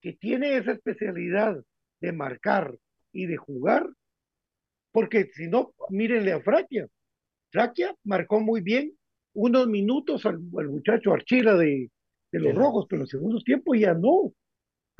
que 0.00 0.14
tiene 0.14 0.56
esa 0.56 0.72
especialidad 0.72 1.62
de 2.00 2.12
marcar, 2.12 2.74
y 3.12 3.26
de 3.26 3.36
jugar, 3.36 3.88
porque 4.92 5.30
si 5.34 5.48
no, 5.48 5.72
mírenle 5.88 6.32
a 6.32 6.40
Fraquia. 6.40 6.86
Fraquia 7.50 7.94
marcó 8.04 8.40
muy 8.40 8.60
bien 8.60 8.92
unos 9.32 9.66
minutos 9.68 10.26
al, 10.26 10.40
al 10.56 10.68
muchacho 10.68 11.12
Archila 11.12 11.54
de, 11.56 11.90
de 12.32 12.40
los 12.40 12.54
Rojos, 12.54 12.86
pero 12.88 12.98
en 12.98 13.02
los 13.02 13.10
segundos 13.10 13.44
tiempos 13.44 13.78
ya 13.78 13.94
no. 13.94 14.32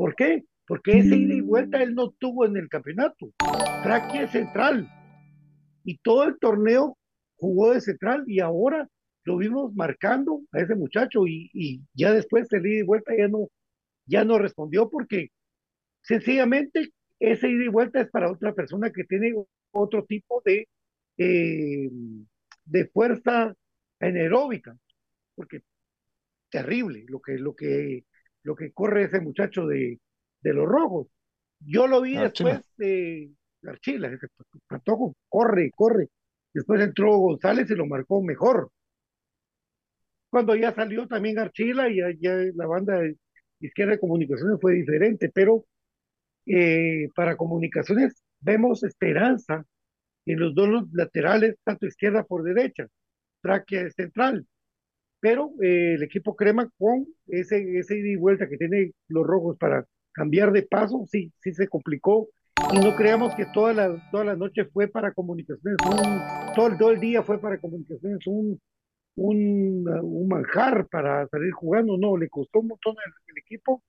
¿Por 0.01 0.15
qué? 0.15 0.45
Porque 0.67 0.93
ese 0.93 1.15
ida 1.15 1.35
y 1.35 1.41
vuelta 1.43 1.83
él 1.83 1.95
no 1.95 2.13
tuvo 2.13 2.47
en 2.47 2.57
el 2.57 2.71
campeonato. 2.71 3.35
Fraquia 3.83 4.23
es 4.23 4.31
central 4.31 4.89
y 5.85 5.99
todo 5.99 6.25
el 6.25 6.39
torneo 6.39 6.97
jugó 7.37 7.75
de 7.75 7.83
central 7.83 8.25
y 8.27 8.41
ahora 8.41 8.89
lo 9.25 9.37
vimos 9.37 9.75
marcando 9.75 10.41
a 10.53 10.61
ese 10.61 10.75
muchacho 10.75 11.27
y, 11.27 11.51
y 11.53 11.83
ya 11.93 12.15
después 12.15 12.51
el 12.55 12.65
ida 12.65 12.79
y 12.79 12.83
vuelta 12.83 13.13
ya 13.15 13.29
no, 13.29 13.51
ya 14.07 14.25
no 14.25 14.39
respondió 14.39 14.89
porque 14.89 15.29
sencillamente 16.01 16.95
ese 17.19 17.51
ida 17.51 17.65
y 17.65 17.69
vuelta 17.69 18.01
es 18.01 18.09
para 18.09 18.33
otra 18.33 18.55
persona 18.55 18.91
que 18.91 19.05
tiene 19.05 19.35
otro 19.71 20.07
tipo 20.07 20.41
de, 20.47 20.67
eh, 21.19 21.91
de 22.65 22.87
fuerza 22.87 23.55
anaeróbica, 23.99 24.75
porque 25.35 25.61
terrible 26.49 27.05
lo 27.07 27.21
que, 27.21 27.37
lo 27.37 27.55
que, 27.55 28.05
lo 28.43 28.55
que 28.55 28.73
corre 28.73 29.05
ese 29.05 29.21
muchacho 29.21 29.67
de, 29.67 29.99
de 30.41 30.55
los 30.55 30.67
rojos. 30.67 31.09
Yo 31.61 31.87
lo 31.87 32.01
vi 32.01 32.17
después 32.17 32.61
de 32.77 33.31
Archila, 33.67 34.09
ese 34.09 34.29
Patojo, 34.67 35.15
corre, 35.29 35.71
corre. 35.75 36.09
Después 36.53 36.81
entró 36.81 37.17
González 37.19 37.71
y 37.71 37.75
lo 37.75 37.87
marcó 37.87 38.23
mejor. 38.23 38.71
Cuando 40.31 40.55
ya 40.55 40.73
salió 40.73 41.07
también 41.07 41.39
Archila 41.39 41.89
y 41.89 41.99
ya, 41.99 42.11
ya 42.19 42.37
la 42.55 42.67
banda 42.67 43.01
de 43.01 43.17
izquierda 43.61 43.93
de 43.93 44.01
comunicaciones 44.01 44.59
fue 44.61 44.75
diferente, 44.75 45.31
pero 45.33 45.65
eh, 46.47 47.09
para 47.15 47.37
comunicaciones 47.37 48.23
vemos 48.41 48.83
esperanza 48.83 49.65
en 50.27 50.41
los 50.41 50.55
dos 50.55 50.89
laterales, 50.93 51.57
tanto 51.65 51.87
izquierda 51.87 52.25
por 52.25 52.43
derecha, 52.43 52.87
tráquea 53.43 53.91
central. 53.91 54.47
Pero 55.21 55.53
eh, 55.63 55.95
el 55.95 56.03
equipo 56.03 56.35
crema 56.35 56.71
con 56.79 57.07
ese, 57.27 57.61
ida 57.61 58.09
y 58.09 58.17
vuelta 58.17 58.49
que 58.49 58.57
tiene 58.57 58.93
los 59.09 59.27
rojos 59.27 59.57
para 59.59 59.85
cambiar 60.13 60.53
de 60.53 60.63
paso, 60.63 61.05
sí, 61.09 61.33
sí 61.39 61.53
se 61.53 61.69
complicó. 61.69 62.29
Y 62.73 62.79
no 62.79 62.95
creamos 62.97 63.35
que 63.35 63.47
toda 63.47 63.73
la, 63.73 64.11
toda 64.11 64.25
la 64.25 64.37
noche 64.37 64.65
fue 64.67 64.89
para 64.89 65.13
comunicaciones, 65.13 65.79
un, 65.87 66.77
todo, 66.79 66.91
el 66.91 67.01
día 67.01 67.23
fue 67.23 67.41
para 67.41 67.59
comunicaciones 67.59 68.27
un, 68.27 68.61
un, 69.17 69.89
un 69.89 70.29
manjar 70.29 70.87
para 70.89 71.27
salir 71.29 71.53
jugando. 71.53 71.97
No, 71.99 72.17
le 72.17 72.29
costó 72.29 72.61
un 72.61 72.69
montón 72.69 72.97
el 73.29 73.39
equipo 73.39 73.83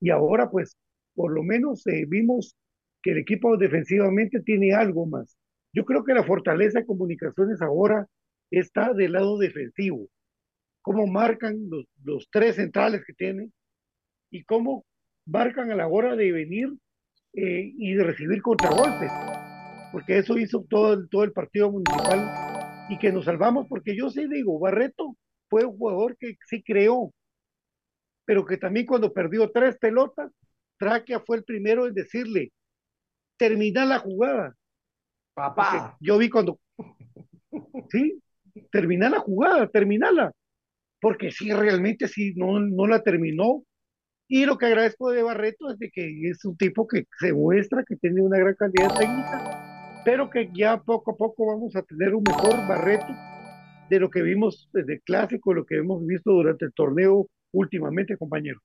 y 0.00 0.10
ahora 0.10 0.50
pues 0.50 0.76
por 1.14 1.32
lo 1.32 1.42
menos 1.42 1.86
eh, 1.86 2.04
vimos 2.08 2.56
que 3.02 3.12
el 3.12 3.18
equipo 3.18 3.56
defensivamente 3.56 4.40
tiene 4.40 4.74
algo 4.74 5.06
más. 5.06 5.36
Yo 5.72 5.84
creo 5.84 6.04
que 6.04 6.14
la 6.14 6.24
fortaleza 6.24 6.80
de 6.80 6.86
comunicaciones 6.86 7.60
ahora 7.62 8.06
está 8.50 8.92
del 8.92 9.12
lado 9.12 9.38
defensivo. 9.38 10.08
Cómo 10.82 11.06
marcan 11.06 11.56
los, 11.70 11.86
los 12.04 12.28
tres 12.30 12.56
centrales 12.56 13.02
que 13.06 13.12
tienen 13.12 13.52
y 14.30 14.44
cómo 14.44 14.84
marcan 15.26 15.70
a 15.70 15.76
la 15.76 15.88
hora 15.88 16.16
de 16.16 16.32
venir 16.32 16.72
eh, 17.34 17.72
y 17.76 17.94
de 17.94 18.04
recibir 18.04 18.42
contragolpes. 18.42 19.10
Porque 19.92 20.18
eso 20.18 20.36
hizo 20.38 20.64
todo 20.68 20.94
el, 20.94 21.08
todo 21.08 21.24
el 21.24 21.32
partido 21.32 21.70
municipal 21.70 22.30
y 22.88 22.98
que 22.98 23.12
nos 23.12 23.26
salvamos. 23.26 23.66
Porque 23.68 23.96
yo 23.96 24.10
sí 24.10 24.26
digo, 24.28 24.58
Barreto 24.58 25.16
fue 25.48 25.64
un 25.64 25.76
jugador 25.76 26.16
que 26.16 26.36
sí 26.46 26.62
creó, 26.62 27.12
pero 28.24 28.44
que 28.44 28.56
también 28.56 28.86
cuando 28.86 29.12
perdió 29.12 29.50
tres 29.50 29.76
pelotas, 29.78 30.32
Traquia 30.78 31.20
fue 31.20 31.36
el 31.36 31.44
primero 31.44 31.86
en 31.86 31.94
decirle, 31.94 32.52
termina 33.36 33.84
la 33.84 33.98
jugada. 33.98 34.54
Papá. 35.34 35.96
yo 36.00 36.18
vi 36.18 36.28
cuando, 36.28 36.58
sí, 37.90 38.22
termina 38.70 39.08
la 39.08 39.20
jugada, 39.20 39.66
terminala. 39.68 40.32
Porque 41.02 41.32
sí, 41.32 41.52
realmente 41.52 42.06
sí, 42.06 42.32
no, 42.36 42.60
no 42.60 42.86
la 42.86 43.02
terminó. 43.02 43.64
Y 44.28 44.46
lo 44.46 44.56
que 44.56 44.66
agradezco 44.66 45.10
de 45.10 45.24
Barreto 45.24 45.68
es 45.70 45.78
de 45.80 45.90
que 45.90 46.30
es 46.30 46.44
un 46.44 46.56
tipo 46.56 46.86
que 46.86 47.04
se 47.18 47.32
muestra 47.32 47.84
que 47.86 47.96
tiene 47.96 48.22
una 48.22 48.38
gran 48.38 48.54
calidad 48.54 48.96
técnica, 48.96 50.00
pero 50.04 50.30
que 50.30 50.48
ya 50.54 50.80
poco 50.80 51.10
a 51.10 51.16
poco 51.16 51.46
vamos 51.48 51.74
a 51.74 51.82
tener 51.82 52.14
un 52.14 52.22
mejor 52.22 52.68
Barreto 52.68 53.14
de 53.90 53.98
lo 53.98 54.08
que 54.10 54.22
vimos 54.22 54.70
desde 54.72 54.94
el 54.94 55.02
clásico, 55.02 55.52
lo 55.52 55.66
que 55.66 55.78
hemos 55.78 56.06
visto 56.06 56.30
durante 56.30 56.66
el 56.66 56.72
torneo 56.72 57.26
últimamente, 57.52 58.16
compañero. 58.16 58.60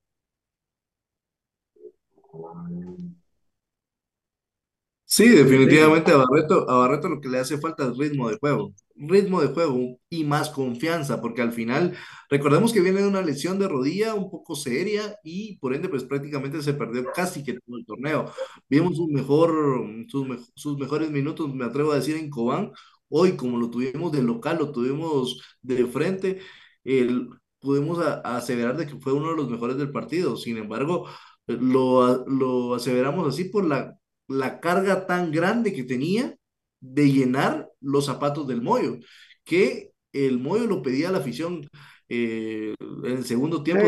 Sí, 5.17 5.29
definitivamente 5.29 6.11
a 6.11 6.17
Barreto, 6.17 6.69
a 6.69 6.77
Barreto 6.77 7.09
lo 7.09 7.19
que 7.19 7.27
le 7.27 7.39
hace 7.39 7.57
falta 7.57 7.85
es 7.87 7.97
ritmo 7.97 8.29
de 8.29 8.37
juego, 8.37 8.75
ritmo 8.95 9.41
de 9.41 9.47
juego 9.47 9.99
y 10.11 10.23
más 10.25 10.49
confianza, 10.51 11.19
porque 11.21 11.41
al 11.41 11.51
final, 11.53 11.95
recordemos 12.29 12.71
que 12.71 12.81
viene 12.81 13.01
de 13.01 13.07
una 13.07 13.23
lesión 13.23 13.57
de 13.57 13.67
rodilla 13.67 14.13
un 14.13 14.29
poco 14.29 14.55
seria 14.55 15.17
y 15.23 15.57
por 15.57 15.73
ende 15.73 15.89
pues 15.89 16.03
prácticamente 16.03 16.61
se 16.61 16.75
perdió 16.75 17.03
casi 17.15 17.43
que 17.43 17.53
todo 17.53 17.77
el 17.79 17.85
torneo. 17.87 18.31
Vimos 18.69 18.99
un 18.99 19.11
mejor, 19.11 19.87
sus, 20.07 20.51
sus 20.55 20.77
mejores 20.77 21.09
minutos, 21.09 21.51
me 21.51 21.65
atrevo 21.65 21.93
a 21.93 21.95
decir, 21.95 22.15
en 22.15 22.29
Cobán. 22.29 22.71
Hoy, 23.09 23.35
como 23.35 23.57
lo 23.57 23.71
tuvimos 23.71 24.11
de 24.11 24.21
local, 24.21 24.57
lo 24.59 24.71
tuvimos 24.71 25.41
de 25.63 25.87
frente, 25.87 26.41
el, 26.83 27.27
podemos 27.59 27.97
aseverar 28.23 28.77
de 28.77 28.85
que 28.85 28.99
fue 28.99 29.13
uno 29.13 29.31
de 29.31 29.37
los 29.37 29.49
mejores 29.49 29.77
del 29.77 29.91
partido. 29.91 30.37
Sin 30.37 30.57
embargo, 30.57 31.07
lo, 31.47 32.23
lo 32.27 32.75
aseveramos 32.75 33.27
así 33.27 33.45
por 33.45 33.65
la, 33.65 33.97
la 34.27 34.59
carga 34.59 35.05
tan 35.05 35.31
grande 35.31 35.73
que 35.73 35.83
tenía 35.83 36.35
de 36.79 37.11
llenar 37.11 37.69
los 37.81 38.05
zapatos 38.05 38.47
del 38.47 38.61
Moyo, 38.61 38.99
que 39.43 39.91
el 40.13 40.39
Moyo 40.39 40.65
lo 40.67 40.81
pedía 40.81 41.09
a 41.09 41.11
la 41.11 41.19
afición 41.19 41.67
eh, 42.09 42.73
en 43.03 43.11
el 43.11 43.25
segundo 43.25 43.63
tiempo 43.63 43.83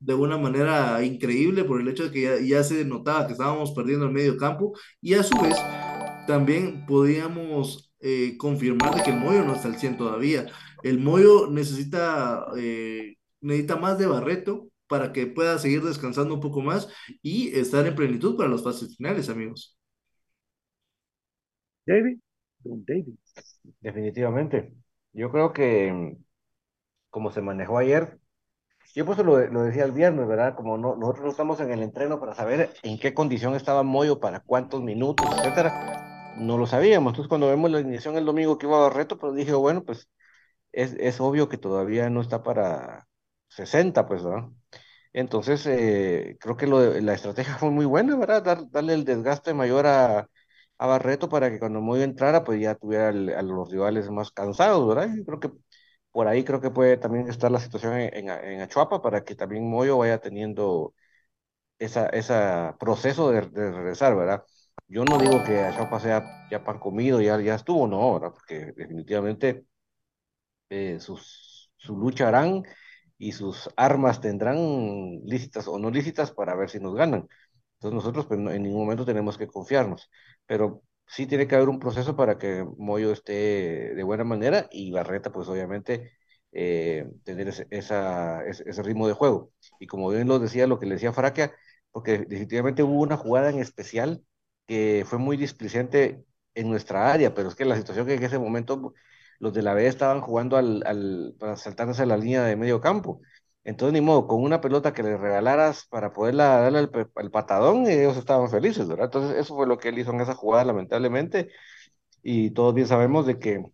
de, 0.00 0.14
una 0.14 0.38
manera 0.38 1.02
increíble 1.04 1.64
por 1.64 1.80
el 1.80 1.88
hecho 1.88 2.04
de 2.04 2.10
que 2.12 2.46
ya, 2.46 2.62
se 2.62 2.84
notaba 2.84 3.26
que 3.26 3.32
estábamos 3.32 3.72
perdiendo 3.72 4.06
el 4.06 4.12
medio 4.12 4.36
campo 4.36 4.72
y 5.00 5.14
a 5.14 5.22
su 5.22 5.36
vez 5.40 5.56
también 6.26 6.86
podíamos 6.86 7.92
eh, 8.00 8.36
confirmar 8.38 8.94
de 8.94 9.02
que 9.02 9.10
el 9.10 9.18
Moyo 9.18 9.44
no 9.44 9.54
está 9.54 9.68
al 9.68 9.78
100 9.78 9.96
todavía. 9.96 10.46
El 10.82 10.98
Moyo 11.00 11.48
necesita, 11.50 12.46
eh, 12.56 13.16
necesita 13.40 13.76
más 13.76 13.98
de 13.98 14.06
Barreto 14.06 14.68
para 14.92 15.12
que 15.14 15.26
pueda 15.26 15.58
seguir 15.58 15.82
descansando 15.82 16.34
un 16.34 16.40
poco 16.42 16.60
más 16.60 16.88
y 17.22 17.48
estar 17.58 17.86
en 17.86 17.96
plenitud 17.96 18.36
para 18.36 18.50
las 18.50 18.62
fases 18.62 18.94
finales, 18.98 19.30
amigos. 19.30 19.78
David, 21.86 22.18
David. 22.64 23.14
Definitivamente. 23.80 24.74
Yo 25.12 25.30
creo 25.30 25.52
que 25.52 26.16
como 27.10 27.32
se 27.32 27.42
manejó 27.42 27.78
ayer, 27.78 28.18
yo 28.94 29.06
pues 29.06 29.18
lo, 29.18 29.38
lo 29.48 29.62
decía 29.64 29.84
el 29.84 29.92
viernes, 29.92 30.28
¿verdad? 30.28 30.56
Como 30.56 30.78
no, 30.78 30.96
nosotros 30.96 31.24
no 31.26 31.30
estamos 31.30 31.60
en 31.60 31.72
el 31.72 31.82
entreno 31.82 32.20
para 32.20 32.34
saber 32.34 32.72
en 32.82 32.98
qué 32.98 33.14
condición 33.14 33.54
estaba 33.54 33.82
Moyo, 33.84 34.20
para 34.20 34.40
cuántos 34.40 34.82
minutos, 34.82 35.26
etcétera, 35.38 36.34
no 36.38 36.58
lo 36.58 36.66
sabíamos. 36.66 37.12
Entonces, 37.12 37.28
cuando 37.28 37.48
vemos 37.48 37.70
la 37.70 37.80
iniciación 37.80 38.16
el 38.16 38.26
domingo 38.26 38.58
que 38.58 38.66
iba 38.66 38.86
a 38.86 38.90
reto, 38.90 39.18
pues 39.18 39.34
dije, 39.34 39.54
bueno, 39.54 39.84
pues 39.84 40.08
es, 40.72 40.94
es 41.00 41.20
obvio 41.20 41.48
que 41.48 41.58
todavía 41.58 42.10
no 42.10 42.20
está 42.22 42.42
para 42.42 43.08
60, 43.48 44.06
pues, 44.08 44.24
¿verdad? 44.24 44.48
Entonces, 45.12 45.66
eh, 45.66 46.36
creo 46.40 46.56
que 46.56 46.66
lo 46.66 46.80
la 47.00 47.14
estrategia 47.14 47.56
fue 47.58 47.70
muy 47.70 47.84
buena, 47.86 48.16
¿verdad? 48.16 48.42
Dar, 48.42 48.70
darle 48.70 48.94
el 48.94 49.04
desgaste 49.04 49.52
mayor 49.54 49.86
a, 49.86 50.28
a 50.78 50.86
Barreto 50.86 51.28
para 51.28 51.50
que 51.50 51.58
cuando 51.58 51.80
Moyo 51.80 52.02
entrara, 52.02 52.44
pues 52.44 52.60
ya 52.60 52.74
tuviera 52.74 53.08
a 53.10 53.42
los 53.42 53.70
rivales 53.70 54.10
más 54.10 54.32
cansados, 54.32 54.86
¿verdad? 54.88 55.14
Yo 55.16 55.24
creo 55.24 55.40
que 55.40 55.50
por 56.10 56.28
ahí 56.28 56.44
creo 56.44 56.60
que 56.60 56.70
puede 56.70 56.96
también 56.96 57.28
estar 57.28 57.50
la 57.50 57.60
situación 57.60 57.94
en, 57.98 58.28
en, 58.30 58.60
Achuapa 58.60 59.02
para 59.02 59.24
que 59.24 59.34
también 59.34 59.68
Moyo 59.70 59.98
vaya 59.98 60.18
teniendo 60.20 60.94
esa, 61.78 62.06
ese 62.08 62.34
proceso 62.80 63.30
de, 63.32 63.42
regresar, 63.42 64.16
¿verdad? 64.16 64.44
Yo 64.88 65.04
no 65.04 65.18
digo 65.18 65.44
que 65.44 65.60
Achuapa 65.60 66.00
sea 66.00 66.48
ya 66.50 66.64
pan 66.64 66.78
comido, 66.78 67.20
ya, 67.20 67.40
ya 67.40 67.54
estuvo, 67.56 67.86
no, 67.88 68.14
¿verdad? 68.14 68.32
Porque 68.34 68.72
definitivamente 68.76 69.66
eh, 70.70 70.98
sus, 71.00 71.70
su 71.76 71.96
lucha 71.96 72.28
harán 72.28 72.62
y 73.22 73.30
sus 73.32 73.70
armas 73.76 74.20
tendrán 74.20 75.20
lícitas 75.24 75.68
o 75.68 75.78
no 75.78 75.90
lícitas 75.90 76.32
para 76.32 76.56
ver 76.56 76.68
si 76.70 76.80
nos 76.80 76.96
ganan. 76.96 77.28
Entonces 77.74 77.94
nosotros 77.94 78.26
pues, 78.26 78.40
en 78.40 78.62
ningún 78.64 78.80
momento 78.82 79.04
tenemos 79.04 79.38
que 79.38 79.46
confiarnos, 79.46 80.10
pero 80.44 80.82
sí 81.06 81.26
tiene 81.28 81.46
que 81.46 81.54
haber 81.54 81.68
un 81.68 81.78
proceso 81.78 82.16
para 82.16 82.36
que 82.36 82.66
Moyo 82.78 83.12
esté 83.12 83.94
de 83.94 84.02
buena 84.02 84.24
manera 84.24 84.68
y 84.72 84.90
Barreta, 84.90 85.30
pues 85.30 85.46
obviamente, 85.48 86.10
eh, 86.50 87.06
tener 87.22 87.48
ese, 87.48 87.68
ese, 87.70 88.82
ritmo 88.82 89.06
de 89.06 89.14
juego. 89.14 89.52
Y 89.78 89.86
como 89.86 90.08
bien 90.10 90.26
lo 90.26 90.40
decía, 90.40 90.66
lo 90.66 90.80
que 90.80 90.86
le 90.86 90.94
decía 90.94 91.12
Fraquia, 91.12 91.54
porque 91.92 92.18
definitivamente 92.18 92.82
hubo 92.82 93.00
una 93.02 93.16
jugada 93.16 93.50
en 93.50 93.60
especial 93.60 94.24
que 94.66 95.04
fue 95.06 95.18
muy 95.18 95.36
displicente 95.36 96.24
en 96.54 96.68
nuestra 96.70 97.12
área, 97.12 97.34
pero 97.34 97.48
es 97.48 97.54
que 97.54 97.66
la 97.66 97.76
situación 97.76 98.06
que 98.06 98.14
en 98.14 98.24
ese 98.24 98.38
momento 98.40 98.94
los 99.42 99.52
de 99.52 99.62
la 99.62 99.74
B 99.74 99.86
estaban 99.88 100.20
jugando 100.20 100.56
al, 100.56 100.84
al, 100.86 101.34
para 101.38 101.56
saltarse 101.56 102.02
a 102.04 102.06
la 102.06 102.16
línea 102.16 102.44
de 102.44 102.56
medio 102.56 102.80
campo. 102.80 103.20
Entonces, 103.64 103.92
ni 103.92 104.00
modo, 104.00 104.28
con 104.28 104.42
una 104.42 104.60
pelota 104.60 104.92
que 104.92 105.02
le 105.02 105.16
regalaras 105.16 105.86
para 105.86 106.12
poderla 106.12 106.60
darle 106.60 106.88
el, 107.16 107.30
patadón, 107.32 107.86
ellos 107.88 108.16
estaban 108.16 108.48
felices, 108.50 108.86
¿verdad? 108.88 109.06
Entonces, 109.06 109.38
eso 109.38 109.56
fue 109.56 109.66
lo 109.66 109.78
que 109.78 109.88
él 109.88 109.98
hizo 109.98 110.12
en 110.12 110.20
esa 110.20 110.34
jugada, 110.34 110.64
lamentablemente. 110.66 111.48
Y 112.22 112.50
todos 112.52 112.74
bien 112.74 112.86
sabemos 112.88 113.26
de 113.26 113.38
que 113.40 113.64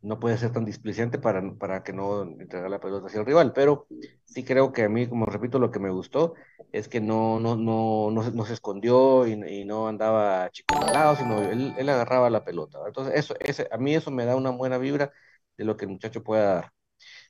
no 0.00 0.20
puede 0.20 0.38
ser 0.38 0.52
tan 0.52 0.64
displicente 0.64 1.18
para, 1.18 1.42
para 1.54 1.82
que 1.82 1.92
no 1.92 2.22
entregar 2.22 2.70
la 2.70 2.80
pelota 2.80 3.06
hacia 3.06 3.20
el 3.20 3.26
rival. 3.26 3.52
Pero 3.52 3.86
sí 4.24 4.44
creo 4.44 4.72
que 4.72 4.84
a 4.84 4.88
mí, 4.88 5.08
como 5.08 5.26
repito, 5.26 5.58
lo 5.58 5.70
que 5.70 5.80
me 5.80 5.90
gustó 5.90 6.34
es 6.72 6.88
que 6.88 7.00
no, 7.00 7.40
no, 7.40 7.56
no, 7.56 8.10
no, 8.10 8.44
se 8.44 8.52
escondió 8.52 9.26
y, 9.26 9.64
no 9.64 9.88
andaba 9.88 10.50
chico 10.50 10.76
malado, 10.78 11.16
sino 11.16 11.40
él, 11.42 11.74
él, 11.78 11.88
agarraba 11.88 12.30
la 12.30 12.44
pelota. 12.44 12.78
Entonces, 12.86 13.14
eso, 13.16 13.34
ese, 13.40 13.68
a 13.70 13.78
mí 13.78 13.94
eso 13.94 14.10
me 14.10 14.24
da 14.24 14.36
una 14.36 14.50
buena 14.50 14.78
vibra 14.78 15.12
de 15.56 15.64
lo 15.64 15.76
que 15.76 15.84
el 15.86 15.90
muchacho 15.90 16.22
pueda 16.22 16.54
dar. 16.54 16.72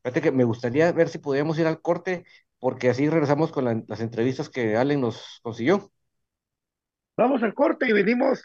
Fíjate 0.02 0.20
que 0.20 0.32
me 0.32 0.44
gustaría 0.44 0.92
ver 0.92 1.08
si 1.08 1.18
podíamos 1.18 1.58
ir 1.58 1.66
al 1.66 1.80
corte, 1.80 2.24
porque 2.58 2.90
así 2.90 3.08
regresamos 3.08 3.52
con 3.52 3.84
las 3.86 4.00
entrevistas 4.00 4.48
que 4.48 4.76
Allen 4.76 5.00
nos 5.00 5.40
consiguió. 5.42 5.90
Vamos 7.16 7.42
al 7.42 7.54
corte 7.54 7.88
y 7.88 7.92
venimos 7.92 8.44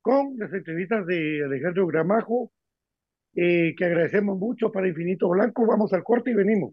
con 0.00 0.38
las 0.38 0.52
entrevistas 0.52 1.06
de 1.06 1.44
Alejandro 1.44 1.86
Gramajo, 1.86 2.50
eh, 3.36 3.74
que 3.76 3.84
agradecemos 3.84 4.38
mucho 4.38 4.70
para 4.72 4.88
Infinito 4.88 5.28
Blanco. 5.28 5.66
Vamos 5.66 5.92
al 5.92 6.04
corte 6.04 6.30
y 6.30 6.34
venimos. 6.34 6.72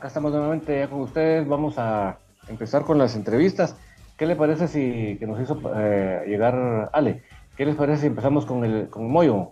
Acá 0.00 0.08
estamos 0.08 0.32
nuevamente 0.32 0.78
ya 0.78 0.88
con 0.88 1.02
ustedes. 1.02 1.46
Vamos 1.46 1.74
a 1.76 2.16
empezar 2.48 2.84
con 2.84 2.96
las 2.96 3.14
entrevistas. 3.16 3.76
¿Qué 4.16 4.24
le 4.24 4.34
parece 4.34 4.66
si 4.66 5.18
que 5.18 5.26
nos 5.26 5.38
hizo 5.38 5.60
eh, 5.76 6.24
llegar 6.26 6.88
Ale? 6.94 7.22
¿Qué 7.54 7.66
les 7.66 7.76
parece 7.76 8.00
si 8.00 8.06
empezamos 8.06 8.46
con 8.46 8.64
el 8.64 8.88
con 8.88 9.10
Moyo? 9.10 9.50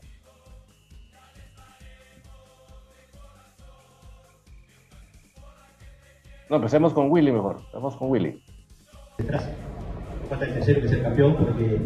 No, 6.48 6.56
empecemos 6.56 6.94
con 6.94 7.10
Willy 7.10 7.30
mejor. 7.30 7.60
Vamos 7.74 7.94
con 7.96 8.10
Willy. 8.10 8.42
Detrás. 9.18 9.50
Falta 10.30 10.46
el 10.46 10.54
tercero 10.54 10.80
que 10.80 10.86
es 10.86 10.92
el 10.92 11.02
campeón, 11.02 11.36
porque 11.36 11.78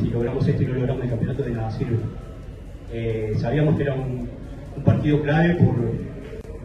si 0.00 0.08
logramos 0.08 0.48
esto 0.48 0.62
y 0.62 0.66
no 0.66 0.74
logramos 0.76 1.04
el 1.04 1.10
campeonato 1.10 1.42
de 1.42 1.50
nada 1.50 1.70
sirve. 1.70 1.98
Eh, 2.90 3.34
sabíamos 3.38 3.76
que 3.76 3.82
era 3.82 3.92
un 3.92 4.30
partido 4.82 5.20
clave 5.20 5.56
por, 5.56 5.76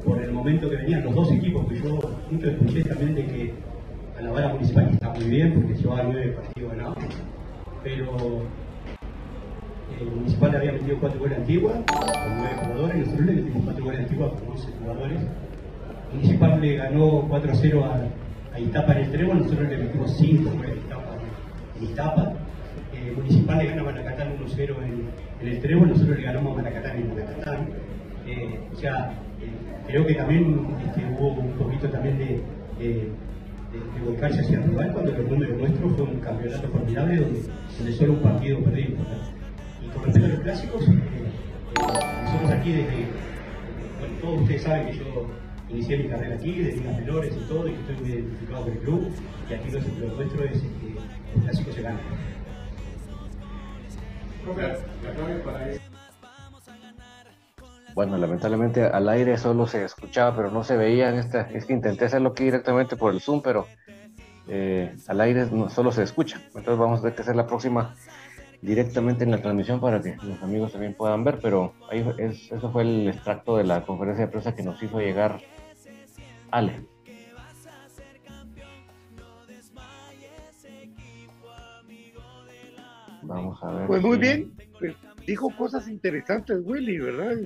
por, 0.05 0.21
el 0.21 0.31
momento 0.31 0.69
que 0.69 0.75
venían 0.77 1.03
los 1.03 1.15
dos 1.15 1.31
equipos, 1.31 1.67
que 1.67 1.79
yo 1.79 1.99
mucho 2.29 2.49
escuché 2.49 2.83
también 2.83 3.15
de 3.15 3.25
que 3.25 3.53
a 4.17 4.21
la 4.21 4.31
vara 4.31 4.53
municipal 4.53 4.89
está 4.91 5.09
muy 5.09 5.25
bien, 5.25 5.53
porque 5.53 5.75
llevaba 5.75 6.03
nueve 6.03 6.31
partidos 6.31 6.71
ganados, 6.71 6.97
pero 7.83 8.17
el 9.99 10.07
municipal 10.07 10.55
había 10.55 10.71
metido 10.73 10.97
cuatro 10.99 11.19
goles 11.19 11.37
antiguas, 11.37 11.75
con 11.87 12.37
nueve 12.37 12.55
jugadores, 12.63 12.97
nosotros 12.97 13.25
le 13.25 13.33
metimos 13.33 13.63
cuatro 13.63 13.83
goles 13.85 13.99
antiguas 13.99 14.31
con 14.31 14.49
once 14.49 14.67
jugadores 14.79 15.19
Municipal 16.13 16.59
le 16.59 16.75
ganó 16.75 17.27
4-0 17.29 17.83
a, 17.83 18.55
a, 18.55 18.59
Itapa 18.59 18.91
en 18.93 18.97
el 18.97 19.11
Trébol, 19.11 19.37
nosotros 19.39 19.69
le 19.69 19.77
metimos 19.77 20.17
5 20.17 20.49
a 20.49 21.83
Itapa 21.83 22.33
en. 22.93 23.07
Eh, 23.07 23.11
Municipal 23.15 23.57
le 23.57 23.65
gana 23.67 23.81
a 23.81 23.85
Manacatán 23.85 24.37
1-0 24.37 24.75
en, 24.83 25.47
el 25.47 25.61
Trébol, 25.61 25.89
nosotros 25.89 26.17
le 26.17 26.23
ganamos 26.23 26.53
a 26.53 26.55
Manacatán 26.57 26.97
en 26.97 27.09
Manacatán. 27.09 27.69
Eh, 28.27 28.59
o 28.71 28.79
eh, 28.79 28.91
creo 29.87 30.05
que 30.05 30.13
también 30.15 30.67
este, 30.85 31.05
hubo 31.05 31.29
un 31.29 31.51
poquito 31.53 31.89
también 31.89 32.17
de, 32.17 32.41
de, 32.79 32.93
de, 32.93 34.05
volcarse 34.05 34.41
hacia 34.41 34.57
el 34.57 34.63
rival 34.63 34.91
cuando 34.93 35.15
el 35.15 35.29
número 35.29 35.55
nuestro 35.57 35.89
fue 35.89 36.05
un 36.05 36.19
campeonato 36.19 36.67
formidable 36.69 37.17
donde, 37.17 37.93
solo 37.93 38.13
un 38.13 38.19
partido 38.19 38.59
perdido. 38.59 38.97
Y 39.83 39.87
con 39.89 40.03
respecto 40.03 40.27
a 40.27 40.31
los 40.31 40.39
clásicos, 40.41 40.87
eh, 40.87 40.91
eh, 40.91 42.23
nosotros 42.23 42.51
aquí 42.51 42.71
desde, 42.71 43.05
bueno, 43.99 44.15
todos 44.21 44.41
ustedes 44.41 44.61
saben 44.63 44.87
que 44.87 44.97
yo 44.97 45.27
inicié 45.69 45.97
mi 45.97 46.09
carrera 46.09 46.35
aquí, 46.35 46.51
de 46.59 46.71
ligas 46.73 46.97
menores 46.97 47.33
y 47.35 47.47
todo, 47.47 47.67
y 47.67 47.71
que 47.71 47.79
estoy 47.79 47.95
muy 47.95 48.09
identificado 48.09 48.63
con 48.63 48.73
el 48.73 48.79
club, 48.79 49.11
y 49.49 49.53
aquí 49.53 49.71
lo, 49.71 49.79
lo 49.79 50.15
nuestro 50.15 50.43
es 50.43 50.61
que 50.61 51.35
el 51.35 51.41
clásico 51.43 51.71
se 51.71 51.81
gana. 51.81 51.99
Bueno, 57.93 58.17
lamentablemente 58.17 58.85
al 58.85 59.09
aire 59.09 59.37
solo 59.37 59.67
se 59.67 59.83
escuchaba, 59.83 60.35
pero 60.35 60.51
no 60.51 60.63
se 60.63 60.77
veía 60.77 61.09
en 61.09 61.15
esta. 61.15 61.41
Es 61.41 61.65
que 61.65 61.73
intenté 61.73 62.05
hacerlo 62.05 62.29
aquí 62.29 62.45
directamente 62.45 62.95
por 62.95 63.13
el 63.13 63.21
Zoom, 63.21 63.41
pero 63.41 63.67
eh, 64.47 64.95
al 65.07 65.21
aire 65.21 65.47
no, 65.51 65.69
solo 65.69 65.91
se 65.91 66.03
escucha. 66.03 66.41
Entonces 66.47 66.77
vamos 66.77 66.99
a 66.99 67.01
tener 67.03 67.15
que 67.15 67.21
hacer 67.21 67.35
la 67.35 67.47
próxima 67.47 67.95
directamente 68.61 69.23
en 69.23 69.31
la 69.31 69.41
transmisión 69.41 69.79
para 69.79 70.01
que 70.01 70.15
los 70.23 70.41
amigos 70.43 70.71
también 70.71 70.93
puedan 70.93 71.23
ver, 71.23 71.39
pero 71.41 71.73
ahí 71.89 72.05
es, 72.17 72.51
eso 72.51 72.71
fue 72.71 72.83
el 72.83 73.07
extracto 73.07 73.57
de 73.57 73.63
la 73.63 73.83
conferencia 73.85 74.25
de 74.25 74.31
prensa 74.31 74.55
que 74.55 74.63
nos 74.63 74.81
hizo 74.81 74.99
llegar 74.99 75.41
Ale. 76.51 76.85
Vamos 83.23 83.63
a 83.63 83.71
ver. 83.71 83.87
Pues 83.87 84.01
muy 84.01 84.17
bien, 84.17 84.51
pues, 84.79 84.95
dijo 85.25 85.49
cosas 85.55 85.87
interesantes 85.87 86.59
Willy, 86.63 86.99
¿verdad? 86.99 87.37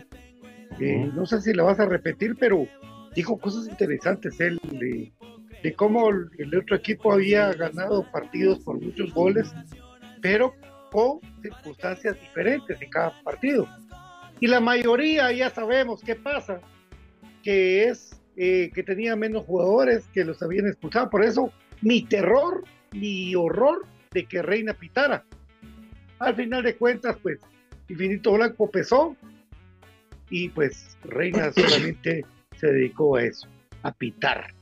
Eh, 0.80 1.09
no 1.13 1.26
sé 1.26 1.41
si 1.41 1.53
la 1.53 1.63
vas 1.63 1.80
a 1.80 1.86
repetir, 1.86 2.36
pero 2.39 2.68
dijo 3.16 3.38
cosas 3.38 3.68
interesantes 3.68 4.39
él 4.39 4.59
de, 4.63 5.11
de 5.63 5.74
cómo 5.74 6.09
el 6.09 6.55
otro 6.57 6.76
equipo 6.76 7.13
había 7.13 7.53
ganado 7.53 8.09
partidos 8.11 8.59
por 8.59 8.80
muchos 8.82 9.13
goles, 9.13 9.53
pero 10.22 10.53
con 10.91 11.20
circunstancias 11.41 12.20
diferentes 12.20 12.82
en 12.82 12.89
cada 12.89 13.22
partido. 13.24 13.68
Y 14.39 14.47
la 14.47 14.59
mayoría 14.59 15.32
ya 15.32 15.49
sabemos 15.49 16.01
qué 16.01 16.16
pasa, 16.16 16.59
que 17.41 17.86
es 17.86 18.22
eh, 18.38 18.70
que 18.74 18.84
tenía 18.84 19.16
menos 19.16 19.45
jugadores 19.45 20.05
que 20.13 20.26
los 20.26 20.41
habían 20.43 20.68
expulsado. 20.68 21.09
Por 21.09 21.24
eso 21.24 21.51
mi 21.82 22.03
terror, 22.03 22.63
mi 22.91 23.34
horror 23.34 23.86
de 24.11 24.26
que 24.26 24.41
Reina 24.41 24.74
pitara. 24.74 25.24
Al 26.20 26.36
final 26.36 26.63
de 26.63 26.76
cuentas, 26.76 27.18
pues 27.22 27.39
Infinito 27.88 28.34
Blanco 28.34 28.70
pesó 28.70 29.16
y 30.30 30.49
pues 30.49 30.97
Reina 31.03 31.51
solamente 31.55 32.26
se 32.57 32.67
dedicó 32.67 33.17
a 33.17 33.23
eso, 33.23 33.47
a 33.84 33.91
pitar. 33.91 34.53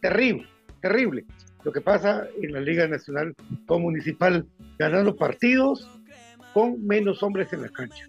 Terrible, 0.00 0.48
terrible. 0.80 1.24
Lo 1.64 1.72
que 1.72 1.80
pasa 1.80 2.26
en 2.40 2.52
la 2.52 2.60
Liga 2.60 2.88
Nacional 2.88 3.34
con 3.66 3.82
Municipal, 3.82 4.46
ganando 4.78 5.14
partidos 5.14 5.88
con 6.52 6.84
menos 6.84 7.22
hombres 7.22 7.52
en 7.52 7.62
la 7.62 7.68
cancha. 7.68 8.08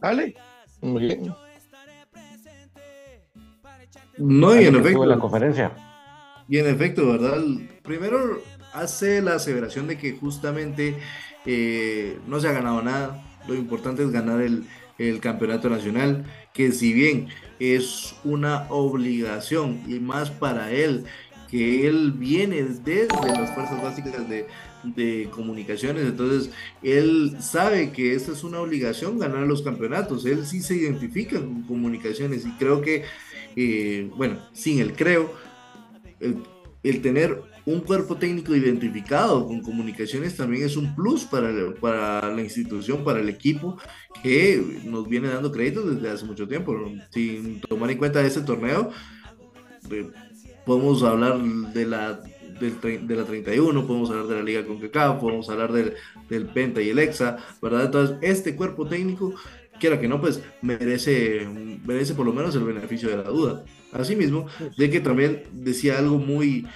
¿Vale? 0.00 0.34
Muy 0.80 1.02
bien. 1.02 1.34
No, 4.18 4.60
y 4.60 4.66
en 4.66 4.76
efecto. 4.76 5.06
la 5.06 5.18
conferencia. 5.18 5.72
Y 6.48 6.58
en 6.58 6.66
efecto, 6.68 7.06
¿verdad? 7.12 7.42
Primero 7.82 8.40
hace 8.80 9.20
la 9.22 9.34
aseveración 9.34 9.86
de 9.86 9.98
que 9.98 10.12
justamente 10.12 10.96
eh, 11.46 12.18
no 12.26 12.40
se 12.40 12.48
ha 12.48 12.52
ganado 12.52 12.82
nada. 12.82 13.24
Lo 13.46 13.54
importante 13.54 14.02
es 14.02 14.10
ganar 14.10 14.40
el, 14.40 14.64
el 14.98 15.20
campeonato 15.20 15.70
nacional, 15.70 16.24
que 16.52 16.72
si 16.72 16.92
bien 16.92 17.28
es 17.60 18.14
una 18.24 18.66
obligación 18.70 19.80
y 19.86 20.00
más 20.00 20.30
para 20.30 20.72
él, 20.72 21.04
que 21.48 21.86
él 21.86 22.12
viene 22.12 22.62
desde 22.62 23.08
las 23.26 23.54
fuerzas 23.54 23.82
básicas 23.82 24.28
de, 24.28 24.46
de 24.84 25.28
comunicaciones, 25.30 26.04
entonces 26.04 26.52
él 26.82 27.36
sabe 27.40 27.90
que 27.90 28.14
esta 28.14 28.32
es 28.32 28.44
una 28.44 28.60
obligación 28.60 29.18
ganar 29.18 29.46
los 29.46 29.62
campeonatos, 29.62 30.26
él 30.26 30.44
sí 30.46 30.60
se 30.60 30.76
identifica 30.76 31.38
con 31.38 31.62
comunicaciones 31.62 32.44
y 32.44 32.50
creo 32.52 32.82
que, 32.82 33.04
eh, 33.56 34.10
bueno, 34.16 34.38
sin 34.52 34.80
el 34.80 34.92
creo, 34.92 35.32
el, 36.20 36.42
el, 36.82 37.00
tener 37.00 37.40
un 37.68 37.80
cuerpo 37.80 38.16
técnico 38.16 38.56
identificado 38.56 39.46
con 39.46 39.60
comunicaciones 39.60 40.36
también 40.36 40.64
es 40.64 40.76
un 40.76 40.94
plus 40.94 41.24
para, 41.24 41.50
para 41.80 42.32
la 42.34 42.40
institución, 42.40 43.04
para 43.04 43.20
el 43.20 43.28
equipo, 43.28 43.78
que 44.22 44.80
nos 44.84 45.06
viene 45.06 45.28
dando 45.28 45.52
crédito 45.52 45.82
desde 45.82 46.10
hace 46.10 46.24
mucho 46.24 46.48
tiempo, 46.48 46.74
sin 47.10 47.60
tomar 47.60 47.90
en 47.90 47.98
cuenta 47.98 48.24
ese 48.24 48.40
torneo. 48.40 48.90
Eh, 49.90 50.08
podemos 50.64 51.02
hablar 51.02 51.38
de 51.38 51.86
la 51.86 52.20
de 52.58 53.16
la 53.16 53.24
31, 53.24 53.86
podemos 53.86 54.10
hablar 54.10 54.26
de 54.26 54.34
la 54.34 54.42
Liga 54.42 54.64
CONCACAF, 54.66 55.20
podemos 55.20 55.48
hablar 55.48 55.72
del, 55.72 55.94
del 56.28 56.46
Penta 56.46 56.82
y 56.82 56.88
el 56.88 56.98
EXA, 56.98 57.36
¿verdad? 57.62 57.84
Entonces, 57.84 58.16
este 58.20 58.56
cuerpo 58.56 58.88
técnico, 58.88 59.32
quiera 59.78 60.00
que 60.00 60.08
no, 60.08 60.20
pues 60.20 60.42
merece, 60.60 61.46
merece 61.84 62.14
por 62.14 62.26
lo 62.26 62.32
menos 62.32 62.56
el 62.56 62.64
beneficio 62.64 63.10
de 63.10 63.18
la 63.18 63.30
duda. 63.30 63.64
Asimismo, 63.92 64.46
de 64.76 64.90
que 64.90 65.00
también 65.00 65.44
decía 65.52 65.98
algo 65.98 66.18
muy, 66.18 66.66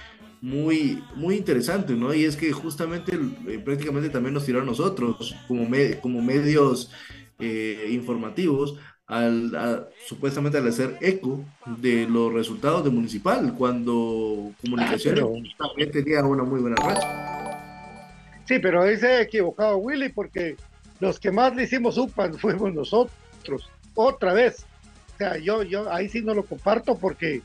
muy, 0.43 1.01
muy 1.15 1.35
interesante, 1.35 1.93
¿no? 1.93 2.13
Y 2.13 2.25
es 2.25 2.35
que 2.35 2.51
justamente 2.51 3.17
eh, 3.47 3.59
prácticamente 3.63 4.09
también 4.09 4.33
nos 4.33 4.45
tiró 4.45 4.61
a 4.61 4.65
nosotros 4.65 5.33
como, 5.47 5.65
como 6.01 6.21
medios 6.21 6.91
eh, 7.39 7.87
informativos 7.91 8.77
al, 9.07 9.87
supuestamente 10.05 10.57
al 10.57 10.67
hacer 10.67 10.97
eco 10.99 11.45
de 11.65 12.05
los 12.09 12.33
resultados 12.33 12.83
de 12.83 12.89
Municipal, 12.89 13.55
cuando 13.57 14.51
Comunicaciones 14.59 15.23
ah, 15.23 15.67
también 15.69 15.91
tenía 15.91 16.21
una 16.25 16.43
muy 16.43 16.59
buena 16.59 16.75
racha. 16.75 18.03
Sí, 18.43 18.59
pero 18.59 18.81
ahí 18.81 18.97
se 18.97 19.07
ha 19.07 19.21
equivocado 19.21 19.77
Willy, 19.77 20.09
porque 20.09 20.57
los 20.99 21.21
que 21.21 21.31
más 21.31 21.55
le 21.55 21.63
hicimos 21.63 21.97
UPA 21.97 22.33
fuimos 22.33 22.73
nosotros, 22.73 23.69
otra 23.95 24.33
vez. 24.33 24.65
O 25.15 25.17
sea, 25.19 25.37
yo, 25.37 25.63
yo 25.63 25.89
ahí 25.89 26.09
sí 26.09 26.21
no 26.21 26.33
lo 26.33 26.43
comparto 26.43 26.97
porque 26.97 27.41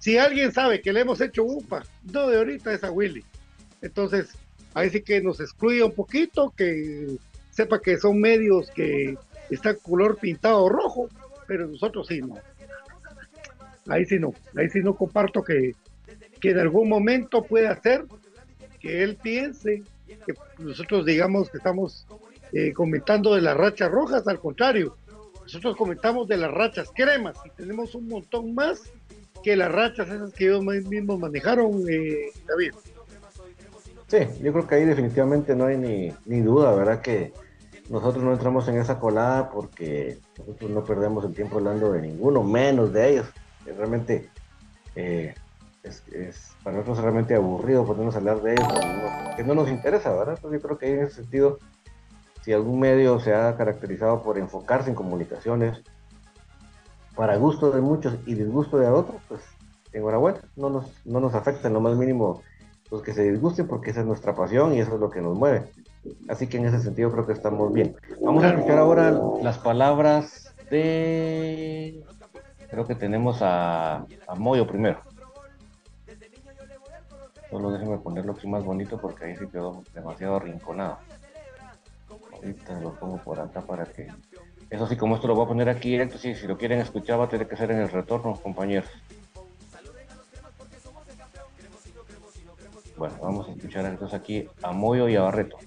si 0.00 0.16
alguien 0.16 0.50
sabe 0.50 0.80
que 0.80 0.92
le 0.92 1.00
hemos 1.00 1.20
hecho 1.20 1.44
UPA, 1.44 1.84
no 2.12 2.26
de 2.28 2.38
ahorita 2.38 2.72
es 2.72 2.82
a 2.82 2.90
Willy. 2.90 3.22
Entonces, 3.82 4.30
ahí 4.74 4.88
sí 4.88 5.02
que 5.02 5.20
nos 5.20 5.40
excluye 5.40 5.82
un 5.82 5.92
poquito, 5.92 6.52
que 6.56 7.16
sepa 7.50 7.80
que 7.80 7.98
son 7.98 8.18
medios 8.18 8.70
que 8.70 9.16
está 9.50 9.74
color 9.74 10.16
pintado 10.16 10.68
rojo, 10.70 11.08
pero 11.46 11.68
nosotros 11.68 12.06
sí 12.06 12.20
no. 12.20 12.36
Ahí 13.88 14.06
sí 14.06 14.18
no, 14.18 14.32
ahí 14.56 14.70
sí 14.70 14.80
no 14.80 14.94
comparto 14.94 15.42
que, 15.42 15.74
que 16.40 16.50
en 16.50 16.58
algún 16.58 16.88
momento 16.88 17.42
pueda 17.42 17.78
ser 17.80 18.06
que 18.80 19.02
él 19.02 19.16
piense 19.16 19.82
que 20.06 20.34
nosotros 20.58 21.04
digamos 21.04 21.50
que 21.50 21.58
estamos 21.58 22.06
eh, 22.52 22.72
comentando 22.72 23.34
de 23.34 23.42
las 23.42 23.56
rachas 23.56 23.90
rojas, 23.90 24.26
al 24.26 24.40
contrario, 24.40 24.96
nosotros 25.42 25.76
comentamos 25.76 26.26
de 26.26 26.38
las 26.38 26.50
rachas 26.50 26.90
cremas 26.94 27.36
y 27.44 27.50
tenemos 27.50 27.94
un 27.94 28.08
montón 28.08 28.54
más 28.54 28.90
que 29.42 29.56
las 29.56 29.72
rachas 29.72 30.08
esas 30.08 30.32
que 30.32 30.46
ellos 30.46 30.64
mismos 30.64 31.18
manejaron, 31.18 31.84
eh, 31.88 32.30
David. 32.46 32.72
Sí, 34.06 34.18
yo 34.42 34.52
creo 34.52 34.66
que 34.66 34.74
ahí 34.74 34.84
definitivamente 34.84 35.54
no 35.54 35.66
hay 35.66 35.76
ni, 35.76 36.12
ni 36.26 36.40
duda, 36.40 36.74
¿verdad? 36.74 37.00
Que 37.00 37.32
nosotros 37.88 38.24
no 38.24 38.32
entramos 38.32 38.66
en 38.68 38.78
esa 38.78 38.98
colada 38.98 39.50
porque 39.50 40.18
nosotros 40.38 40.70
no 40.70 40.84
perdemos 40.84 41.24
el 41.24 41.34
tiempo 41.34 41.58
hablando 41.58 41.92
de 41.92 42.02
ninguno, 42.02 42.42
menos 42.42 42.92
de 42.92 43.10
ellos. 43.10 43.26
Realmente 43.64 44.28
eh, 44.96 45.34
es, 45.82 46.02
para 46.62 46.76
nosotros 46.76 46.98
es 46.98 47.04
realmente 47.04 47.34
aburrido 47.34 47.86
ponernos 47.86 48.14
a 48.14 48.18
hablar 48.18 48.42
de 48.42 48.52
ellos, 48.52 48.68
que 49.36 49.44
no 49.44 49.54
nos 49.54 49.68
interesa, 49.68 50.10
¿verdad? 50.10 50.34
Entonces 50.36 50.60
yo 50.60 50.66
creo 50.66 50.78
que 50.78 50.86
ahí 50.86 50.92
en 50.92 51.04
ese 51.04 51.16
sentido, 51.16 51.58
si 52.42 52.52
algún 52.52 52.80
medio 52.80 53.20
se 53.20 53.34
ha 53.34 53.56
caracterizado 53.56 54.22
por 54.22 54.38
enfocarse 54.38 54.90
en 54.90 54.96
comunicaciones 54.96 55.82
para 57.14 57.36
gusto 57.36 57.70
de 57.70 57.80
muchos 57.80 58.14
y 58.26 58.34
disgusto 58.34 58.78
de 58.78 58.88
otros, 58.88 59.20
pues 59.28 59.42
enhorabuena, 59.92 60.40
no 60.56 60.70
nos, 60.70 60.86
no 61.04 61.20
nos 61.20 61.34
afecta 61.34 61.68
en 61.68 61.74
lo 61.74 61.80
más 61.80 61.96
mínimo 61.96 62.42
los 62.90 63.02
que 63.02 63.12
se 63.12 63.30
disgusten 63.30 63.68
porque 63.68 63.90
esa 63.90 64.00
es 64.00 64.06
nuestra 64.06 64.34
pasión 64.34 64.74
y 64.74 64.80
eso 64.80 64.94
es 64.94 65.00
lo 65.00 65.10
que 65.10 65.20
nos 65.20 65.36
mueve. 65.36 65.70
Así 66.28 66.46
que 66.46 66.56
en 66.56 66.66
ese 66.66 66.80
sentido 66.80 67.12
creo 67.12 67.26
que 67.26 67.32
estamos 67.32 67.72
bien. 67.72 67.94
Vamos 68.22 68.42
a 68.42 68.50
escuchar 68.50 68.78
ahora 68.78 69.20
las 69.42 69.58
palabras 69.58 70.54
de... 70.70 72.04
Creo 72.70 72.86
que 72.86 72.94
tenemos 72.94 73.42
a, 73.42 74.06
a 74.26 74.34
Moyo 74.36 74.66
primero. 74.66 75.00
Solo 77.50 77.72
déjeme 77.72 77.98
ponerlo 77.98 78.32
aquí 78.32 78.46
más 78.46 78.64
bonito 78.64 78.98
porque 79.00 79.24
ahí 79.24 79.36
se 79.36 79.48
quedó 79.48 79.82
demasiado 79.92 80.36
arrinconado. 80.36 80.98
Ahorita 82.32 82.80
lo 82.80 82.94
pongo 82.94 83.18
por 83.18 83.40
acá 83.40 83.60
para 83.60 83.84
que... 83.84 84.08
Eso 84.70 84.86
sí, 84.86 84.96
como 84.96 85.16
esto 85.16 85.26
lo 85.26 85.34
voy 85.34 85.44
a 85.44 85.48
poner 85.48 85.68
aquí 85.68 85.90
directo, 85.90 86.16
sí, 86.16 86.34
si 86.36 86.46
lo 86.46 86.56
quieren 86.56 86.78
escuchar 86.78 87.18
va 87.18 87.24
a 87.24 87.28
tener 87.28 87.48
que 87.48 87.56
ser 87.56 87.72
en 87.72 87.80
el 87.80 87.88
retorno, 87.90 88.34
compañeros. 88.40 88.88
Bueno, 92.96 93.16
vamos 93.20 93.48
a 93.48 93.52
escuchar 93.52 93.84
entonces 93.86 94.18
aquí 94.18 94.46
a 94.62 94.72
Moyo 94.72 95.08
y 95.08 95.16
a 95.16 95.22
Barreto. 95.22 95.58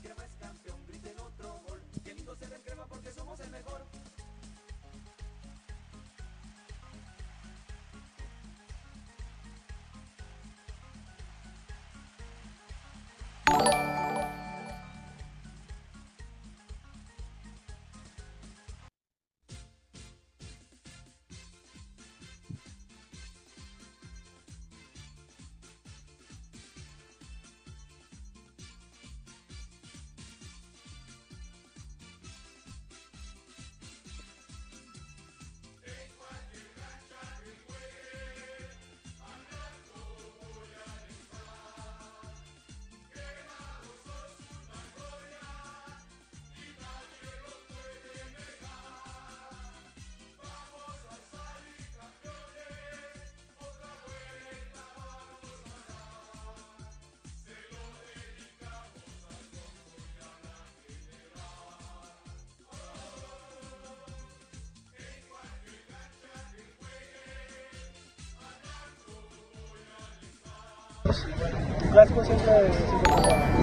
Clásico 71.93 72.25
siempre, 72.25 72.53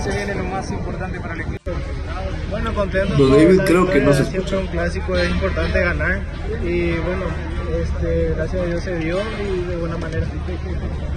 se 0.03 0.11
viene 0.11 0.35
lo 0.35 0.45
más 0.45 0.71
importante 0.71 1.21
para 1.21 1.35
el 1.35 1.41
equipo. 1.41 1.71
Bueno, 2.51 2.75
contento. 2.75 3.29
David 3.29 3.61
creo 3.67 3.91
que 3.91 4.01
no 4.01 4.13
se 4.13 4.23
escucha. 4.23 4.59
un 4.59 4.67
clásico 4.69 5.17
es 5.17 5.31
importante 5.31 5.81
ganar 5.81 6.21
y 6.65 6.93
bueno, 6.93 7.25
este, 7.81 8.33
gracias 8.35 8.63
a 8.63 8.67
Dios 8.67 8.83
se 8.83 8.97
dio 8.99 9.19
y 9.21 9.69
de 9.69 9.77
buena 9.77 9.97
manera. 9.99 10.27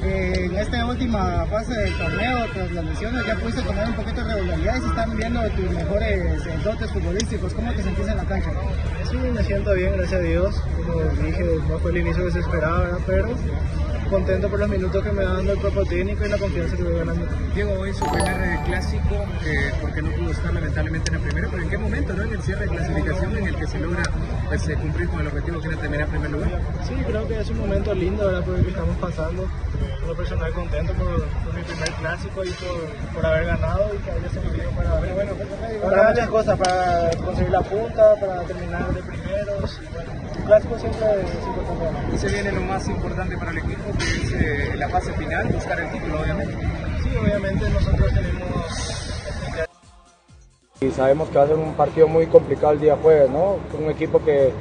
Eh, 0.04 0.34
en 0.46 0.56
esta 0.56 0.86
última 0.86 1.46
fase 1.46 1.74
del 1.74 1.98
torneo, 1.98 2.46
tras 2.54 2.72
las 2.72 2.86
lesiones, 2.86 3.26
ya 3.26 3.36
pudiste 3.36 3.62
tomar 3.62 3.88
un 3.88 3.96
poquito 3.96 4.24
de 4.24 4.34
regularidad 4.34 4.76
y 4.78 4.82
se 4.82 4.88
están 4.88 5.18
viendo 5.18 5.42
tus 5.52 5.70
mejores 5.72 6.64
dotes 6.64 6.92
futbolísticos. 6.92 7.54
¿Cómo 7.54 7.74
te 7.74 7.84
sentís 7.84 8.08
en 8.08 8.18
la 8.18 8.26
cancha? 8.26 8.52
Sí, 9.10 9.18
me 9.18 9.44
siento 9.44 9.74
bien, 9.74 9.94
gracias 9.98 10.20
a 10.20 10.24
Dios. 10.24 10.56
Como 10.86 11.02
dije, 11.26 11.46
no 11.70 11.80
fue 11.80 11.92
el 11.92 11.98
inicio 11.98 12.26
que 12.26 12.32
se 12.32 12.40
esperaba, 12.40 12.98
pero 13.06 13.30
contento 14.10 14.50
por 14.50 14.60
los 14.60 14.70
minutos 14.70 15.04
que 15.04 15.12
me 15.12 15.24
da 15.24 15.34
dando 15.34 15.54
el 15.54 15.60
propio 15.60 15.86
técnico 15.86 16.26
y 16.26 16.30
la 16.30 16.38
confianza 16.38 16.78
que 16.78 16.84
voy 16.84 16.96
ganando. 16.96 17.26
Diego, 17.54 17.74
hoy 17.74 17.94
su 17.94 18.06
primer 18.06 18.42
eh, 18.42 18.60
clásico, 18.66 19.26
eh, 19.46 19.72
porque 19.82 20.02
no 20.02 20.12
pudo 20.12 20.32
estar 20.32 20.54
lamentablemente 20.54 21.10
en 21.10 21.16
el 21.16 21.22
primero, 21.22 21.48
pero 21.52 21.64
¿en 21.64 21.70
qué 21.70 21.78
momento, 21.78 22.14
no? 22.14 22.24
En 22.24 22.34
el 22.34 22.42
cierre 22.42 22.66
de 22.66 22.70
clasificación 22.70 23.38
en 23.38 23.48
el 23.48 23.56
que 23.56 23.68
se 23.68 23.80
logra 23.80 24.04
pues, 24.48 24.68
eh, 24.68 24.76
cumplir 24.76 25.10
con 25.10 25.22
el 25.22 25.28
objetivo 25.28 25.60
que 25.60 25.68
era 25.68 25.78
terminar 25.78 26.06
en 26.06 26.12
primer 26.12 26.32
lugar. 26.32 26.62
Sí, 26.88 26.96
creo 27.06 27.28
que 27.28 27.40
es 27.40 27.50
un 27.50 27.58
momento 27.60 27.94
lindo, 27.94 28.26
¿verdad? 28.26 28.44
Por 28.44 28.56
el 28.56 28.64
que 28.64 28.70
estamos 28.70 28.98
pasando. 28.98 29.48
Como 30.02 30.16
personal 30.16 30.54
contento 30.54 30.94
por, 30.94 31.18
mi 31.56 31.62
primer 31.64 31.92
clásico 31.94 32.44
y 32.44 32.50
por, 32.50 33.14
por, 33.14 33.26
haber 33.26 33.46
ganado 33.46 33.90
y 33.94 33.98
que 34.00 34.12
haya 34.12 34.30
servido 34.30 34.70
para, 34.72 34.96
bueno, 34.96 35.16
bueno, 35.16 35.32
para 35.82 36.04
varias 36.04 36.30
cosas, 36.30 36.60
para 36.60 37.10
conseguir 37.24 37.52
la 37.52 37.62
punta, 37.62 38.16
para 38.20 38.42
terminar 38.44 38.94
de 38.94 39.02
primeros 39.02 39.23
clásico 40.44 40.78
siempre 40.78 41.06
es 41.22 41.48
importante. 41.48 42.16
Y 42.16 42.18
se 42.18 42.28
viene 42.30 42.52
lo 42.52 42.62
más 42.62 42.88
importante 42.88 43.38
para 43.38 43.52
el 43.52 43.58
equipo, 43.60 43.92
que 43.98 44.04
es 44.04 44.34
eh, 44.34 44.76
la 44.78 44.90
fase 44.90 45.14
final, 45.14 45.48
buscar 45.48 45.80
el 45.80 45.92
título, 45.92 46.22
obviamente. 46.22 46.58
Sí, 47.04 47.18
obviamente 47.18 47.70
nosotros 47.70 48.14
tenemos. 48.14 48.44
Y 50.82 50.92
sabemos 50.92 51.30
que 51.30 51.38
va 51.38 51.44
a 51.46 51.48
ser 51.48 51.56
un 51.56 51.74
partido 51.74 52.08
muy 52.08 52.28
complicado 52.28 52.74
el 52.74 52.80
día 52.82 52.98
jueves, 53.02 53.30
¿no? 53.30 53.58
Un 53.80 53.90
equipo 53.90 54.24
que, 54.24 54.52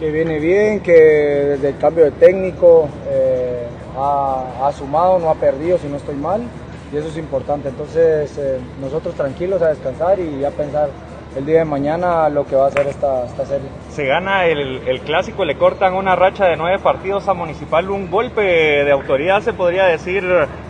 que 0.00 0.10
viene 0.10 0.38
bien, 0.38 0.80
que 0.80 0.92
desde 0.92 1.68
el 1.68 1.78
cambio 1.78 2.04
de 2.04 2.10
técnico 2.12 2.88
eh, 3.08 3.66
ha, 3.96 4.66
ha, 4.66 4.72
sumado, 4.72 5.18
no 5.18 5.30
ha 5.30 5.34
perdido, 5.34 5.78
si 5.78 5.86
no 5.86 5.96
estoy 5.96 6.16
mal, 6.16 6.42
y 6.92 6.96
eso 6.96 7.08
es 7.08 7.16
importante. 7.16 7.68
Entonces, 7.68 8.36
eh, 8.38 8.58
nosotros 8.80 9.14
tranquilos 9.14 9.62
a 9.62 9.68
descansar 9.68 10.18
y 10.18 10.44
a 10.44 10.50
pensar 10.50 10.90
el 11.36 11.46
día 11.46 11.60
de 11.60 11.64
mañana 11.64 12.28
lo 12.28 12.44
que 12.44 12.56
va 12.56 12.66
a 12.66 12.70
ser 12.70 12.86
esta, 12.88 13.26
esta 13.26 13.46
serie. 13.46 13.68
Se 14.00 14.06
gana 14.06 14.46
el, 14.46 15.02
clásico, 15.04 15.44
le 15.44 15.58
cortan 15.58 15.92
una 15.92 16.16
racha 16.16 16.46
de 16.46 16.56
nueve 16.56 16.78
partidos 16.78 17.28
a 17.28 17.34
Municipal, 17.34 17.90
un 17.90 18.10
golpe 18.10 18.40
de 18.40 18.90
autoridad 18.90 19.42
se 19.42 19.52
podría 19.52 19.84
decir, 19.84 20.24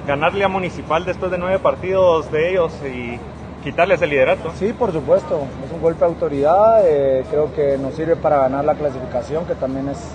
ganarle 0.04 0.42
a 0.42 0.48
Municipal 0.48 1.04
después 1.04 1.30
de 1.30 1.38
nueve 1.38 1.60
partidos 1.60 2.28
de 2.32 2.50
ellos 2.50 2.72
y 2.84 3.20
quitarles 3.62 4.02
el 4.02 4.10
liderato. 4.10 4.50
Sí, 4.56 4.72
por 4.72 4.92
supuesto, 4.92 5.42
es 5.64 5.72
un 5.72 5.80
golpe 5.80 6.00
de 6.00 6.06
autoridad, 6.06 6.82
eh, 6.84 7.24
creo 7.30 7.54
que 7.54 7.78
nos 7.78 7.94
sirve 7.94 8.16
para 8.16 8.38
ganar 8.38 8.64
la 8.64 8.74
clasificación, 8.74 9.44
que 9.44 9.54
también 9.54 9.88
es, 9.90 10.10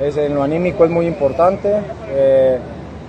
es 0.00 0.16
en 0.16 0.34
lo 0.34 0.42
anímico 0.42 0.86
es 0.86 0.90
muy 0.90 1.06
importante. 1.06 1.82
Eh, 2.08 2.58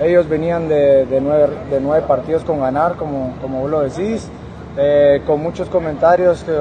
ellos 0.02 0.28
venían 0.28 0.68
de, 0.68 1.06
de, 1.06 1.22
nueve, 1.22 1.48
de 1.72 1.80
nueve 1.80 2.06
partidos 2.06 2.44
con 2.44 2.60
ganar, 2.60 2.98
como, 2.98 3.38
como 3.42 3.62
vos 3.62 3.72
lo 3.72 3.80
decís. 3.84 4.30
Eh, 4.78 5.22
con 5.26 5.42
muchos 5.42 5.70
comentarios 5.70 6.44
que, 6.44 6.52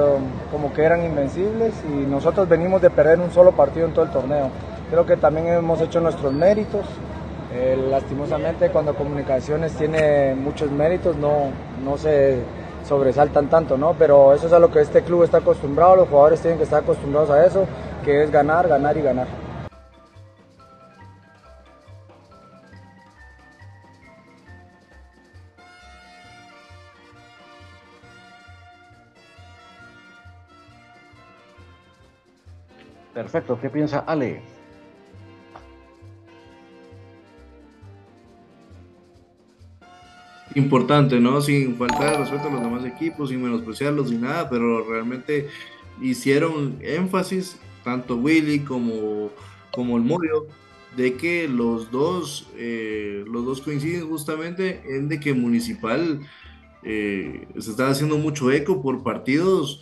como 0.49 0.71
que 0.71 0.83
eran 0.83 1.03
invencibles 1.03 1.73
y 1.83 2.05
nosotros 2.05 2.47
venimos 2.47 2.81
de 2.81 2.89
perder 2.89 3.19
un 3.19 3.29
solo 3.31 3.51
partido 3.51 3.87
en 3.87 3.93
todo 3.93 4.05
el 4.05 4.11
torneo. 4.11 4.49
Creo 4.89 5.05
que 5.05 5.17
también 5.17 5.47
hemos 5.47 5.81
hecho 5.81 5.99
nuestros 5.99 6.31
méritos. 6.31 6.85
Eh, 7.53 7.77
lastimosamente 7.89 8.69
cuando 8.69 8.95
comunicaciones 8.95 9.73
tiene 9.73 10.35
muchos 10.35 10.71
méritos 10.71 11.15
no, 11.15 11.51
no 11.83 11.97
se 11.97 12.39
sobresaltan 12.87 13.47
tanto, 13.47 13.77
¿no? 13.77 13.95
Pero 13.97 14.33
eso 14.33 14.47
es 14.47 14.53
a 14.53 14.59
lo 14.59 14.71
que 14.71 14.81
este 14.81 15.01
club 15.03 15.23
está 15.23 15.37
acostumbrado, 15.37 15.95
los 15.95 16.09
jugadores 16.09 16.41
tienen 16.41 16.57
que 16.57 16.65
estar 16.65 16.83
acostumbrados 16.83 17.29
a 17.29 17.45
eso, 17.45 17.65
que 18.03 18.23
es 18.23 18.31
ganar, 18.31 18.67
ganar 18.67 18.97
y 18.97 19.01
ganar. 19.01 19.27
Perfecto, 33.25 33.57
¿qué 33.59 33.71
piensa 33.71 34.01
Ale? 34.01 34.39
Importante, 40.53 41.19
¿no? 41.19 41.41
Sin 41.41 41.75
faltar 41.75 42.19
respeto 42.19 42.49
a 42.49 42.51
los 42.51 42.61
demás 42.61 42.85
equipos, 42.85 43.29
sin 43.29 43.41
menospreciarlos 43.41 44.11
ni 44.11 44.17
nada, 44.17 44.47
pero 44.47 44.87
realmente 44.87 45.47
hicieron 45.99 46.77
énfasis, 46.83 47.59
tanto 47.83 48.15
Willy 48.15 48.59
como, 48.59 49.31
como 49.71 49.97
el 49.97 50.03
Morio, 50.03 50.45
de 50.95 51.15
que 51.15 51.47
los 51.47 51.89
dos, 51.89 52.47
eh, 52.57 53.25
los 53.25 53.43
dos 53.43 53.59
coinciden 53.59 54.07
justamente 54.07 54.83
en 54.87 55.09
de 55.09 55.19
que 55.19 55.33
Municipal 55.33 56.19
eh, 56.83 57.47
se 57.57 57.71
estaba 57.71 57.89
haciendo 57.89 58.19
mucho 58.19 58.51
eco 58.51 58.83
por 58.83 59.01
partidos 59.01 59.81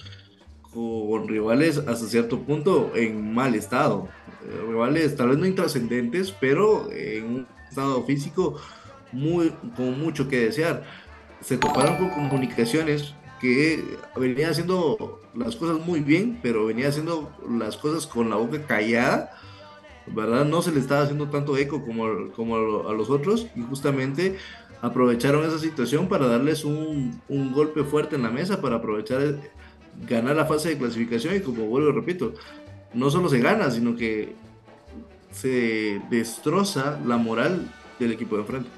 con 0.74 1.28
rivales 1.28 1.78
hasta 1.78 2.08
cierto 2.08 2.40
punto 2.40 2.92
en 2.96 3.34
mal 3.34 3.56
estado. 3.56 4.10
Eh, 4.46 4.66
rivales 4.68 5.16
tal 5.16 5.30
vez 5.30 5.38
no 5.38 5.46
intrascendentes, 5.46 6.32
pero 6.32 6.90
en 6.92 7.26
un 7.26 7.48
estado 7.70 8.04
físico 8.04 8.58
muy, 9.12 9.52
con 9.76 10.00
mucho 10.00 10.28
que 10.28 10.46
desear. 10.46 10.84
Se 11.42 11.58
toparon 11.58 11.98
con 11.98 12.10
comunicaciones 12.10 13.14
que 13.40 13.98
venía 14.16 14.50
haciendo 14.50 15.20
las 15.36 15.56
cosas 15.56 15.86
muy 15.86 16.00
bien, 16.00 16.40
pero 16.42 16.66
venía 16.66 16.88
haciendo 16.88 17.32
las 17.50 17.78
cosas 17.78 18.08
con 18.08 18.30
la 18.30 18.38
boca 18.38 18.66
callada, 18.66 19.32
¿verdad? 20.08 20.46
No 20.46 20.62
se 20.62 20.72
le 20.72 20.80
estaba 20.80 21.02
haciendo 21.02 21.30
tanto 21.30 21.58
eco 21.58 21.84
como, 21.84 22.32
como 22.36 22.56
a 22.88 22.94
los 22.94 23.10
otros 23.10 23.48
y 23.56 23.62
justamente 23.62 24.38
aprovecharon 24.82 25.46
esa 25.46 25.60
situación 25.60 26.08
para 26.08 26.28
darles 26.28 26.64
un, 26.64 27.22
un 27.30 27.54
golpe 27.54 27.84
fuerte 27.84 28.16
en 28.16 28.24
la 28.24 28.30
mesa, 28.30 28.62
para 28.62 28.78
aprovechar, 28.78 29.22
ganar 30.08 30.36
la 30.36 30.46
fase 30.46 30.70
de 30.70 30.78
clasificación 30.78 31.36
y 31.36 31.40
como 31.40 31.66
vuelvo 31.66 31.90
y 31.90 31.94
repito, 31.94 32.34
no 32.94 33.10
solo 33.10 33.30
se 33.30 33.40
gana, 33.40 33.72
sino 33.72 33.96
que 33.96 34.34
se 35.32 36.02
destroza 36.10 37.00
la 37.06 37.18
moral 37.18 37.68
del 38.00 38.12
equipo 38.12 38.36
de 38.36 38.42
enfrente. 38.42 38.70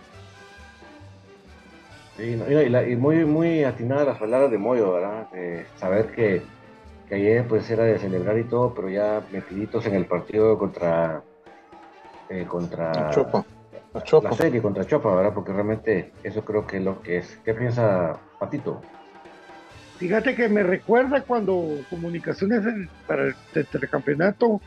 y, 2.18 2.96
muy, 2.96 3.26
muy 3.26 3.64
atinadas 3.64 4.08
las 4.08 4.18
palabras 4.18 4.52
de 4.52 4.58
Moyo, 4.58 4.94
¿verdad? 4.94 5.28
Saber 5.76 6.12
que, 6.12 6.44
que, 7.10 7.16
ayer 7.16 7.48
pues 7.48 7.70
era 7.70 7.84
de 7.84 8.00
celebrar 8.00 8.38
y 8.38 8.46
todo, 8.46 8.74
pero 8.74 8.90
ya 8.90 9.22
metiditos 9.32 9.86
en 9.86 9.96
el 9.96 10.06
partido 10.06 10.58
contra 10.58 11.24
eh, 12.30 12.46
contra 12.48 13.12
Chopa. 13.12 13.46
La, 13.94 14.34
serie 14.34 14.62
contra 14.62 14.86
Chopa, 14.86 15.14
¿verdad? 15.16 15.34
Porque 15.34 15.54
realmente 15.54 16.12
eso 16.24 16.44
creo 16.44 16.66
que 16.66 16.78
es 16.78 16.84
lo 16.84 17.02
que 17.02 17.18
es. 17.18 17.40
¿Qué 17.46 17.54
piensa 17.54 18.18
Patito? 18.40 18.82
Fíjate 19.98 20.36
que 20.36 20.50
me 20.50 20.64
recuerda 20.64 21.22
cuando 21.22 21.80
Comunicaciones 21.90 22.62
para 23.08 23.28
el 23.28 23.90
campeonato 23.90 24.62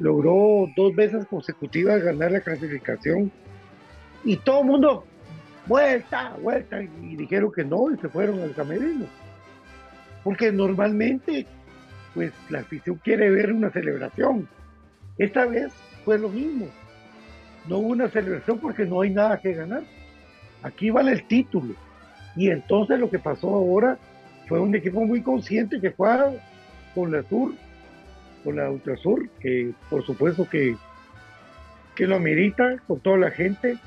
logró 0.00 0.66
dos 0.76 0.94
veces 0.96 1.26
consecutivas 1.26 2.02
ganar 2.02 2.32
la 2.32 2.40
clasificación 2.40 3.30
y 4.24 4.36
todo 4.38 4.60
el 4.60 4.66
mundo 4.66 5.04
vuelta, 5.66 6.34
vuelta 6.42 6.82
y 6.82 7.16
dijeron 7.16 7.52
que 7.52 7.64
no 7.64 7.92
y 7.92 7.98
se 7.98 8.08
fueron 8.08 8.40
al 8.42 8.54
camerino. 8.54 9.06
Porque 10.24 10.50
normalmente 10.50 11.46
pues 12.14 12.32
la 12.48 12.60
afición 12.60 12.96
quiere 13.02 13.30
ver 13.30 13.52
una 13.52 13.70
celebración. 13.70 14.48
Esta 15.18 15.46
vez 15.46 15.72
fue 16.04 16.18
lo 16.18 16.28
mismo. 16.28 16.66
No 17.68 17.78
hubo 17.78 17.88
una 17.88 18.08
celebración 18.08 18.58
porque 18.58 18.86
no 18.86 19.02
hay 19.02 19.10
nada 19.10 19.38
que 19.38 19.52
ganar. 19.52 19.82
Aquí 20.62 20.90
vale 20.90 21.12
el 21.12 21.26
título. 21.26 21.74
Y 22.36 22.50
entonces 22.50 22.98
lo 22.98 23.10
que 23.10 23.18
pasó 23.18 23.48
ahora 23.48 23.98
fue 24.46 24.60
un 24.60 24.74
equipo 24.74 25.04
muy 25.04 25.22
consciente 25.22 25.80
que 25.80 25.90
fue 25.90 26.40
con 26.94 27.12
la 27.12 27.22
Sur 27.24 27.52
con 28.44 28.56
la 28.56 28.70
Ultrasur, 28.70 29.28
que 29.40 29.72
por 29.88 30.04
supuesto 30.04 30.48
que, 30.48 30.76
que 31.96 32.06
lo 32.06 32.16
amerita 32.16 32.76
con 32.86 33.00
toda 33.00 33.16
la 33.16 33.30
gente 33.30 33.78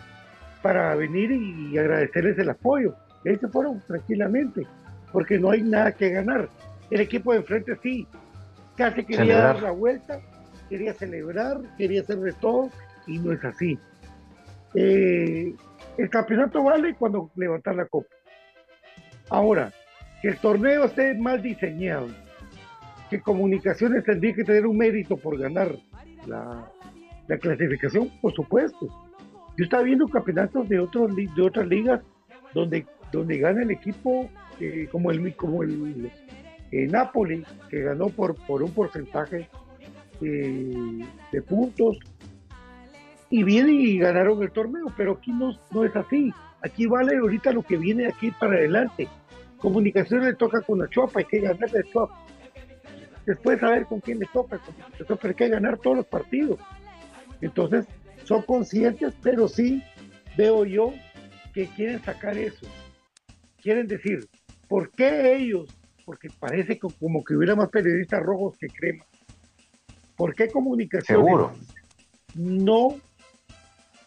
para 0.61 0.95
venir 0.95 1.31
y 1.31 1.77
agradecerles 1.77 2.37
el 2.39 2.49
apoyo. 2.49 2.95
Y 3.23 3.29
ahí 3.29 3.37
se 3.37 3.47
fueron 3.47 3.81
tranquilamente, 3.87 4.65
porque 5.13 5.37
no 5.37 5.51
hay 5.51 5.61
nada 5.61 5.91
que 5.91 6.09
ganar. 6.09 6.49
El 6.89 7.01
equipo 7.01 7.31
de 7.31 7.39
enfrente 7.39 7.77
sí, 7.83 8.07
casi 8.75 9.03
quería 9.03 9.37
dar 9.37 9.61
la 9.61 9.71
vuelta, 9.71 10.19
quería 10.69 10.93
celebrar, 10.93 11.59
quería 11.77 12.01
hacer 12.01 12.17
de 12.17 12.33
todo, 12.33 12.71
y 13.05 13.19
no 13.19 13.31
es 13.31 13.43
así. 13.45 13.77
Eh, 14.73 15.53
el 15.97 16.09
campeonato 16.09 16.63
vale 16.63 16.95
cuando 16.95 17.29
levantar 17.35 17.75
la 17.75 17.85
copa. 17.85 18.09
Ahora, 19.29 19.71
que 20.21 20.29
el 20.29 20.37
torneo 20.37 20.85
esté 20.85 21.13
mal 21.15 21.41
diseñado, 21.41 22.07
que 23.09 23.21
Comunicaciones 23.21 24.03
tendría 24.03 24.33
que 24.33 24.43
tener 24.43 24.65
un 24.65 24.77
mérito 24.77 25.17
por 25.17 25.37
ganar 25.37 25.75
la, 26.25 26.69
clasificación, 27.39 28.11
por 28.21 28.33
supuesto. 28.33 28.87
Yo 29.57 29.63
estaba 29.63 29.83
viendo 29.83 30.07
campeonatos 30.07 30.67
de, 30.69 30.79
otros, 30.79 31.15
de 31.15 31.41
otras 31.41 31.67
ligas 31.67 32.01
donde, 32.53 32.85
donde 33.11 33.37
gana 33.37 33.63
el 33.63 33.71
equipo 33.71 34.29
eh, 34.59 34.87
como 34.91 35.11
el, 35.11 35.35
como 35.35 35.63
el 35.63 36.11
eh, 36.71 36.87
Napoli, 36.87 37.43
que 37.69 37.81
ganó 37.81 38.07
por, 38.09 38.35
por 38.45 38.63
un 38.63 38.71
porcentaje 38.71 39.49
eh, 40.21 41.05
de 41.31 41.41
puntos, 41.41 41.97
y 43.29 43.43
vienen 43.43 43.75
y 43.75 43.97
ganaron 43.97 44.41
el 44.41 44.51
torneo, 44.51 44.85
pero 44.95 45.13
aquí 45.13 45.31
no, 45.31 45.51
no 45.71 45.83
es 45.83 45.95
así. 45.95 46.33
Aquí 46.61 46.87
vale 46.87 47.17
ahorita 47.17 47.51
lo 47.51 47.61
que 47.61 47.77
viene 47.77 48.07
aquí 48.07 48.31
para 48.31 48.55
adelante. 48.55 49.07
Comunicaciones 49.59 50.27
le 50.27 50.35
toca 50.35 50.61
con 50.61 50.79
la 50.79 50.87
Chuapa, 50.89 51.19
hay 51.19 51.25
que 51.25 51.39
ganar 51.39 51.71
la 51.71 51.83
Chuapa 51.83 52.27
después 53.27 53.59
saber 53.59 53.85
con 53.85 53.99
quién 53.99 54.19
le 54.19 54.25
toca, 54.33 54.59
pero 54.97 55.19
hay 55.21 55.35
que 55.35 55.49
ganar 55.49 55.77
todos 55.77 55.97
los 55.97 56.05
partidos. 56.07 56.59
Entonces, 57.41 57.85
son 58.23 58.41
conscientes, 58.43 59.13
pero 59.21 59.47
sí 59.49 59.83
veo 60.37 60.65
yo 60.65 60.93
que 61.53 61.67
quieren 61.67 62.01
sacar 62.01 62.37
eso. 62.37 62.65
Quieren 63.61 63.87
decir, 63.87 64.27
¿por 64.69 64.89
qué 64.91 65.35
ellos? 65.35 65.67
Porque 66.05 66.29
parece 66.39 66.79
como 66.79 67.23
que 67.23 67.35
hubiera 67.35 67.55
más 67.55 67.69
periodistas 67.69 68.23
rojos 68.23 68.57
que 68.57 68.67
crema. 68.67 69.05
¿Por 70.15 70.33
qué 70.33 70.49
comunicación 70.49 71.51
no, 72.33 72.95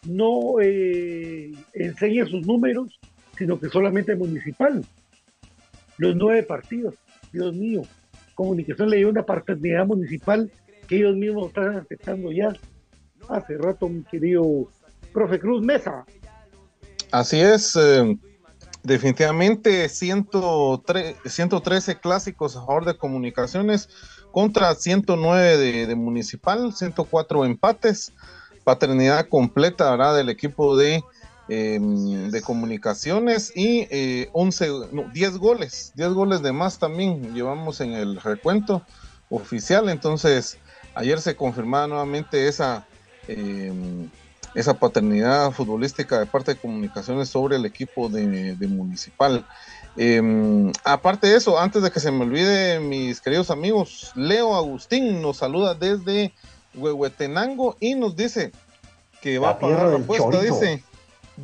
no 0.07 0.59
eh, 0.61 1.51
enseña 1.73 2.25
sus 2.25 2.45
números, 2.47 2.99
sino 3.37 3.59
que 3.59 3.69
solamente 3.69 4.15
municipal? 4.15 4.83
Los 6.01 6.15
nueve 6.15 6.41
partidos, 6.41 6.95
Dios 7.31 7.53
mío, 7.53 7.83
comunicación 8.33 8.89
le 8.89 8.97
dio 8.97 9.09
una 9.09 9.23
paternidad 9.23 9.85
municipal 9.85 10.51
que 10.87 10.95
ellos 10.95 11.15
mismos 11.15 11.49
están 11.49 11.77
aceptando 11.77 12.31
ya 12.31 12.51
hace 13.29 13.55
rato, 13.59 13.87
mi 13.87 14.01
querido 14.05 14.67
profe 15.13 15.39
Cruz 15.39 15.61
Mesa. 15.61 16.03
Así 17.11 17.39
es, 17.39 17.75
eh, 17.75 18.17
definitivamente 18.81 19.87
103, 19.87 21.17
113 21.23 21.99
clásicos 21.99 22.55
a 22.55 22.65
favor 22.65 22.85
de 22.85 22.97
comunicaciones 22.97 23.87
contra 24.31 24.73
109 24.73 25.57
de, 25.59 25.85
de, 25.85 25.95
municipal, 25.95 26.73
104 26.73 27.45
empates, 27.45 28.11
paternidad 28.63 29.27
completa 29.29 29.91
¿verdad? 29.91 30.15
del 30.15 30.29
equipo 30.29 30.75
de 30.75 31.03
Em, 31.53 32.31
de 32.31 32.41
comunicaciones 32.41 33.51
y 33.53 33.85
11, 34.31 34.67
eh, 34.67 35.05
10 35.11 35.37
goles, 35.37 35.91
10 35.95 36.13
goles 36.13 36.41
de 36.41 36.53
más 36.53 36.79
también 36.79 37.33
llevamos 37.33 37.81
en 37.81 37.91
el 37.91 38.21
recuento 38.21 38.83
oficial. 39.29 39.89
Entonces, 39.89 40.59
ayer 40.95 41.19
se 41.19 41.35
confirmaba 41.35 41.87
nuevamente 41.87 42.47
esa, 42.47 42.87
em, 43.27 44.09
esa 44.55 44.75
paternidad 44.75 45.51
futbolística 45.51 46.19
de 46.19 46.25
parte 46.25 46.53
de 46.53 46.61
comunicaciones 46.61 47.27
sobre 47.27 47.57
el 47.57 47.65
equipo 47.65 48.07
de, 48.07 48.55
Municipal. 48.69 49.45
Em, 49.97 50.71
aparte 50.85 51.27
de 51.27 51.35
eso, 51.35 51.59
antes 51.59 51.83
de 51.83 51.91
que 51.91 51.99
se 51.99 52.13
me 52.13 52.23
olvide, 52.23 52.79
mis 52.79 53.19
queridos 53.19 53.51
amigos, 53.51 54.13
Leo 54.15 54.55
Agustín 54.55 55.21
nos 55.21 55.39
saluda 55.39 55.73
desde 55.73 56.33
Huehuetenango 56.75 57.75
y 57.81 57.95
nos 57.95 58.15
dice 58.15 58.53
que 59.21 59.37
va 59.37 59.49
a 59.49 59.59
pagar 59.59 59.87
la 59.87 59.97
apuesta, 59.97 60.41
dice 60.41 60.81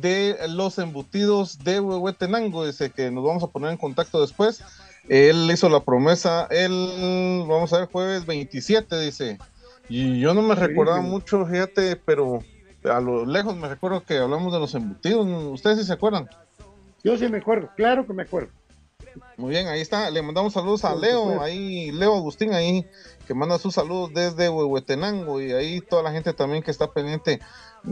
de 0.00 0.36
los 0.48 0.78
embutidos 0.78 1.58
de 1.64 1.80
Huehuetenango. 1.80 2.66
Dice 2.66 2.90
que 2.90 3.10
nos 3.10 3.24
vamos 3.24 3.42
a 3.42 3.48
poner 3.48 3.70
en 3.70 3.76
contacto 3.76 4.20
después. 4.20 4.62
Él 5.08 5.48
hizo 5.50 5.68
la 5.68 5.80
promesa 5.80 6.46
el, 6.50 7.44
vamos 7.48 7.72
a 7.72 7.78
ver, 7.78 7.88
jueves 7.88 8.26
27, 8.26 9.00
dice. 9.00 9.38
Y 9.88 10.20
yo 10.20 10.34
no 10.34 10.42
me 10.42 10.54
recordaba 10.54 11.00
mucho, 11.00 11.46
fíjate, 11.46 11.96
pero 11.96 12.42
a 12.84 13.00
lo 13.00 13.24
lejos 13.24 13.56
me 13.56 13.68
recuerdo 13.68 14.04
que 14.04 14.18
hablamos 14.18 14.52
de 14.52 14.60
los 14.60 14.74
embutidos. 14.74 15.26
¿Ustedes 15.52 15.78
sí 15.78 15.84
se 15.84 15.94
acuerdan? 15.94 16.28
Yo 17.02 17.16
sí 17.16 17.28
me 17.28 17.38
acuerdo, 17.38 17.70
claro 17.76 18.06
que 18.06 18.12
me 18.12 18.22
acuerdo. 18.22 18.50
Muy 19.36 19.50
bien, 19.50 19.68
ahí 19.68 19.80
está. 19.80 20.10
Le 20.10 20.22
mandamos 20.22 20.52
saludos 20.52 20.84
a 20.84 20.94
Leo, 20.94 21.40
ahí 21.40 21.90
Leo 21.92 22.14
Agustín, 22.14 22.52
ahí 22.52 22.86
que 23.26 23.34
manda 23.34 23.58
sus 23.58 23.74
saludos 23.74 24.12
desde 24.14 24.48
Huehuetenango 24.48 25.40
y 25.40 25.52
ahí 25.52 25.80
toda 25.80 26.02
la 26.02 26.12
gente 26.12 26.32
también 26.32 26.62
que 26.62 26.70
está 26.70 26.92
pendiente 26.92 27.40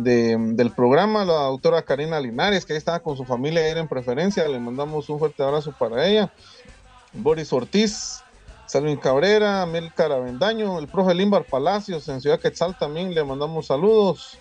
del 0.02 0.72
programa, 0.72 1.24
la 1.24 1.42
doctora 1.44 1.82
Karina 1.82 2.20
Linares, 2.20 2.66
que 2.66 2.74
ahí 2.74 2.76
está 2.78 3.00
con 3.00 3.16
su 3.16 3.24
familia 3.24 3.62
ayer 3.62 3.78
en 3.78 3.88
preferencia, 3.88 4.46
le 4.46 4.58
mandamos 4.58 5.08
un 5.08 5.18
fuerte 5.18 5.42
abrazo 5.42 5.72
para 5.78 6.06
ella. 6.06 6.30
Boris 7.14 7.52
Ortiz, 7.52 8.22
Salvin 8.66 8.98
Cabrera, 8.98 9.64
Mel 9.64 9.92
Caravendaño, 9.94 10.78
el 10.78 10.88
profe 10.88 11.14
Limbar 11.14 11.44
Palacios 11.44 12.08
en 12.08 12.20
Ciudad 12.20 12.38
Quetzal 12.38 12.76
también 12.78 13.14
le 13.14 13.24
mandamos 13.24 13.66
saludos. 13.66 14.38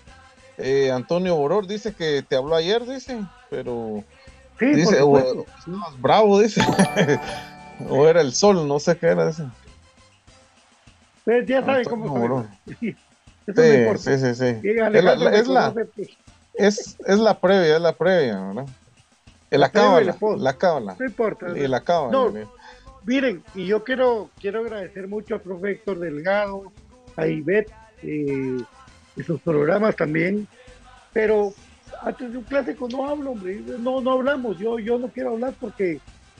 Eh, 0.57 0.91
Antonio 0.91 1.35
Boror 1.35 1.67
dice 1.67 1.93
que 1.93 2.21
te 2.21 2.35
habló 2.35 2.55
ayer, 2.55 2.85
dice, 2.85 3.25
pero 3.49 4.03
dice, 4.59 5.01
o, 5.01 5.45
bravo, 5.99 6.39
dice, 6.39 6.61
o 7.89 8.07
era 8.07 8.21
el 8.21 8.33
sol, 8.33 8.67
no 8.67 8.79
sé 8.79 8.97
qué 8.97 9.07
era. 9.07 9.31
Pues 11.23 11.47
ya 11.47 11.63
saben 11.63 11.85
cómo. 11.85 12.45
Sí, 13.45 13.97
sí, 13.97 14.17
sí, 14.17 14.35
sí. 14.35 14.59
Es 14.63 14.75
la, 14.75 15.29
es, 15.29 15.47
la, 15.47 15.73
es, 16.55 16.97
es 17.05 17.19
la 17.19 17.39
previa, 17.39 17.75
es 17.75 17.81
la 17.81 17.93
previa, 17.93 18.39
¿verdad? 18.39 18.65
La 19.51 19.69
cábala, 19.69 20.17
la 20.37 20.53
cábala. 20.57 20.95
No 20.99 21.05
importa. 21.05 21.47
la 21.47 21.81
cábala. 21.81 22.11
No, 22.11 22.33
miren, 23.05 23.43
y 23.53 23.67
yo 23.67 23.83
quiero, 23.83 24.29
quiero 24.39 24.61
agradecer 24.61 25.07
mucho 25.07 25.35
al 25.35 25.41
profe 25.41 25.71
Héctor 25.71 25.99
Delgado, 25.99 26.63
a 27.15 27.27
Ivette, 27.27 27.71
eh, 28.01 28.57
y 29.15 29.23
sus 29.23 29.39
programas 29.41 29.95
también, 29.95 30.47
pero 31.13 31.53
antes 32.01 32.31
de 32.31 32.37
un 32.37 32.43
clásico 32.43 32.87
no 32.89 33.07
hablo, 33.07 33.31
hombre, 33.31 33.61
no, 33.79 34.01
no 34.01 34.11
hablamos, 34.11 34.57
yo, 34.57 34.79
yo 34.79 34.99
no 34.99 35.07
quiero 35.07 35.31
hablar 35.31 35.53
porque 35.59 35.99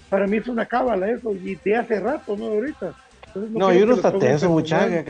para 0.09 0.27
mí 0.27 0.37
es 0.37 0.47
una 0.47 0.65
cábala 0.65 1.09
eso, 1.09 1.33
y 1.33 1.55
de 1.55 1.75
hace 1.75 1.99
rato, 1.99 2.35
no 2.35 2.45
ahorita. 2.45 2.93
No, 3.35 3.73
y 3.73 3.81
uno 3.81 3.95
está 3.95 4.17
tenso, 4.17 4.49
muchachos. 4.49 5.05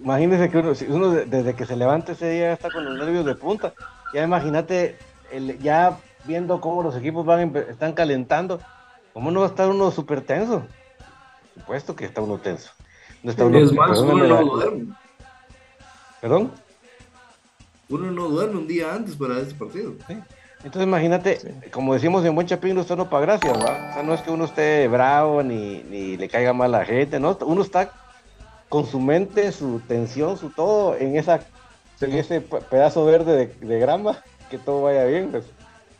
Imagínense 0.00 0.50
que 0.50 0.58
uno, 0.58 0.72
uno, 0.88 1.10
desde 1.10 1.54
que 1.54 1.66
se 1.66 1.76
levanta 1.76 2.12
ese 2.12 2.30
día 2.30 2.52
está 2.52 2.70
con 2.70 2.84
los 2.84 2.96
nervios 2.96 3.26
de 3.26 3.34
punta. 3.34 3.74
Ya 4.14 4.22
imagínate, 4.22 4.96
el, 5.30 5.58
ya 5.58 5.98
viendo 6.24 6.60
cómo 6.60 6.82
los 6.82 6.96
equipos 6.96 7.26
van 7.26 7.54
están 7.56 7.92
calentando, 7.92 8.60
¿cómo 9.12 9.30
no 9.30 9.40
va 9.40 9.46
a 9.46 9.50
estar 9.50 9.68
uno 9.68 9.90
súper 9.90 10.22
tenso? 10.22 10.64
Supuesto 11.54 11.94
que 11.94 12.06
está 12.06 12.22
uno 12.22 12.38
tenso. 12.38 12.70
No 13.22 13.30
está 13.30 13.44
uno, 13.44 13.58
es 13.58 13.72
más, 13.72 13.98
uno 13.98 14.26
no 14.26 14.44
duerme. 14.44 14.94
¿Perdón? 16.20 16.52
Uno 17.88 18.10
no 18.10 18.28
duerme 18.28 18.58
un 18.58 18.66
día 18.66 18.94
antes 18.94 19.16
para 19.16 19.38
ese 19.40 19.54
partido. 19.54 19.94
Entonces 20.58 20.82
imagínate, 20.82 21.38
como 21.70 21.94
decimos 21.94 22.24
en 22.24 22.34
Buen 22.34 22.46
Chapín, 22.46 22.74
no 22.74 22.80
está 22.80 22.94
uno 22.94 23.08
para 23.08 23.26
gracia, 23.26 23.52
¿verdad? 23.52 23.90
O 23.90 23.94
sea, 23.94 24.02
no 24.02 24.14
es 24.14 24.20
que 24.22 24.30
uno 24.30 24.44
esté 24.44 24.88
bravo 24.88 25.42
ni, 25.42 25.84
ni 25.84 26.16
le 26.16 26.28
caiga 26.28 26.52
mal 26.52 26.74
a 26.74 26.80
la 26.80 26.84
gente, 26.84 27.20
¿no? 27.20 27.38
Uno 27.42 27.62
está 27.62 27.92
con 28.68 28.84
su 28.84 28.98
mente, 28.98 29.52
su 29.52 29.80
tensión, 29.86 30.36
su 30.36 30.50
todo 30.50 30.96
en 30.96 31.16
esa 31.16 31.40
en 32.00 32.12
ese 32.12 32.40
pedazo 32.40 33.04
verde 33.04 33.36
de, 33.60 33.66
de 33.66 33.78
grama, 33.80 34.22
que 34.50 34.58
todo 34.58 34.82
vaya 34.82 35.04
bien, 35.04 35.30
pues. 35.30 35.44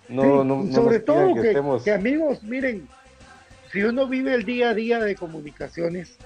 No, 0.09 0.43
no, 0.43 0.63
no 0.63 0.73
sobre 0.73 1.01
todo 1.01 1.35
que, 1.35 1.93
amigos, 1.93 2.43
miren, 2.43 2.89
si 3.73 3.83
uno 3.83 4.07
vive 4.07 4.35
el 4.35 4.45
día 4.45 4.71
a 4.71 4.75
día 4.75 5.01
de 5.01 5.15
comunicaciones, 5.15 6.17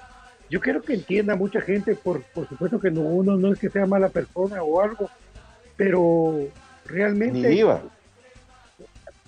yo 0.49 0.61
quiero 0.61 0.81
que 0.81 0.93
entienda 0.93 1.35
mucha 1.35 1.59
gente, 1.59 1.95
por, 1.95 2.23
por 2.23 2.47
supuesto 2.47 2.79
que 2.79 2.91
no, 2.91 3.01
uno 3.01 3.35
no 3.35 3.51
es 3.51 3.59
que 3.59 3.69
sea 3.69 3.85
mala 3.85 4.07
persona 4.09 4.63
o 4.63 4.79
algo, 4.79 5.09
pero 5.75 6.47
realmente, 6.85 7.49
Ni 7.49 7.63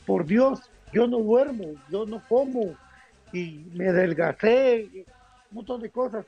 por 0.06 0.26
Dios, 0.26 0.70
yo 0.93 1.08
no 1.08 1.20
duermo, 1.20 1.74
yo 1.89 2.06
no 2.06 2.22
como 2.28 2.76
y 3.34 3.66
me 3.74 3.89
adelgacé, 3.89 4.89
un 5.51 5.56
montón 5.56 5.82
de 5.82 5.89
cosas. 5.89 6.26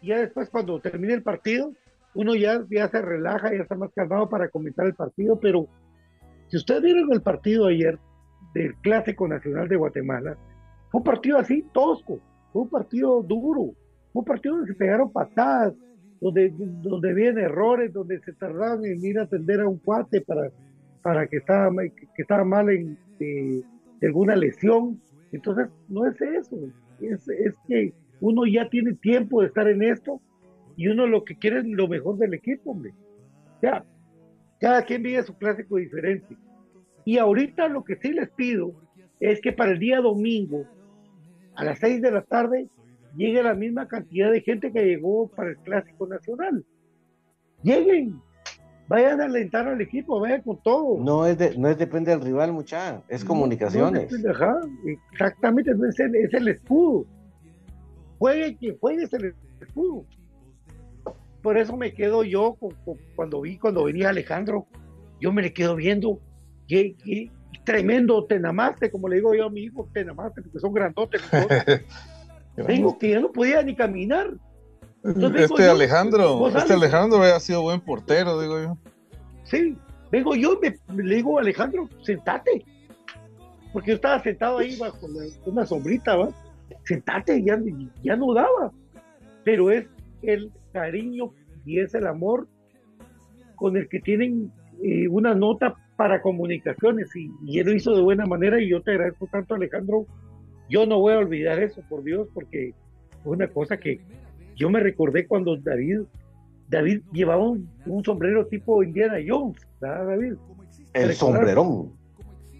Y 0.00 0.08
ya 0.08 0.18
después 0.18 0.48
cuando 0.50 0.78
termine 0.80 1.14
el 1.14 1.22
partido, 1.22 1.72
uno 2.14 2.34
ya, 2.34 2.64
ya 2.70 2.88
se 2.88 3.02
relaja, 3.02 3.50
ya 3.50 3.62
está 3.62 3.74
más 3.74 3.90
calmado 3.94 4.28
para 4.28 4.48
comentar 4.48 4.86
el 4.86 4.94
partido, 4.94 5.38
pero 5.40 5.66
si 6.48 6.56
ustedes 6.56 6.82
vieron 6.82 7.12
el 7.12 7.22
partido 7.22 7.66
ayer 7.66 7.98
del 8.54 8.74
Clásico 8.76 9.26
Nacional 9.26 9.68
de 9.68 9.76
Guatemala, 9.76 10.36
fue 10.90 11.00
un 11.00 11.04
partido 11.04 11.38
así 11.38 11.64
tosco, 11.72 12.20
fue 12.52 12.62
un 12.62 12.68
partido 12.68 13.22
duro, 13.22 13.74
fue 14.12 14.20
un 14.20 14.24
partido 14.24 14.56
donde 14.56 14.72
se 14.72 14.78
pegaron 14.78 15.10
patadas, 15.10 15.74
donde, 16.20 16.52
donde 16.56 17.10
habían 17.10 17.38
errores, 17.38 17.92
donde 17.92 18.20
se 18.20 18.32
tardaban 18.32 18.84
en 18.84 19.04
ir 19.04 19.18
a 19.18 19.24
atender 19.24 19.60
a 19.60 19.68
un 19.68 19.78
cuate 19.78 20.20
para, 20.20 20.50
para 21.04 21.26
que, 21.26 21.36
estaba, 21.36 21.70
que 21.84 22.22
estaba 22.22 22.44
mal 22.44 22.70
en 22.70 22.96
alguna 24.02 24.34
lesión. 24.34 24.98
Entonces, 25.32 25.68
no 25.86 26.06
es 26.06 26.18
eso, 26.18 26.56
es, 27.00 27.54
que 27.68 27.92
uno 28.20 28.46
ya 28.46 28.70
tiene 28.70 28.94
tiempo 28.94 29.42
de 29.42 29.48
estar 29.48 29.68
en 29.68 29.82
esto 29.82 30.22
y 30.76 30.88
uno 30.88 31.06
lo 31.06 31.22
que 31.22 31.36
quiere 31.36 31.58
es 31.58 31.66
lo 31.66 31.88
mejor 31.88 32.16
del 32.16 32.32
equipo, 32.32 32.70
hombre. 32.70 32.94
Sea, 33.60 33.84
cada 34.58 34.82
quien 34.82 35.02
vive 35.02 35.22
su 35.24 35.36
clásico 35.36 35.76
diferente. 35.76 36.38
Y 37.04 37.18
ahorita 37.18 37.68
lo 37.68 37.84
que 37.84 37.96
sí 37.96 38.14
les 38.14 38.30
pido 38.30 38.72
es 39.20 39.42
que 39.42 39.52
para 39.52 39.72
el 39.72 39.78
día 39.78 40.00
domingo, 40.00 40.64
a 41.54 41.64
las 41.64 41.80
6 41.80 42.00
de 42.00 42.12
la 42.12 42.22
tarde, 42.22 42.66
llegue 43.14 43.42
la 43.42 43.54
misma 43.54 43.88
cantidad 43.88 44.32
de 44.32 44.40
gente 44.40 44.72
que 44.72 44.86
llegó 44.86 45.28
para 45.28 45.50
el 45.50 45.58
clásico 45.58 46.06
nacional. 46.06 46.64
Lleguen, 47.62 48.22
vayan 48.88 49.20
a 49.20 49.24
alentar 49.24 49.66
al 49.68 49.80
equipo, 49.80 50.20
vayan 50.20 50.42
con 50.42 50.62
todo. 50.62 50.98
No 51.02 51.26
es, 51.26 51.38
de, 51.38 51.56
no 51.56 51.68
es 51.68 51.78
depende 51.78 52.10
del 52.10 52.20
rival, 52.20 52.52
mucha, 52.52 53.02
es 53.08 53.24
comunicaciones. 53.24 54.12
exactamente, 55.12 55.70
es 55.70 56.00
el, 56.00 56.14
es 56.16 56.34
el 56.34 56.48
escudo. 56.48 57.06
Juegue 58.18 58.56
que 58.56 58.76
juegue 58.80 59.04
es 59.04 59.12
el 59.12 59.34
escudo 59.60 60.04
por 61.44 61.58
eso 61.58 61.76
me 61.76 61.92
quedo 61.92 62.24
yo 62.24 62.56
cuando 63.14 63.42
vi, 63.42 63.58
cuando 63.58 63.84
venía 63.84 64.08
Alejandro, 64.08 64.66
yo 65.20 65.30
me 65.30 65.42
le 65.42 65.52
quedo 65.52 65.76
viendo, 65.76 66.18
qué, 66.66 66.96
tremendo 67.64 68.24
tenamaste, 68.24 68.90
como 68.90 69.08
le 69.08 69.16
digo 69.16 69.34
yo 69.34 69.44
a 69.44 69.50
mi 69.50 69.64
hijo, 69.64 69.86
tenamaste, 69.92 70.40
porque 70.40 70.58
son 70.58 70.72
grandotes. 70.72 71.20
Vengo 72.56 72.96
que 72.98 73.10
ya 73.10 73.20
no 73.20 73.30
podía 73.30 73.62
ni 73.62 73.76
caminar. 73.76 74.30
Este 75.04 75.68
Alejandro, 75.68 76.48
este 76.48 76.72
Alejandro 76.72 77.18
había 77.18 77.38
sido 77.38 77.62
buen 77.62 77.80
portero, 77.80 78.40
digo 78.40 78.60
yo. 78.60 78.78
Sí, 79.44 79.76
vengo 80.10 80.34
yo, 80.34 80.58
me, 80.60 81.02
le 81.02 81.16
digo 81.16 81.38
Alejandro, 81.38 81.88
sentate. 82.02 82.64
Porque 83.72 83.90
yo 83.90 83.96
estaba 83.96 84.22
sentado 84.22 84.58
ahí 84.58 84.76
bajo 84.76 85.06
una 85.46 85.66
sombrita, 85.66 86.16
¿va? 86.16 86.28
Sentate, 86.84 87.42
ya, 87.42 87.60
ya 88.02 88.16
no 88.16 88.32
daba. 88.32 88.72
Pero 89.42 89.70
es 89.70 89.86
el 90.22 90.50
cariño 90.72 91.32
y 91.66 91.80
es 91.80 91.94
el 91.94 92.06
amor 92.06 92.48
con 93.56 93.76
el 93.76 93.88
que 93.88 94.00
tienen 94.00 94.52
eh, 94.82 95.08
una 95.08 95.34
nota 95.34 95.74
para 95.96 96.22
comunicaciones 96.22 97.08
y, 97.14 97.58
él 97.58 97.66
lo 97.66 97.72
hizo 97.72 97.94
de 97.94 98.02
buena 98.02 98.26
manera 98.26 98.60
y 98.60 98.68
yo 98.68 98.82
te 98.82 98.92
agradezco 98.92 99.26
tanto 99.26 99.54
Alejandro. 99.54 100.06
Yo 100.68 100.86
no 100.86 100.98
voy 100.98 101.12
a 101.12 101.18
olvidar 101.18 101.62
eso, 101.62 101.82
por 101.88 102.02
Dios, 102.02 102.28
porque 102.32 102.72
fue 103.22 103.32
una 103.32 103.48
cosa 103.48 103.76
que 103.76 104.00
yo 104.56 104.70
me 104.70 104.80
recordé 104.80 105.26
cuando 105.26 105.56
David, 105.56 106.00
David 106.68 107.02
llevaba 107.12 107.42
un, 107.42 107.68
sombrero 108.04 108.46
tipo 108.46 108.82
Indiana 108.82 109.18
Jones, 109.26 109.66
David? 109.80 110.34
El 110.92 111.14
sombrerón. 111.14 111.92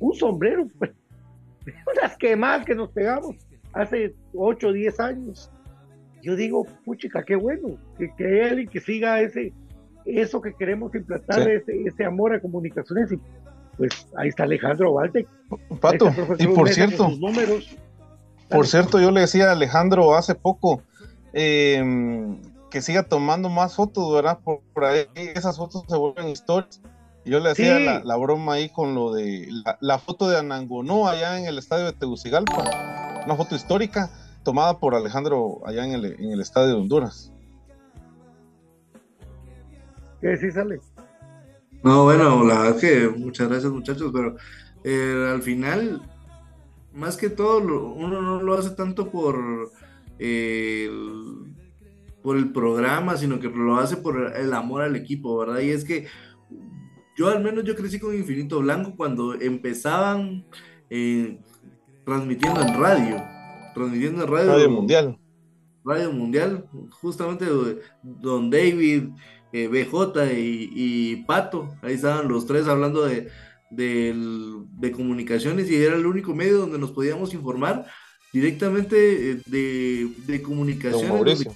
Un 0.01 0.15
sombrero, 0.15 0.67
pues, 0.79 0.91
unas 1.97 2.17
quemadas 2.17 2.65
que 2.67 2.75
nos 2.75 2.91
pegamos 2.91 3.37
hace 3.73 4.15
8 4.35 4.69
o 4.69 4.73
10 4.73 5.01
años 5.01 5.51
yo 6.25 6.35
digo, 6.37 6.67
puchica, 6.87 7.23
qué 7.23 7.37
bueno, 7.37 7.77
que, 7.99 8.11
que 8.17 8.25
hay 8.25 8.49
alguien 8.49 8.69
que 8.69 8.81
siga 8.81 9.21
ese, 9.21 9.53
eso 10.07 10.41
que 10.41 10.55
queremos 10.55 10.95
implantar, 10.95 11.47
ese, 11.47 12.05
amor 12.05 12.33
a 12.35 12.41
comunicaciones. 12.41 13.13
Y 13.13 13.21
pues 13.77 14.07
ahí 14.17 14.29
está 14.31 14.45
Alejandro 14.45 14.95
Valde. 14.95 15.27
Pato, 15.81 16.11
y 16.39 16.47
por 16.47 16.71
cierto, 16.71 17.11
por 18.49 18.67
cierto, 18.67 19.01
yo 19.01 19.11
le 19.11 19.21
decía 19.21 19.51
a 19.51 19.53
Alejandro 19.53 20.15
hace 20.15 20.35
poco 20.35 20.83
em, 21.35 22.41
que 22.71 22.81
siga 22.81 23.03
tomando 23.03 23.49
más 23.49 23.75
fotos, 23.75 24.13
¿verdad? 24.13 24.39
Por, 24.43 24.85
ahí 24.85 25.07
esas 25.15 25.57
fotos 25.57 25.85
se 25.89 25.97
vuelven 25.97 26.29
historias. 26.29 26.81
Yo 27.27 27.41
le 27.41 27.51
hacía 27.51 28.03
la, 28.05 28.17
broma 28.17 28.55
ahí 28.55 28.69
con 28.69 28.95
lo 28.95 29.13
de 29.13 29.49
la, 29.65 29.79
la, 29.81 29.99
foto 29.99 30.29
de 30.29 30.39
Anangonó 30.39 31.09
allá 31.09 31.39
en 31.39 31.47
el 31.47 31.59
estadio 31.59 31.87
de 31.87 31.93
Tegucigalpa, 31.93 33.23
una 33.25 33.35
foto 33.35 33.55
histórica 33.55 34.11
tomada 34.43 34.79
por 34.79 34.95
Alejandro 34.95 35.63
allá 35.65 35.85
en 35.85 35.93
el, 35.93 36.05
en 36.05 36.33
el 36.33 36.41
estadio 36.41 36.69
de 36.69 36.75
Honduras. 36.75 37.33
¿Qué 40.21 40.37
sí 40.37 40.51
sale? 40.51 40.81
No, 41.83 42.05
bueno, 42.05 42.45
la 42.45 42.61
verdad 42.61 42.81
que 42.81 43.09
muchas 43.09 43.49
gracias 43.49 43.73
muchachos, 43.73 44.11
pero 44.13 44.37
eh, 44.85 45.31
al 45.33 45.43
final, 45.43 46.03
más 46.93 47.17
que 47.17 47.29
todo, 47.29 47.59
uno 47.93 48.23
no 48.23 48.43
lo 48.43 48.55
hace 48.55 48.71
tanto 48.71 49.11
por, 49.11 49.71
eh, 50.19 50.91
por 52.23 52.37
el 52.37 52.53
programa, 52.53 53.17
sino 53.17 53.39
que 53.39 53.49
lo 53.49 53.77
hace 53.77 53.97
por 53.97 54.33
el 54.37 54.53
amor 54.53 54.83
al 54.83 54.97
equipo, 54.97 55.39
¿verdad? 55.39 55.61
Y 55.61 55.71
es 55.71 55.85
que 55.85 56.07
yo 57.17 57.29
al 57.29 57.43
menos 57.43 57.65
yo 57.65 57.77
crecí 57.77 57.99
con 57.99 58.15
Infinito 58.15 58.61
Blanco 58.61 58.95
cuando 58.97 59.35
empezaban 59.35 60.45
eh, 60.91 61.39
transmitiendo 62.05 62.61
en 62.63 62.81
radio 62.81 63.35
transmitiendo 63.75 64.23
en 64.23 64.31
radio, 64.31 64.71
Mundial. 64.71 65.19
Radio 65.85 66.13
Mundial, 66.13 66.65
justamente 66.91 67.45
Don 68.03 68.49
David, 68.49 69.09
eh, 69.53 69.69
BJ 69.69 70.33
y, 70.33 71.17
Pato, 71.27 71.77
ahí 71.83 71.95
estaban 71.95 72.29
los 72.29 72.47
tres 72.47 72.67
hablando 72.67 73.05
de, 73.05 73.29
de, 73.71 74.93
comunicaciones 74.93 75.71
y 75.71 75.77
era 75.77 75.97
el 75.97 76.07
único 76.07 76.35
medio 76.35 76.59
donde 76.59 76.79
nos 76.79 76.93
podíamos 76.93 77.35
informar 77.35 77.87
directamente 78.35 78.97
eh, 79.31 79.41
de, 79.47 80.11
de 80.27 80.43
comunicaciones 80.43 81.47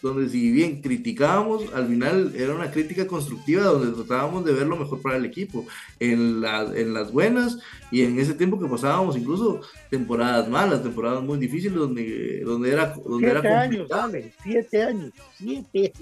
donde 0.00 0.28
si 0.28 0.52
bien 0.52 0.82
criticábamos, 0.82 1.72
al 1.74 1.88
final 1.88 2.34
era 2.36 2.54
una 2.54 2.70
crítica 2.70 3.06
constructiva 3.06 3.64
donde 3.64 3.96
tratábamos 3.96 4.44
de 4.44 4.52
ver 4.52 4.66
lo 4.66 4.76
mejor 4.76 5.00
para 5.00 5.16
el 5.16 5.24
equipo, 5.24 5.66
en, 5.98 6.44
en 6.74 6.92
las 6.92 7.10
buenas 7.10 7.58
y 7.90 8.02
en 8.02 8.18
ese 8.18 8.34
tiempo 8.34 8.60
que 8.60 8.66
pasábamos 8.66 9.16
incluso 9.16 9.62
temporadas 9.90 10.46
malas, 10.48 10.82
temporadas 10.82 11.22
muy 11.22 11.38
difíciles 11.38 11.78
donde, 11.78 12.42
donde 12.44 12.70
era... 12.70 12.94
Donde 13.02 13.30
siete 13.30 13.48
años, 13.48 13.88
dale, 13.88 14.34
siete 14.42 14.82
años, 14.82 15.12
siete 15.38 15.92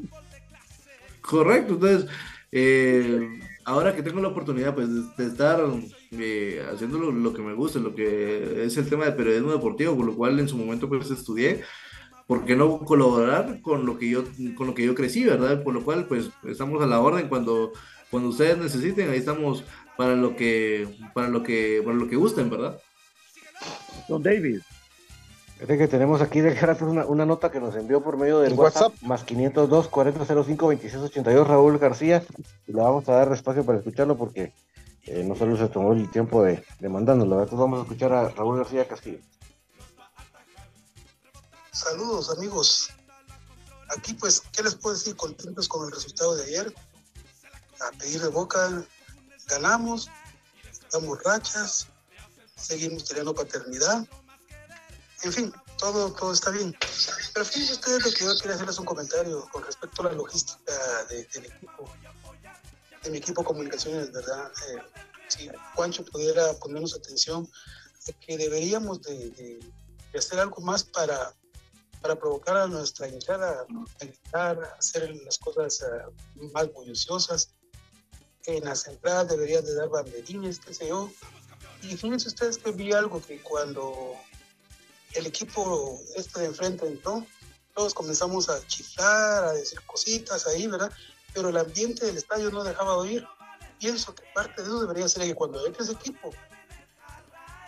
Correcto, 1.21 1.75
entonces 1.75 2.11
Eh, 2.55 3.41
ahora 3.65 3.97
que 3.97 4.03
tengo 4.03 4.21
la 4.21 4.29
oportunidad 4.29 4.75
pues, 4.75 4.89
de, 5.17 5.27
estar 5.27 5.59
eh, 6.19 6.63
haciendo 6.73 6.99
lo, 6.99 7.33
que 7.33 7.43
me 7.43 7.55
gusta, 7.55 7.79
lo 7.79 7.95
que 7.95 8.65
es 8.65 8.77
el 8.77 8.89
tema 8.89 9.07
de 9.07 9.13
periodismo 9.13 9.53
deportivo, 9.53 9.97
por 9.97 10.07
lo 10.07 10.15
cual 10.15 10.39
en 10.39 10.49
su 10.49 10.57
momento 10.57 10.89
pues 10.89 11.11
estudié, 11.11 11.63
¿por 12.27 12.45
qué 12.45 12.55
no 12.55 12.81
colaborar 12.81 13.61
con 13.63 13.87
lo 13.87 13.99
que 13.99 14.11
yo, 14.11 14.25
con 14.57 14.67
lo 14.67 14.75
que 14.75 14.85
yo 14.85 14.95
crecí, 14.95 15.25
verdad? 15.25 15.63
Por 15.63 15.73
lo 15.73 15.85
cual 15.85 16.07
pues 16.07 16.31
estamos 16.45 16.83
a 16.83 16.87
la 16.87 17.01
orden 17.01 17.29
cuando, 17.29 17.73
cuando 18.11 18.29
ustedes 18.29 18.59
necesiten, 18.59 19.11
ahí 19.11 19.19
estamos 19.19 19.65
para 19.97 20.15
lo 20.15 20.37
que, 20.37 20.87
para 21.15 21.29
lo 21.29 21.43
que, 21.43 21.81
para 21.85 21.97
lo 21.97 22.09
que 22.09 22.17
gusten, 22.17 22.51
¿verdad? 22.51 22.79
Don 24.09 24.23
David. 24.23 24.61
Fíjate 25.55 25.79
que 25.79 25.89
tenemos 25.89 26.21
aquí 26.21 26.41
de 26.41 26.59
una, 26.81 27.07
una 27.07 27.25
nota 27.25 27.51
que 27.51 27.61
nos 27.61 27.77
envió 27.77 28.03
por 28.03 28.17
medio 28.17 28.41
del 28.41 28.55
WhatsApp, 28.55 28.93
más 29.03 29.23
502 29.23 29.89
4005 29.89 30.67
2682 30.67 31.47
Raúl 31.47 31.79
García 31.79 32.23
y 32.67 32.73
le 32.73 32.83
vamos 32.83 33.09
a 33.09 33.13
dar 33.13 33.33
espacio 33.33 33.65
para 33.65 33.79
escucharlo 33.79 34.17
porque 34.17 34.53
eh, 35.05 35.23
no 35.25 35.35
solo 35.35 35.57
se 35.57 35.69
tomó 35.69 35.93
el 35.93 36.11
tiempo 36.11 36.43
de, 36.43 36.65
de 36.79 36.89
mandándolo. 36.89 37.37
Entonces 37.37 37.59
vamos 37.59 37.81
a 37.81 37.83
escuchar 37.83 38.13
a 38.13 38.29
Raúl 38.29 38.59
García 38.59 38.87
Castillo. 38.87 39.21
Saludos 41.73 42.31
amigos. 42.37 42.91
Aquí 43.97 44.15
pues, 44.15 44.41
¿qué 44.53 44.63
les 44.63 44.75
puedo 44.75 44.97
decir? 44.97 45.17
Contentos 45.17 45.69
con 45.69 45.87
el 45.87 45.93
resultado 45.93 46.37
de 46.37 46.45
ayer. 46.45 46.75
A 47.81 47.99
pedir 47.99 48.21
de 48.21 48.29
boca, 48.29 48.85
ganamos, 49.49 50.09
damos 50.93 51.21
rachas, 51.25 51.89
seguimos 52.57 53.05
teniendo 53.05 53.35
paternidad 53.35 54.07
en 55.23 55.33
fin, 55.33 55.55
todo, 55.79 56.13
todo 56.13 56.33
está 56.33 56.51
bien. 56.51 56.77
Pero 57.33 57.47
fíjense 57.47 57.75
ustedes 57.75 58.05
lo 58.05 58.13
que 58.13 58.25
yo 58.25 58.37
quería 58.39 58.55
hacerles 58.55 58.79
un 58.79 58.85
comentario 58.85 59.49
con 59.53 59.63
respecto 59.65 60.03
a 60.03 60.07
la 60.07 60.13
logística 60.13 60.73
del 61.09 61.47
equipo, 61.47 61.89
de 63.03 63.11
mi 63.11 63.19
equipo 63.19 63.43
de 63.43 63.47
comunicaciones, 63.47 64.13
¿verdad? 64.13 64.51
Eh, 64.69 64.79
si 65.29 65.51
Juancho 65.75 66.05
pudiera 66.05 66.53
ponernos 66.55 66.95
atención, 66.95 67.49
que 68.21 68.37
deberíamos 68.37 69.03
de, 69.03 69.61
hacer 70.17 70.41
algo 70.41 70.61
más 70.61 70.85
para, 70.85 71.35
para 72.01 72.17
provocar 72.17 72.57
a 72.57 72.67
nuestra 72.67 73.09
hinchada 73.09 73.61
a 73.61 74.05
gritar, 74.05 74.63
a 74.63 74.77
hacer 74.79 75.15
las 75.25 75.39
cosas 75.39 75.81
eh, 75.81 76.49
más 76.53 76.73
bulliciosas. 76.73 77.51
En 78.47 78.65
las 78.65 78.87
entradas 78.89 79.29
deberían 79.29 79.65
de 79.65 79.75
dar 79.75 79.89
banderines, 79.89 80.59
qué 80.59 80.75
sé 80.75 80.89
yo. 80.89 81.11
Y 81.83 81.97
fíjense 81.97 82.29
ustedes 82.29 82.59
que 82.59 82.73
vi 82.73 82.93
algo 82.93 83.23
que 83.23 83.41
cuando 83.41 84.17
el 85.15 85.27
equipo 85.27 86.01
este 86.17 86.41
de 86.41 86.47
enfrente 86.47 86.87
entró, 86.87 87.25
todos 87.75 87.95
comenzamos 87.95 88.49
a 88.49 88.65
chiflar, 88.67 89.45
a 89.45 89.53
decir 89.53 89.81
cositas 89.87 90.47
ahí, 90.47 90.67
¿verdad? 90.67 90.93
Pero 91.35 91.49
el 91.49 91.57
ambiente 91.57 92.07
del 92.07 92.17
estadio 92.17 92.51
no 92.51 92.65
dejaba 92.65 92.93
de 92.93 92.99
oír. 92.99 93.29
Pienso 93.79 94.15
que 94.15 94.23
parte 94.35 94.63
de 94.63 94.69
eso 94.69 94.81
debería 94.81 95.09
ser 95.09 95.25
que 95.25 95.35
cuando 95.35 95.67
entre 95.67 95.83
ese 95.83 95.93
equipo, 95.93 96.31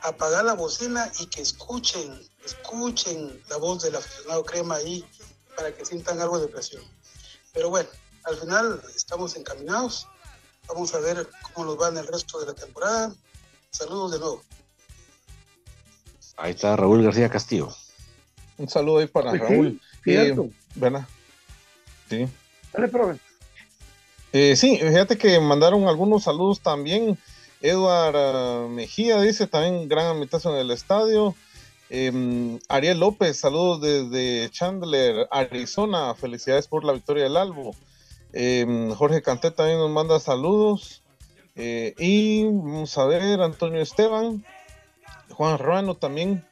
apagar 0.02 0.44
la 0.44 0.54
bocina 0.54 1.10
y 1.18 1.26
que 1.26 1.42
escuchen, 1.42 2.20
escuchen 2.44 3.42
la 3.48 3.56
voz 3.56 3.82
del 3.82 3.96
aficionado 3.96 4.44
crema 4.44 4.76
ahí 4.76 5.04
para 5.56 5.74
que 5.74 5.84
sientan 5.84 6.20
algo 6.20 6.38
de 6.38 6.48
presión. 6.48 6.82
Pero 7.52 7.70
bueno, 7.70 7.88
al 8.24 8.36
final 8.36 8.82
estamos 8.94 9.36
encaminados. 9.36 10.06
Vamos 10.68 10.94
a 10.94 10.98
ver 10.98 11.28
cómo 11.42 11.66
nos 11.66 11.80
va 11.80 11.88
en 11.88 11.98
el 11.98 12.06
resto 12.06 12.38
de 12.40 12.46
la 12.46 12.54
temporada. 12.54 13.14
Saludos 13.70 14.12
de 14.12 14.18
nuevo. 14.18 14.42
Ahí 16.36 16.52
está 16.52 16.76
Raúl 16.76 17.02
García 17.02 17.28
Castillo. 17.28 17.68
Un 18.58 18.68
saludo 18.68 18.98
ahí 18.98 19.06
para 19.06 19.32
Raúl. 19.32 19.80
Sí, 20.04 20.14
eh, 20.14 20.36
Sí. 22.08 22.28
Dale, 22.72 22.88
eh, 24.36 24.56
sí, 24.56 24.78
fíjate 24.78 25.16
que 25.16 25.38
mandaron 25.38 25.86
algunos 25.86 26.24
saludos 26.24 26.60
también. 26.60 27.16
Eduard 27.62 28.16
ah, 28.16 28.66
Mejía 28.68 29.20
dice 29.20 29.46
también 29.46 29.88
gran 29.88 30.06
ambientación 30.06 30.54
en 30.54 30.62
el 30.62 30.72
estadio. 30.72 31.36
Em, 31.88 32.58
Ariel 32.68 32.98
López, 32.98 33.38
saludos 33.38 33.80
desde 33.80 34.50
Chandler, 34.50 35.28
Arizona. 35.30 36.16
Felicidades 36.16 36.66
por 36.66 36.82
la 36.84 36.94
victoria 36.94 37.22
del 37.22 37.36
Albo. 37.36 37.76
Em, 38.32 38.90
Jorge 38.90 39.22
Canté 39.22 39.52
también 39.52 39.78
nos 39.78 39.90
manda 39.92 40.18
saludos. 40.18 41.02
Eh, 41.54 41.94
y 41.98 42.42
vamos 42.42 42.98
a 42.98 43.06
ver, 43.06 43.40
Antonio 43.40 43.80
Esteban. 43.80 44.44
Juan 45.30 45.58
Ruano 45.58 45.94
también, 45.94 46.44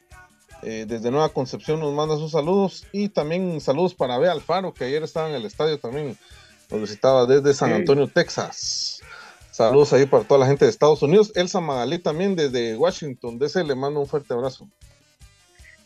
eh, 0.61 0.85
desde 0.87 1.11
Nueva 1.11 1.27
Concepción, 1.27 1.81
nos 1.81 1.93
manda 1.93 2.15
sus 2.15 2.31
saludos. 2.31 2.87
Y 2.93 3.09
también 3.09 3.59
saludos 3.59 3.93
para 3.93 4.17
Bea 4.19 4.31
Alfaro, 4.31 4.73
que 4.73 4.85
ayer 4.85 5.03
estaba 5.03 5.27
en 5.27 5.35
el 5.35 5.45
estadio 5.45 5.77
también. 5.77 6.17
Nos 6.69 6.81
visitaba 6.81 7.25
desde 7.25 7.53
San 7.53 7.73
Antonio, 7.73 8.07
Texas. 8.07 9.01
Saludos 9.51 9.93
ahí 9.93 10.05
para 10.05 10.23
toda 10.23 10.39
la 10.39 10.47
gente 10.47 10.65
de 10.65 10.71
Estados 10.71 11.01
Unidos. 11.03 11.31
Elsa 11.35 11.59
Magalí 11.59 11.99
también 11.99 12.35
desde 12.35 12.75
Washington, 12.75 13.37
DC, 13.37 13.63
le 13.63 13.75
mando 13.75 13.99
un 13.99 14.07
fuerte 14.07 14.33
abrazo. 14.33 14.67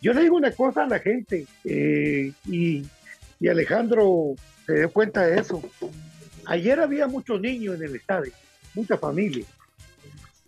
Yo 0.02 0.14
le 0.14 0.22
digo 0.22 0.38
una 0.38 0.52
cosa 0.52 0.84
a 0.84 0.88
la 0.88 1.00
gente, 1.00 1.48
eh, 1.66 2.32
y, 2.46 2.86
y, 3.40 3.48
Alejandro 3.48 4.36
se 4.66 4.76
dio 4.76 4.92
cuenta 4.92 5.26
de 5.26 5.40
eso. 5.40 5.62
Ayer 6.46 6.80
había 6.80 7.08
muchos 7.08 7.42
niños 7.42 7.76
en 7.76 7.84
el 7.84 7.96
estadio, 7.96 8.32
mucha 8.74 8.98
familia. 8.98 9.46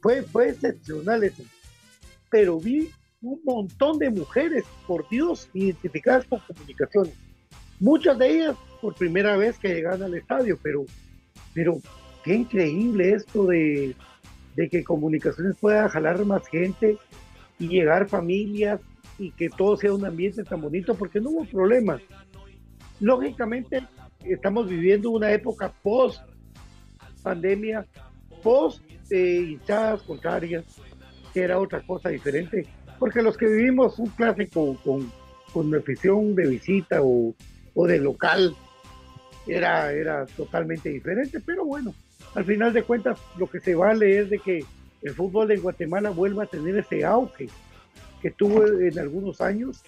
Fue, 0.01 0.21
fue 0.21 0.49
excepcional 0.49 1.23
eso 1.23 1.43
pero 2.29 2.59
vi 2.59 2.89
un 3.21 3.39
montón 3.43 3.99
de 3.99 4.09
mujeres, 4.09 4.63
por 4.87 5.07
Dios, 5.09 5.49
identificadas 5.53 6.25
con 6.25 6.39
comunicaciones. 6.39 7.13
Muchas 7.79 8.17
de 8.17 8.29
ellas 8.29 8.55
por 8.81 8.95
primera 8.95 9.37
vez 9.37 9.57
que 9.57 9.69
llegan 9.69 10.01
al 10.01 10.15
estadio, 10.15 10.57
pero, 10.61 10.85
pero 11.53 11.77
qué 12.23 12.35
increíble 12.35 13.13
esto 13.13 13.45
de, 13.45 13.95
de 14.55 14.69
que 14.69 14.83
comunicaciones 14.83 15.57
pueda 15.57 15.89
jalar 15.89 16.23
más 16.25 16.47
gente 16.47 16.97
y 17.59 17.67
llegar 17.67 18.07
familias 18.07 18.79
y 19.17 19.31
que 19.31 19.49
todo 19.49 19.75
sea 19.77 19.93
un 19.93 20.05
ambiente 20.05 20.43
tan 20.43 20.61
bonito, 20.61 20.95
porque 20.95 21.19
no 21.19 21.29
hubo 21.31 21.45
problemas. 21.45 22.01
Lógicamente, 22.99 23.85
estamos 24.23 24.69
viviendo 24.69 25.11
una 25.11 25.31
época 25.31 25.73
post 25.83 26.21
pandemia, 27.21 27.85
post 28.41 28.83
eh, 29.11 29.45
hinchadas 29.51 30.01
contrarias, 30.03 30.65
que 31.33 31.41
era 31.41 31.59
otra 31.59 31.81
cosa 31.85 32.09
diferente, 32.09 32.65
porque 32.97 33.21
los 33.21 33.37
que 33.37 33.45
vivimos 33.45 33.99
un 33.99 34.07
clásico 34.07 34.77
con, 34.83 35.11
con 35.53 35.73
afición 35.75 36.35
de 36.35 36.47
visita 36.47 37.01
o, 37.01 37.33
o, 37.73 37.87
de 37.87 37.99
local 37.99 38.55
era, 39.47 39.91
era 39.91 40.25
totalmente 40.25 40.89
diferente, 40.89 41.39
pero 41.39 41.65
bueno, 41.65 41.93
al 42.35 42.45
final 42.45 42.73
de 42.73 42.83
cuentas 42.83 43.19
lo 43.37 43.47
que 43.47 43.59
se 43.59 43.75
vale 43.75 44.19
es 44.19 44.29
de 44.29 44.39
que 44.39 44.63
el 45.01 45.13
fútbol 45.13 45.47
de 45.47 45.57
Guatemala 45.57 46.09
vuelva 46.09 46.43
a 46.43 46.47
tener 46.47 46.77
ese 46.77 47.05
auge 47.05 47.47
que 48.21 48.31
tuvo 48.31 48.65
en 48.65 48.99
algunos 48.99 49.41
años, 49.41 49.81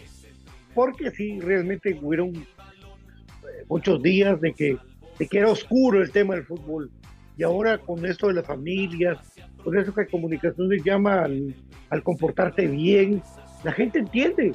porque 0.73 1.11
sí, 1.11 1.39
realmente 1.39 1.97
hubieron 2.01 2.35
eh, 2.35 2.45
muchos 3.67 4.01
días 4.01 4.39
de 4.39 4.53
que, 4.53 4.77
de 5.19 5.27
que 5.27 5.37
era 5.37 5.49
oscuro 5.49 6.01
el 6.01 6.11
tema 6.11 6.35
del 6.35 6.45
fútbol. 6.45 6.89
Y 7.37 7.43
ahora 7.43 7.77
con 7.77 8.05
esto 8.05 8.27
de 8.27 8.35
las 8.35 8.45
familias, 8.45 9.17
por 9.63 9.77
eso 9.77 9.93
que 9.93 10.07
comunicación 10.07 10.69
se 10.69 10.79
llama 10.79 11.23
al, 11.23 12.03
comportarte 12.03 12.67
bien. 12.67 13.21
La 13.63 13.71
gente 13.71 13.99
entiende, 13.99 14.53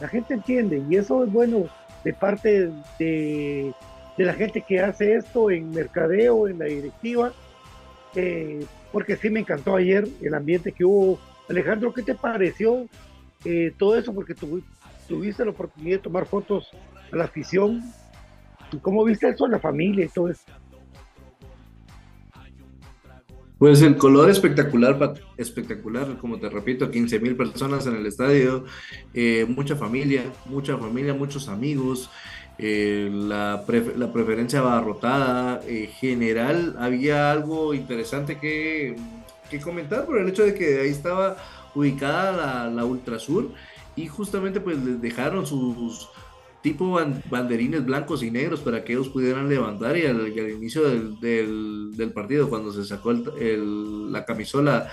la 0.00 0.08
gente 0.08 0.34
entiende 0.34 0.82
y 0.88 0.96
eso 0.96 1.24
es 1.24 1.32
bueno 1.32 1.66
de 2.04 2.14
parte 2.14 2.70
de, 2.98 3.72
la 4.24 4.34
gente 4.34 4.64
que 4.66 4.80
hace 4.80 5.14
esto 5.14 5.50
en 5.50 5.70
mercadeo, 5.70 6.48
en 6.48 6.58
la 6.58 6.66
directiva, 6.66 7.32
eh, 8.14 8.64
porque 8.92 9.16
sí 9.16 9.30
me 9.30 9.40
encantó 9.40 9.76
ayer 9.76 10.06
el 10.20 10.34
ambiente 10.34 10.72
que 10.72 10.84
hubo. 10.84 11.18
Alejandro, 11.48 11.92
¿qué 11.92 12.02
te 12.02 12.14
pareció 12.14 12.86
eh, 13.44 13.72
todo 13.78 13.96
eso? 13.96 14.14
Porque 14.14 14.34
tuviste 15.08 15.44
la 15.44 15.50
oportunidad 15.50 15.96
de 15.96 16.02
tomar 16.02 16.26
fotos 16.26 16.68
a 17.12 17.16
la 17.16 17.24
afición. 17.24 17.82
¿Y 18.72 18.78
cómo 18.78 19.04
viste 19.04 19.28
eso 19.28 19.46
en 19.46 19.52
la 19.52 19.58
familia 19.58 20.04
y 20.04 20.08
todo 20.08 20.28
eso? 20.28 20.44
Pues 23.60 23.82
el 23.82 23.98
color 23.98 24.30
espectacular, 24.30 24.96
espectacular, 25.36 26.16
como 26.16 26.40
te 26.40 26.48
repito, 26.48 26.90
15 26.90 27.20
mil 27.20 27.36
personas 27.36 27.86
en 27.86 27.94
el 27.94 28.06
estadio, 28.06 28.64
eh, 29.12 29.44
mucha 29.46 29.76
familia, 29.76 30.22
mucha 30.46 30.78
familia, 30.78 31.12
muchos 31.12 31.46
amigos, 31.46 32.08
eh, 32.62 33.10
la, 33.10 33.64
la, 33.96 34.12
preferencia 34.12 34.58
abarrotada, 34.58 35.62
eh, 35.66 35.90
general, 35.98 36.76
había 36.78 37.32
algo 37.32 37.72
interesante 37.72 38.38
que, 38.38 38.96
que, 39.48 39.60
comentar 39.60 40.04
por 40.04 40.18
el 40.18 40.28
hecho 40.28 40.44
de 40.44 40.54
que 40.54 40.80
ahí 40.80 40.90
estaba 40.90 41.38
ubicada 41.74 42.32
la, 42.32 42.70
la 42.70 42.84
Ultrasur 42.84 43.52
y 43.96 44.08
justamente 44.08 44.60
pues 44.60 44.76
les 44.76 45.00
dejaron 45.00 45.46
sus 45.46 46.10
tipo 46.62 47.00
banderines 47.30 47.84
blancos 47.86 48.22
y 48.22 48.30
negros 48.30 48.60
para 48.60 48.84
que 48.84 48.92
ellos 48.92 49.08
pudieran 49.08 49.48
levantar 49.48 49.96
y 49.96 50.04
al, 50.04 50.28
inicio 50.28 50.82
del, 50.82 51.96
del, 51.96 52.12
partido 52.12 52.50
cuando 52.50 52.72
se 52.72 52.84
sacó 52.84 53.12
el, 53.12 54.12
la 54.12 54.26
camisola 54.26 54.90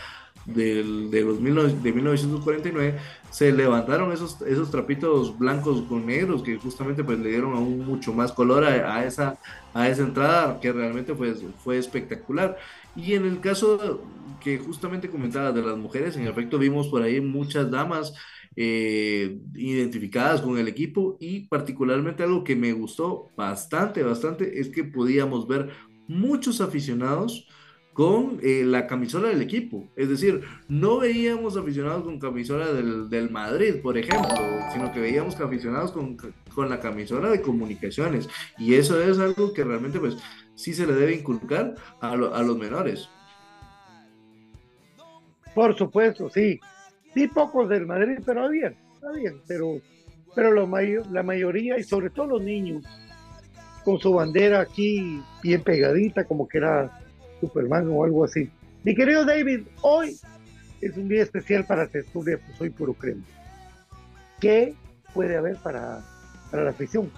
del, 0.47 1.11
de, 1.11 1.21
los 1.21 1.37
de 1.83 1.93
1949, 1.93 2.97
se 3.29 3.51
levantaron 3.51 4.11
esos, 4.11 4.41
esos 4.41 4.71
trapitos 4.71 5.37
blancos 5.37 5.81
con 5.83 6.05
negros 6.05 6.41
que 6.41 6.55
justamente 6.57 7.03
pues 7.03 7.19
le 7.19 7.29
dieron 7.29 7.53
aún 7.53 7.85
mucho 7.85 8.13
más 8.13 8.31
color 8.31 8.63
a, 8.63 9.05
esa, 9.05 9.37
a 9.73 9.89
esa 9.89 10.01
entrada 10.03 10.59
que 10.59 10.71
realmente 10.71 11.13
fue, 11.13 11.35
fue 11.63 11.77
espectacular. 11.77 12.57
Y 12.95 13.13
en 13.13 13.25
el 13.25 13.41
caso 13.41 14.01
que 14.39 14.57
justamente 14.57 15.09
comentaba 15.09 15.51
de 15.51 15.61
las 15.61 15.77
mujeres, 15.77 16.15
en 16.15 16.27
efecto 16.27 16.57
vimos 16.57 16.87
por 16.87 17.03
ahí 17.03 17.19
muchas 17.19 17.69
damas 17.69 18.13
eh, 18.55 19.39
identificadas 19.53 20.41
con 20.41 20.57
el 20.57 20.67
equipo 20.67 21.17
y 21.19 21.41
particularmente 21.41 22.23
algo 22.23 22.43
que 22.43 22.55
me 22.55 22.71
gustó 22.71 23.29
bastante, 23.35 24.01
bastante, 24.01 24.59
es 24.59 24.69
que 24.69 24.85
podíamos 24.85 25.47
ver 25.47 25.69
muchos 26.07 26.61
aficionados 26.61 27.47
con 27.97 28.37
eh, 28.43 28.61
la 28.63 28.85
camisola 28.85 29.29
del 29.29 29.41
equipo. 29.41 29.87
Es 29.95 30.07
decir, 30.07 30.43
no 30.67 30.99
veíamos 30.99 31.57
aficionados 31.57 32.03
con 32.03 32.19
camisola 32.19 32.71
del, 32.71 33.09
del 33.09 33.31
Madrid, 33.31 33.81
por 33.81 33.97
ejemplo, 33.97 34.35
sino 34.71 34.91
que 34.91 34.99
veíamos 34.99 35.41
aficionados 35.41 35.91
con, 35.93 36.15
con, 36.15 36.69
la 36.69 36.79
camisola 36.79 37.27
de 37.31 37.41
comunicaciones. 37.41 38.29
Y 38.59 38.75
eso 38.75 39.01
es 39.01 39.17
algo 39.17 39.51
que 39.51 39.63
realmente 39.63 39.99
pues 39.99 40.15
sí 40.53 40.75
se 40.75 40.85
le 40.85 40.93
debe 40.93 41.15
inculcar 41.15 41.73
a, 41.99 42.11
a 42.11 42.43
los 42.43 42.55
menores. 42.59 43.09
Por 45.55 45.75
supuesto, 45.75 46.29
sí. 46.29 46.59
Sí, 47.15 47.27
pocos 47.27 47.67
del 47.67 47.87
Madrid, 47.87 48.19
pero 48.23 48.43
había, 48.43 48.75
había, 49.09 49.31
pero, 49.47 49.81
pero 50.35 50.51
lo 50.51 50.67
mayor, 50.67 51.07
la 51.11 51.23
mayoría 51.23 51.79
y 51.79 51.83
sobre 51.83 52.11
todo 52.11 52.27
los 52.27 52.43
niños 52.43 52.83
con 53.83 53.97
su 53.97 54.13
bandera 54.13 54.59
aquí 54.59 55.19
bien 55.41 55.63
pegadita, 55.63 56.25
como 56.25 56.47
que 56.47 56.59
era 56.59 57.06
Superman 57.39 57.89
o 57.89 58.03
algo 58.03 58.23
así. 58.23 58.49
Mi 58.83 58.95
querido 58.95 59.25
David, 59.25 59.61
hoy 59.81 60.17
es 60.81 60.97
un 60.97 61.07
día 61.07 61.23
especial 61.23 61.65
para 61.65 61.87
Testuria, 61.87 62.39
pues 62.43 62.57
soy 62.57 62.69
puro 62.69 62.93
crema. 62.93 63.23
¿Qué 64.39 64.75
puede 65.13 65.35
haber 65.37 65.57
para, 65.57 66.01
para 66.51 66.63
la 66.63 66.69
afición? 66.69 67.09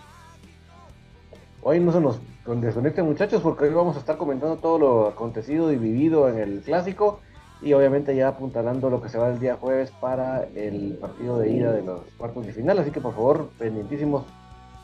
Hoy 1.61 1.79
no 1.79 1.91
se 1.91 1.99
nos 1.99 2.19
desconecten 2.61 3.05
muchachos 3.05 3.41
porque 3.41 3.65
hoy 3.65 3.73
vamos 3.73 3.97
a 3.97 3.99
estar 3.99 4.17
comentando 4.17 4.57
todo 4.57 4.79
lo 4.79 5.07
acontecido 5.07 5.71
y 5.71 5.77
vivido 5.77 6.29
en 6.29 6.39
el 6.39 6.61
clásico 6.61 7.19
y 7.61 7.73
obviamente 7.73 8.15
ya 8.15 8.29
apuntalando 8.29 8.89
lo 8.89 9.01
que 9.01 9.09
se 9.09 9.17
va 9.17 9.29
el 9.29 9.39
día 9.39 9.57
jueves 9.57 9.91
para 9.99 10.45
el 10.55 10.97
partido 10.99 11.37
de 11.39 11.51
ida 11.51 11.71
de 11.73 11.81
los 11.81 12.01
cuartos 12.17 12.45
de 12.45 12.53
final, 12.53 12.79
así 12.79 12.91
que 12.91 13.01
por 13.01 13.13
favor, 13.13 13.49
pendientísimos 13.59 14.25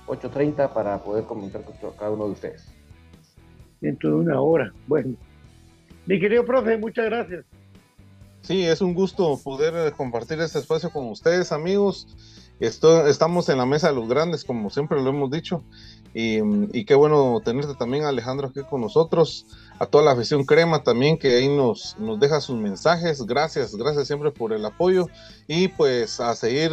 8.30 0.08 0.74
para 0.74 0.98
poder 1.00 1.24
comentar 1.24 1.64
con 1.64 1.76
cada 1.98 2.12
uno 2.12 2.26
de 2.26 2.32
ustedes. 2.32 2.72
Dentro 3.80 4.10
de 4.10 4.16
una 4.16 4.42
hora, 4.42 4.74
bueno. 4.88 5.16
Mi 6.06 6.20
querido 6.20 6.46
profe, 6.46 6.78
muchas 6.78 7.06
gracias. 7.06 7.46
Sí, 8.42 8.64
es 8.64 8.82
un 8.82 8.94
gusto 8.94 9.40
poder 9.44 9.92
compartir 9.94 10.40
este 10.40 10.60
espacio 10.60 10.92
con 10.92 11.08
ustedes, 11.10 11.52
amigos. 11.52 12.08
Estamos 12.60 13.50
en 13.50 13.58
la 13.58 13.66
mesa 13.66 13.90
de 13.90 13.96
los 13.96 14.08
grandes, 14.08 14.46
como 14.46 14.70
siempre 14.70 15.02
lo 15.02 15.10
hemos 15.10 15.32
dicho. 15.32 15.64
Y, 16.14 16.86
qué 16.86 16.96
bueno 16.96 17.42
tenerte 17.44 17.74
también, 17.74 18.06
Alejandro, 18.06 18.48
aquí 18.48 18.62
con 18.70 18.82
nosotros. 18.82 19.46
A 19.80 19.88
toda 19.88 20.06
la 20.06 20.12
afición 20.12 20.46
Crema 20.46 20.84
también, 20.84 21.18
que 21.18 21.36
ahí 21.36 21.50
nos, 21.50 21.98
nos 22.00 22.20
deja 22.20 22.40
sus 22.40 22.56
mensajes. 22.56 23.26
Gracias, 23.26 23.76
gracias 23.76 24.08
siempre 24.08 24.32
por 24.32 24.54
el 24.54 24.64
apoyo. 24.64 25.08
Y 25.48 25.68
pues 25.68 26.22
a 26.22 26.34
seguir 26.36 26.72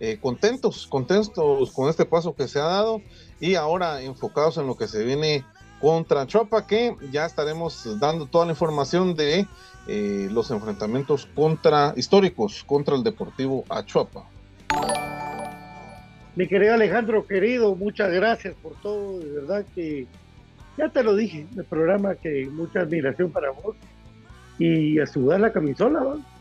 eh, 0.00 0.18
contentos, 0.20 0.86
contentos 0.86 1.72
con 1.72 1.88
este 1.88 2.04
paso 2.04 2.34
que 2.34 2.48
se 2.48 2.58
ha 2.58 2.64
dado. 2.64 3.00
Y 3.40 3.54
ahora 3.54 4.02
enfocados 4.02 4.58
en 4.58 4.66
lo 4.66 4.76
que 4.76 4.88
se 4.88 5.04
viene 5.04 5.44
contra 5.80 6.26
Chuapa, 6.26 6.66
que 6.66 6.96
ya 7.10 7.26
estaremos 7.26 7.98
dando 7.98 8.26
toda 8.26 8.46
la 8.46 8.52
información 8.52 9.14
de 9.14 9.46
eh, 9.86 10.28
los 10.30 10.50
enfrentamientos 10.50 11.26
contra 11.34 11.92
históricos 11.96 12.64
contra 12.64 12.96
el 12.96 13.02
Deportivo 13.02 13.64
Achuapa. 13.68 14.24
Mi 16.36 16.48
querido 16.48 16.74
Alejandro, 16.74 17.26
querido, 17.26 17.76
muchas 17.76 18.10
gracias 18.10 18.54
por 18.62 18.72
todo, 18.80 19.20
de 19.20 19.30
verdad 19.30 19.64
que 19.74 20.06
ya 20.76 20.88
te 20.88 21.04
lo 21.04 21.14
dije, 21.14 21.46
el 21.56 21.64
programa 21.64 22.16
que 22.16 22.48
mucha 22.50 22.80
admiración 22.80 23.30
para 23.30 23.50
vos 23.50 23.76
y 24.58 24.98
a 24.98 25.06
sudar 25.06 25.40
la 25.40 25.52
camisola, 25.52 26.00
¿no? 26.00 26.33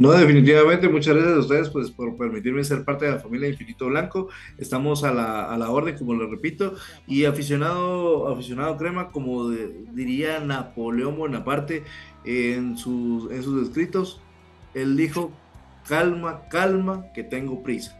No, 0.00 0.12
definitivamente, 0.12 0.88
muchas 0.88 1.14
gracias 1.14 1.36
a 1.36 1.40
ustedes 1.40 1.68
pues, 1.68 1.90
por 1.90 2.16
permitirme 2.16 2.64
ser 2.64 2.86
parte 2.86 3.04
de 3.04 3.10
la 3.10 3.18
familia 3.18 3.50
Infinito 3.50 3.84
Blanco. 3.88 4.30
Estamos 4.56 5.04
a 5.04 5.12
la, 5.12 5.52
a 5.52 5.58
la 5.58 5.68
orden, 5.68 5.98
como 5.98 6.14
lo 6.14 6.26
repito, 6.26 6.74
y 7.06 7.26
aficionado, 7.26 8.26
aficionado 8.28 8.78
crema, 8.78 9.10
como 9.10 9.50
diría 9.50 10.40
Napoleón 10.40 11.18
Bonaparte 11.18 11.84
en 12.24 12.78
sus, 12.78 13.30
en 13.30 13.42
sus 13.42 13.68
escritos, 13.68 14.22
él 14.72 14.96
dijo 14.96 15.32
calma, 15.86 16.48
calma, 16.48 17.12
que 17.12 17.22
tengo 17.22 17.62
prisa. 17.62 17.94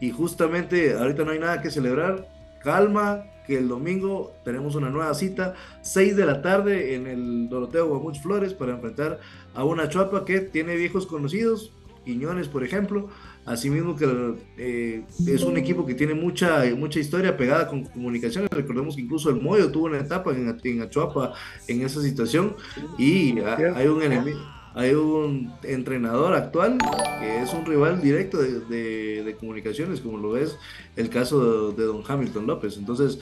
Y 0.00 0.10
justamente 0.10 0.94
ahorita 0.94 1.24
no 1.24 1.30
hay 1.30 1.38
nada 1.38 1.62
que 1.62 1.70
celebrar, 1.70 2.33
calma, 2.64 3.26
que 3.46 3.58
el 3.58 3.68
domingo 3.68 4.32
tenemos 4.44 4.74
una 4.74 4.90
nueva 4.90 5.14
cita, 5.14 5.54
6 5.82 6.16
de 6.16 6.26
la 6.26 6.42
tarde 6.42 6.94
en 6.94 7.06
el 7.06 7.48
Doroteo 7.48 7.88
Guamuch 7.88 8.20
Flores 8.20 8.54
para 8.54 8.72
enfrentar 8.72 9.20
a 9.54 9.64
una 9.64 9.88
Chuapa 9.88 10.24
que 10.24 10.40
tiene 10.40 10.74
viejos 10.76 11.06
conocidos, 11.06 11.70
Quiñones 12.04 12.48
por 12.48 12.62
ejemplo, 12.64 13.08
asimismo 13.46 13.96
que 13.96 14.34
eh, 14.58 15.04
es 15.26 15.42
un 15.42 15.56
equipo 15.56 15.86
que 15.86 15.94
tiene 15.94 16.12
mucha, 16.12 16.62
mucha 16.76 17.00
historia 17.00 17.36
pegada 17.36 17.66
con 17.66 17.84
comunicaciones, 17.84 18.50
recordemos 18.50 18.96
que 18.96 19.02
incluso 19.02 19.30
el 19.30 19.40
Moyo 19.40 19.70
tuvo 19.70 19.86
una 19.86 20.00
etapa 20.00 20.32
en, 20.32 20.58
en 20.62 20.82
Achuapa 20.82 21.32
en 21.66 21.82
esa 21.82 22.02
situación 22.02 22.56
y 22.98 23.38
hay 23.40 23.86
un 23.86 24.02
enemigo 24.02 24.53
hay 24.74 24.92
un 24.92 25.52
entrenador 25.62 26.34
actual 26.34 26.78
que 27.20 27.42
es 27.42 27.54
un 27.54 27.64
rival 27.64 28.00
directo 28.00 28.38
de, 28.38 29.36
comunicaciones, 29.38 30.00
como 30.00 30.18
lo 30.18 30.36
es 30.36 30.58
el 30.96 31.08
caso 31.10 31.70
de, 31.72 31.84
don 31.84 32.02
Hamilton 32.06 32.46
López. 32.46 32.76
Entonces, 32.76 33.20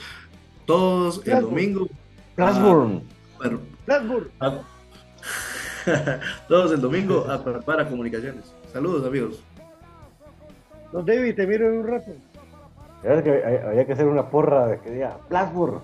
todos 0.65 1.27
el 1.27 1.43
domingo. 1.43 1.89
Blackburn. 2.37 3.03
todos 6.49 6.73
el 6.73 6.81
domingo 6.81 7.27
a 7.29 7.43
para 7.43 7.87
comunicaciones. 7.89 8.55
Saludos, 8.73 9.07
amigos. 9.07 9.43
Don 10.91 11.05
David, 11.05 11.35
te 11.35 11.47
miro 11.47 11.69
en 11.69 11.81
un 11.81 11.87
rato. 11.87 12.13
había 13.05 13.87
que 13.87 13.93
hacer 13.93 14.07
una 14.07 14.31
porra 14.31 14.69
de 14.69 14.81
que 14.81 14.91
diga 14.91 15.19
Blackburn. 15.29 15.81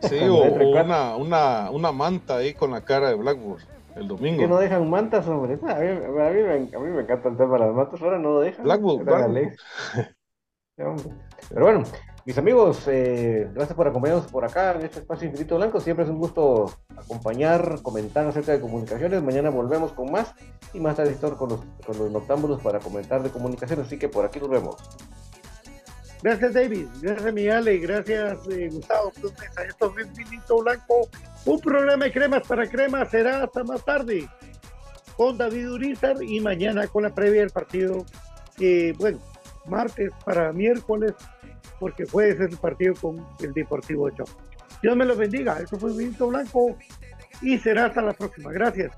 Sí, 0.00 0.18
o, 0.28 0.42
una, 0.42 1.14
una, 1.16 1.70
una 1.70 1.92
manta 1.92 2.38
ahí 2.38 2.54
con 2.54 2.72
la 2.72 2.80
cara 2.80 3.10
de 3.10 3.14
Blackburn 3.14 3.75
el 3.96 4.08
domingo. 4.08 4.38
Que 4.38 4.48
no 4.48 4.58
dejan 4.58 4.88
mantas, 4.88 5.26
hombre. 5.26 5.54
A 5.54 5.56
mí, 5.56 5.70
a 5.70 6.78
mí, 6.78 6.90
me, 6.90 7.00
encanta 7.02 7.28
el 7.28 7.36
tema 7.36 7.54
de 7.54 7.66
las 7.66 7.74
mantas, 7.74 8.00
ahora 8.02 8.18
no 8.18 8.34
lo 8.34 8.40
dejan. 8.40 8.64
Blackwood, 8.64 9.02
Pero 10.76 11.64
bueno, 11.64 11.84
mis 12.26 12.36
amigos, 12.36 12.86
eh, 12.88 13.48
gracias 13.54 13.74
por 13.74 13.88
acompañarnos 13.88 14.30
por 14.30 14.44
acá 14.44 14.74
en 14.74 14.82
este 14.82 14.98
espacio 14.98 15.26
Infinito 15.28 15.56
Blanco. 15.56 15.80
Siempre 15.80 16.04
es 16.04 16.10
un 16.10 16.18
gusto 16.18 16.70
acompañar, 16.94 17.80
comentar 17.82 18.26
acerca 18.26 18.52
de 18.52 18.60
comunicaciones. 18.60 19.22
Mañana 19.22 19.48
volvemos 19.48 19.92
con 19.92 20.12
más 20.12 20.34
y 20.74 20.80
más 20.80 20.96
tarde 20.96 21.16
con 21.38 21.48
los, 21.48 21.60
con 21.86 21.98
los 21.98 22.10
noctámbulos 22.10 22.60
para 22.60 22.80
comentar 22.80 23.22
de 23.22 23.30
comunicaciones. 23.30 23.86
Así 23.86 23.98
que 23.98 24.10
por 24.10 24.26
aquí 24.26 24.38
nos 24.38 24.50
vemos. 24.50 24.76
Gracias, 26.22 26.54
David. 26.54 26.86
Gracias, 27.00 27.32
Miguel. 27.32 27.80
Gracias, 27.80 28.38
eh, 28.50 28.68
Gustavo. 28.72 29.12
a 29.56 29.62
esto 29.62 29.94
es 29.98 30.06
Infinito 30.06 30.58
Blanco. 30.58 31.08
Un 31.44 31.60
programa 31.60 32.04
de 32.04 32.12
cremas 32.12 32.46
para 32.46 32.68
cremas 32.68 33.10
será 33.10 33.44
hasta 33.44 33.62
más 33.64 33.84
tarde 33.84 34.28
con 35.16 35.38
David 35.38 35.70
Urizar 35.70 36.22
y 36.22 36.40
mañana 36.40 36.86
con 36.88 37.04
la 37.04 37.14
previa 37.14 37.40
del 37.40 37.50
partido. 37.50 38.04
Eh, 38.58 38.94
bueno, 38.98 39.18
martes 39.66 40.10
para 40.24 40.52
miércoles, 40.52 41.14
porque 41.78 42.06
jueves 42.06 42.40
es 42.40 42.52
el 42.52 42.58
partido 42.58 42.94
con 42.94 43.26
el 43.40 43.52
Deportivo 43.52 44.04
Ochoa. 44.04 44.26
Dios 44.82 44.96
me 44.96 45.04
los 45.04 45.16
bendiga. 45.16 45.58
Esto 45.58 45.78
fue 45.78 45.90
Infinito 45.90 46.28
Blanco 46.28 46.76
y 47.42 47.58
será 47.58 47.86
hasta 47.86 48.02
la 48.02 48.12
próxima. 48.12 48.52
Gracias. 48.52 48.92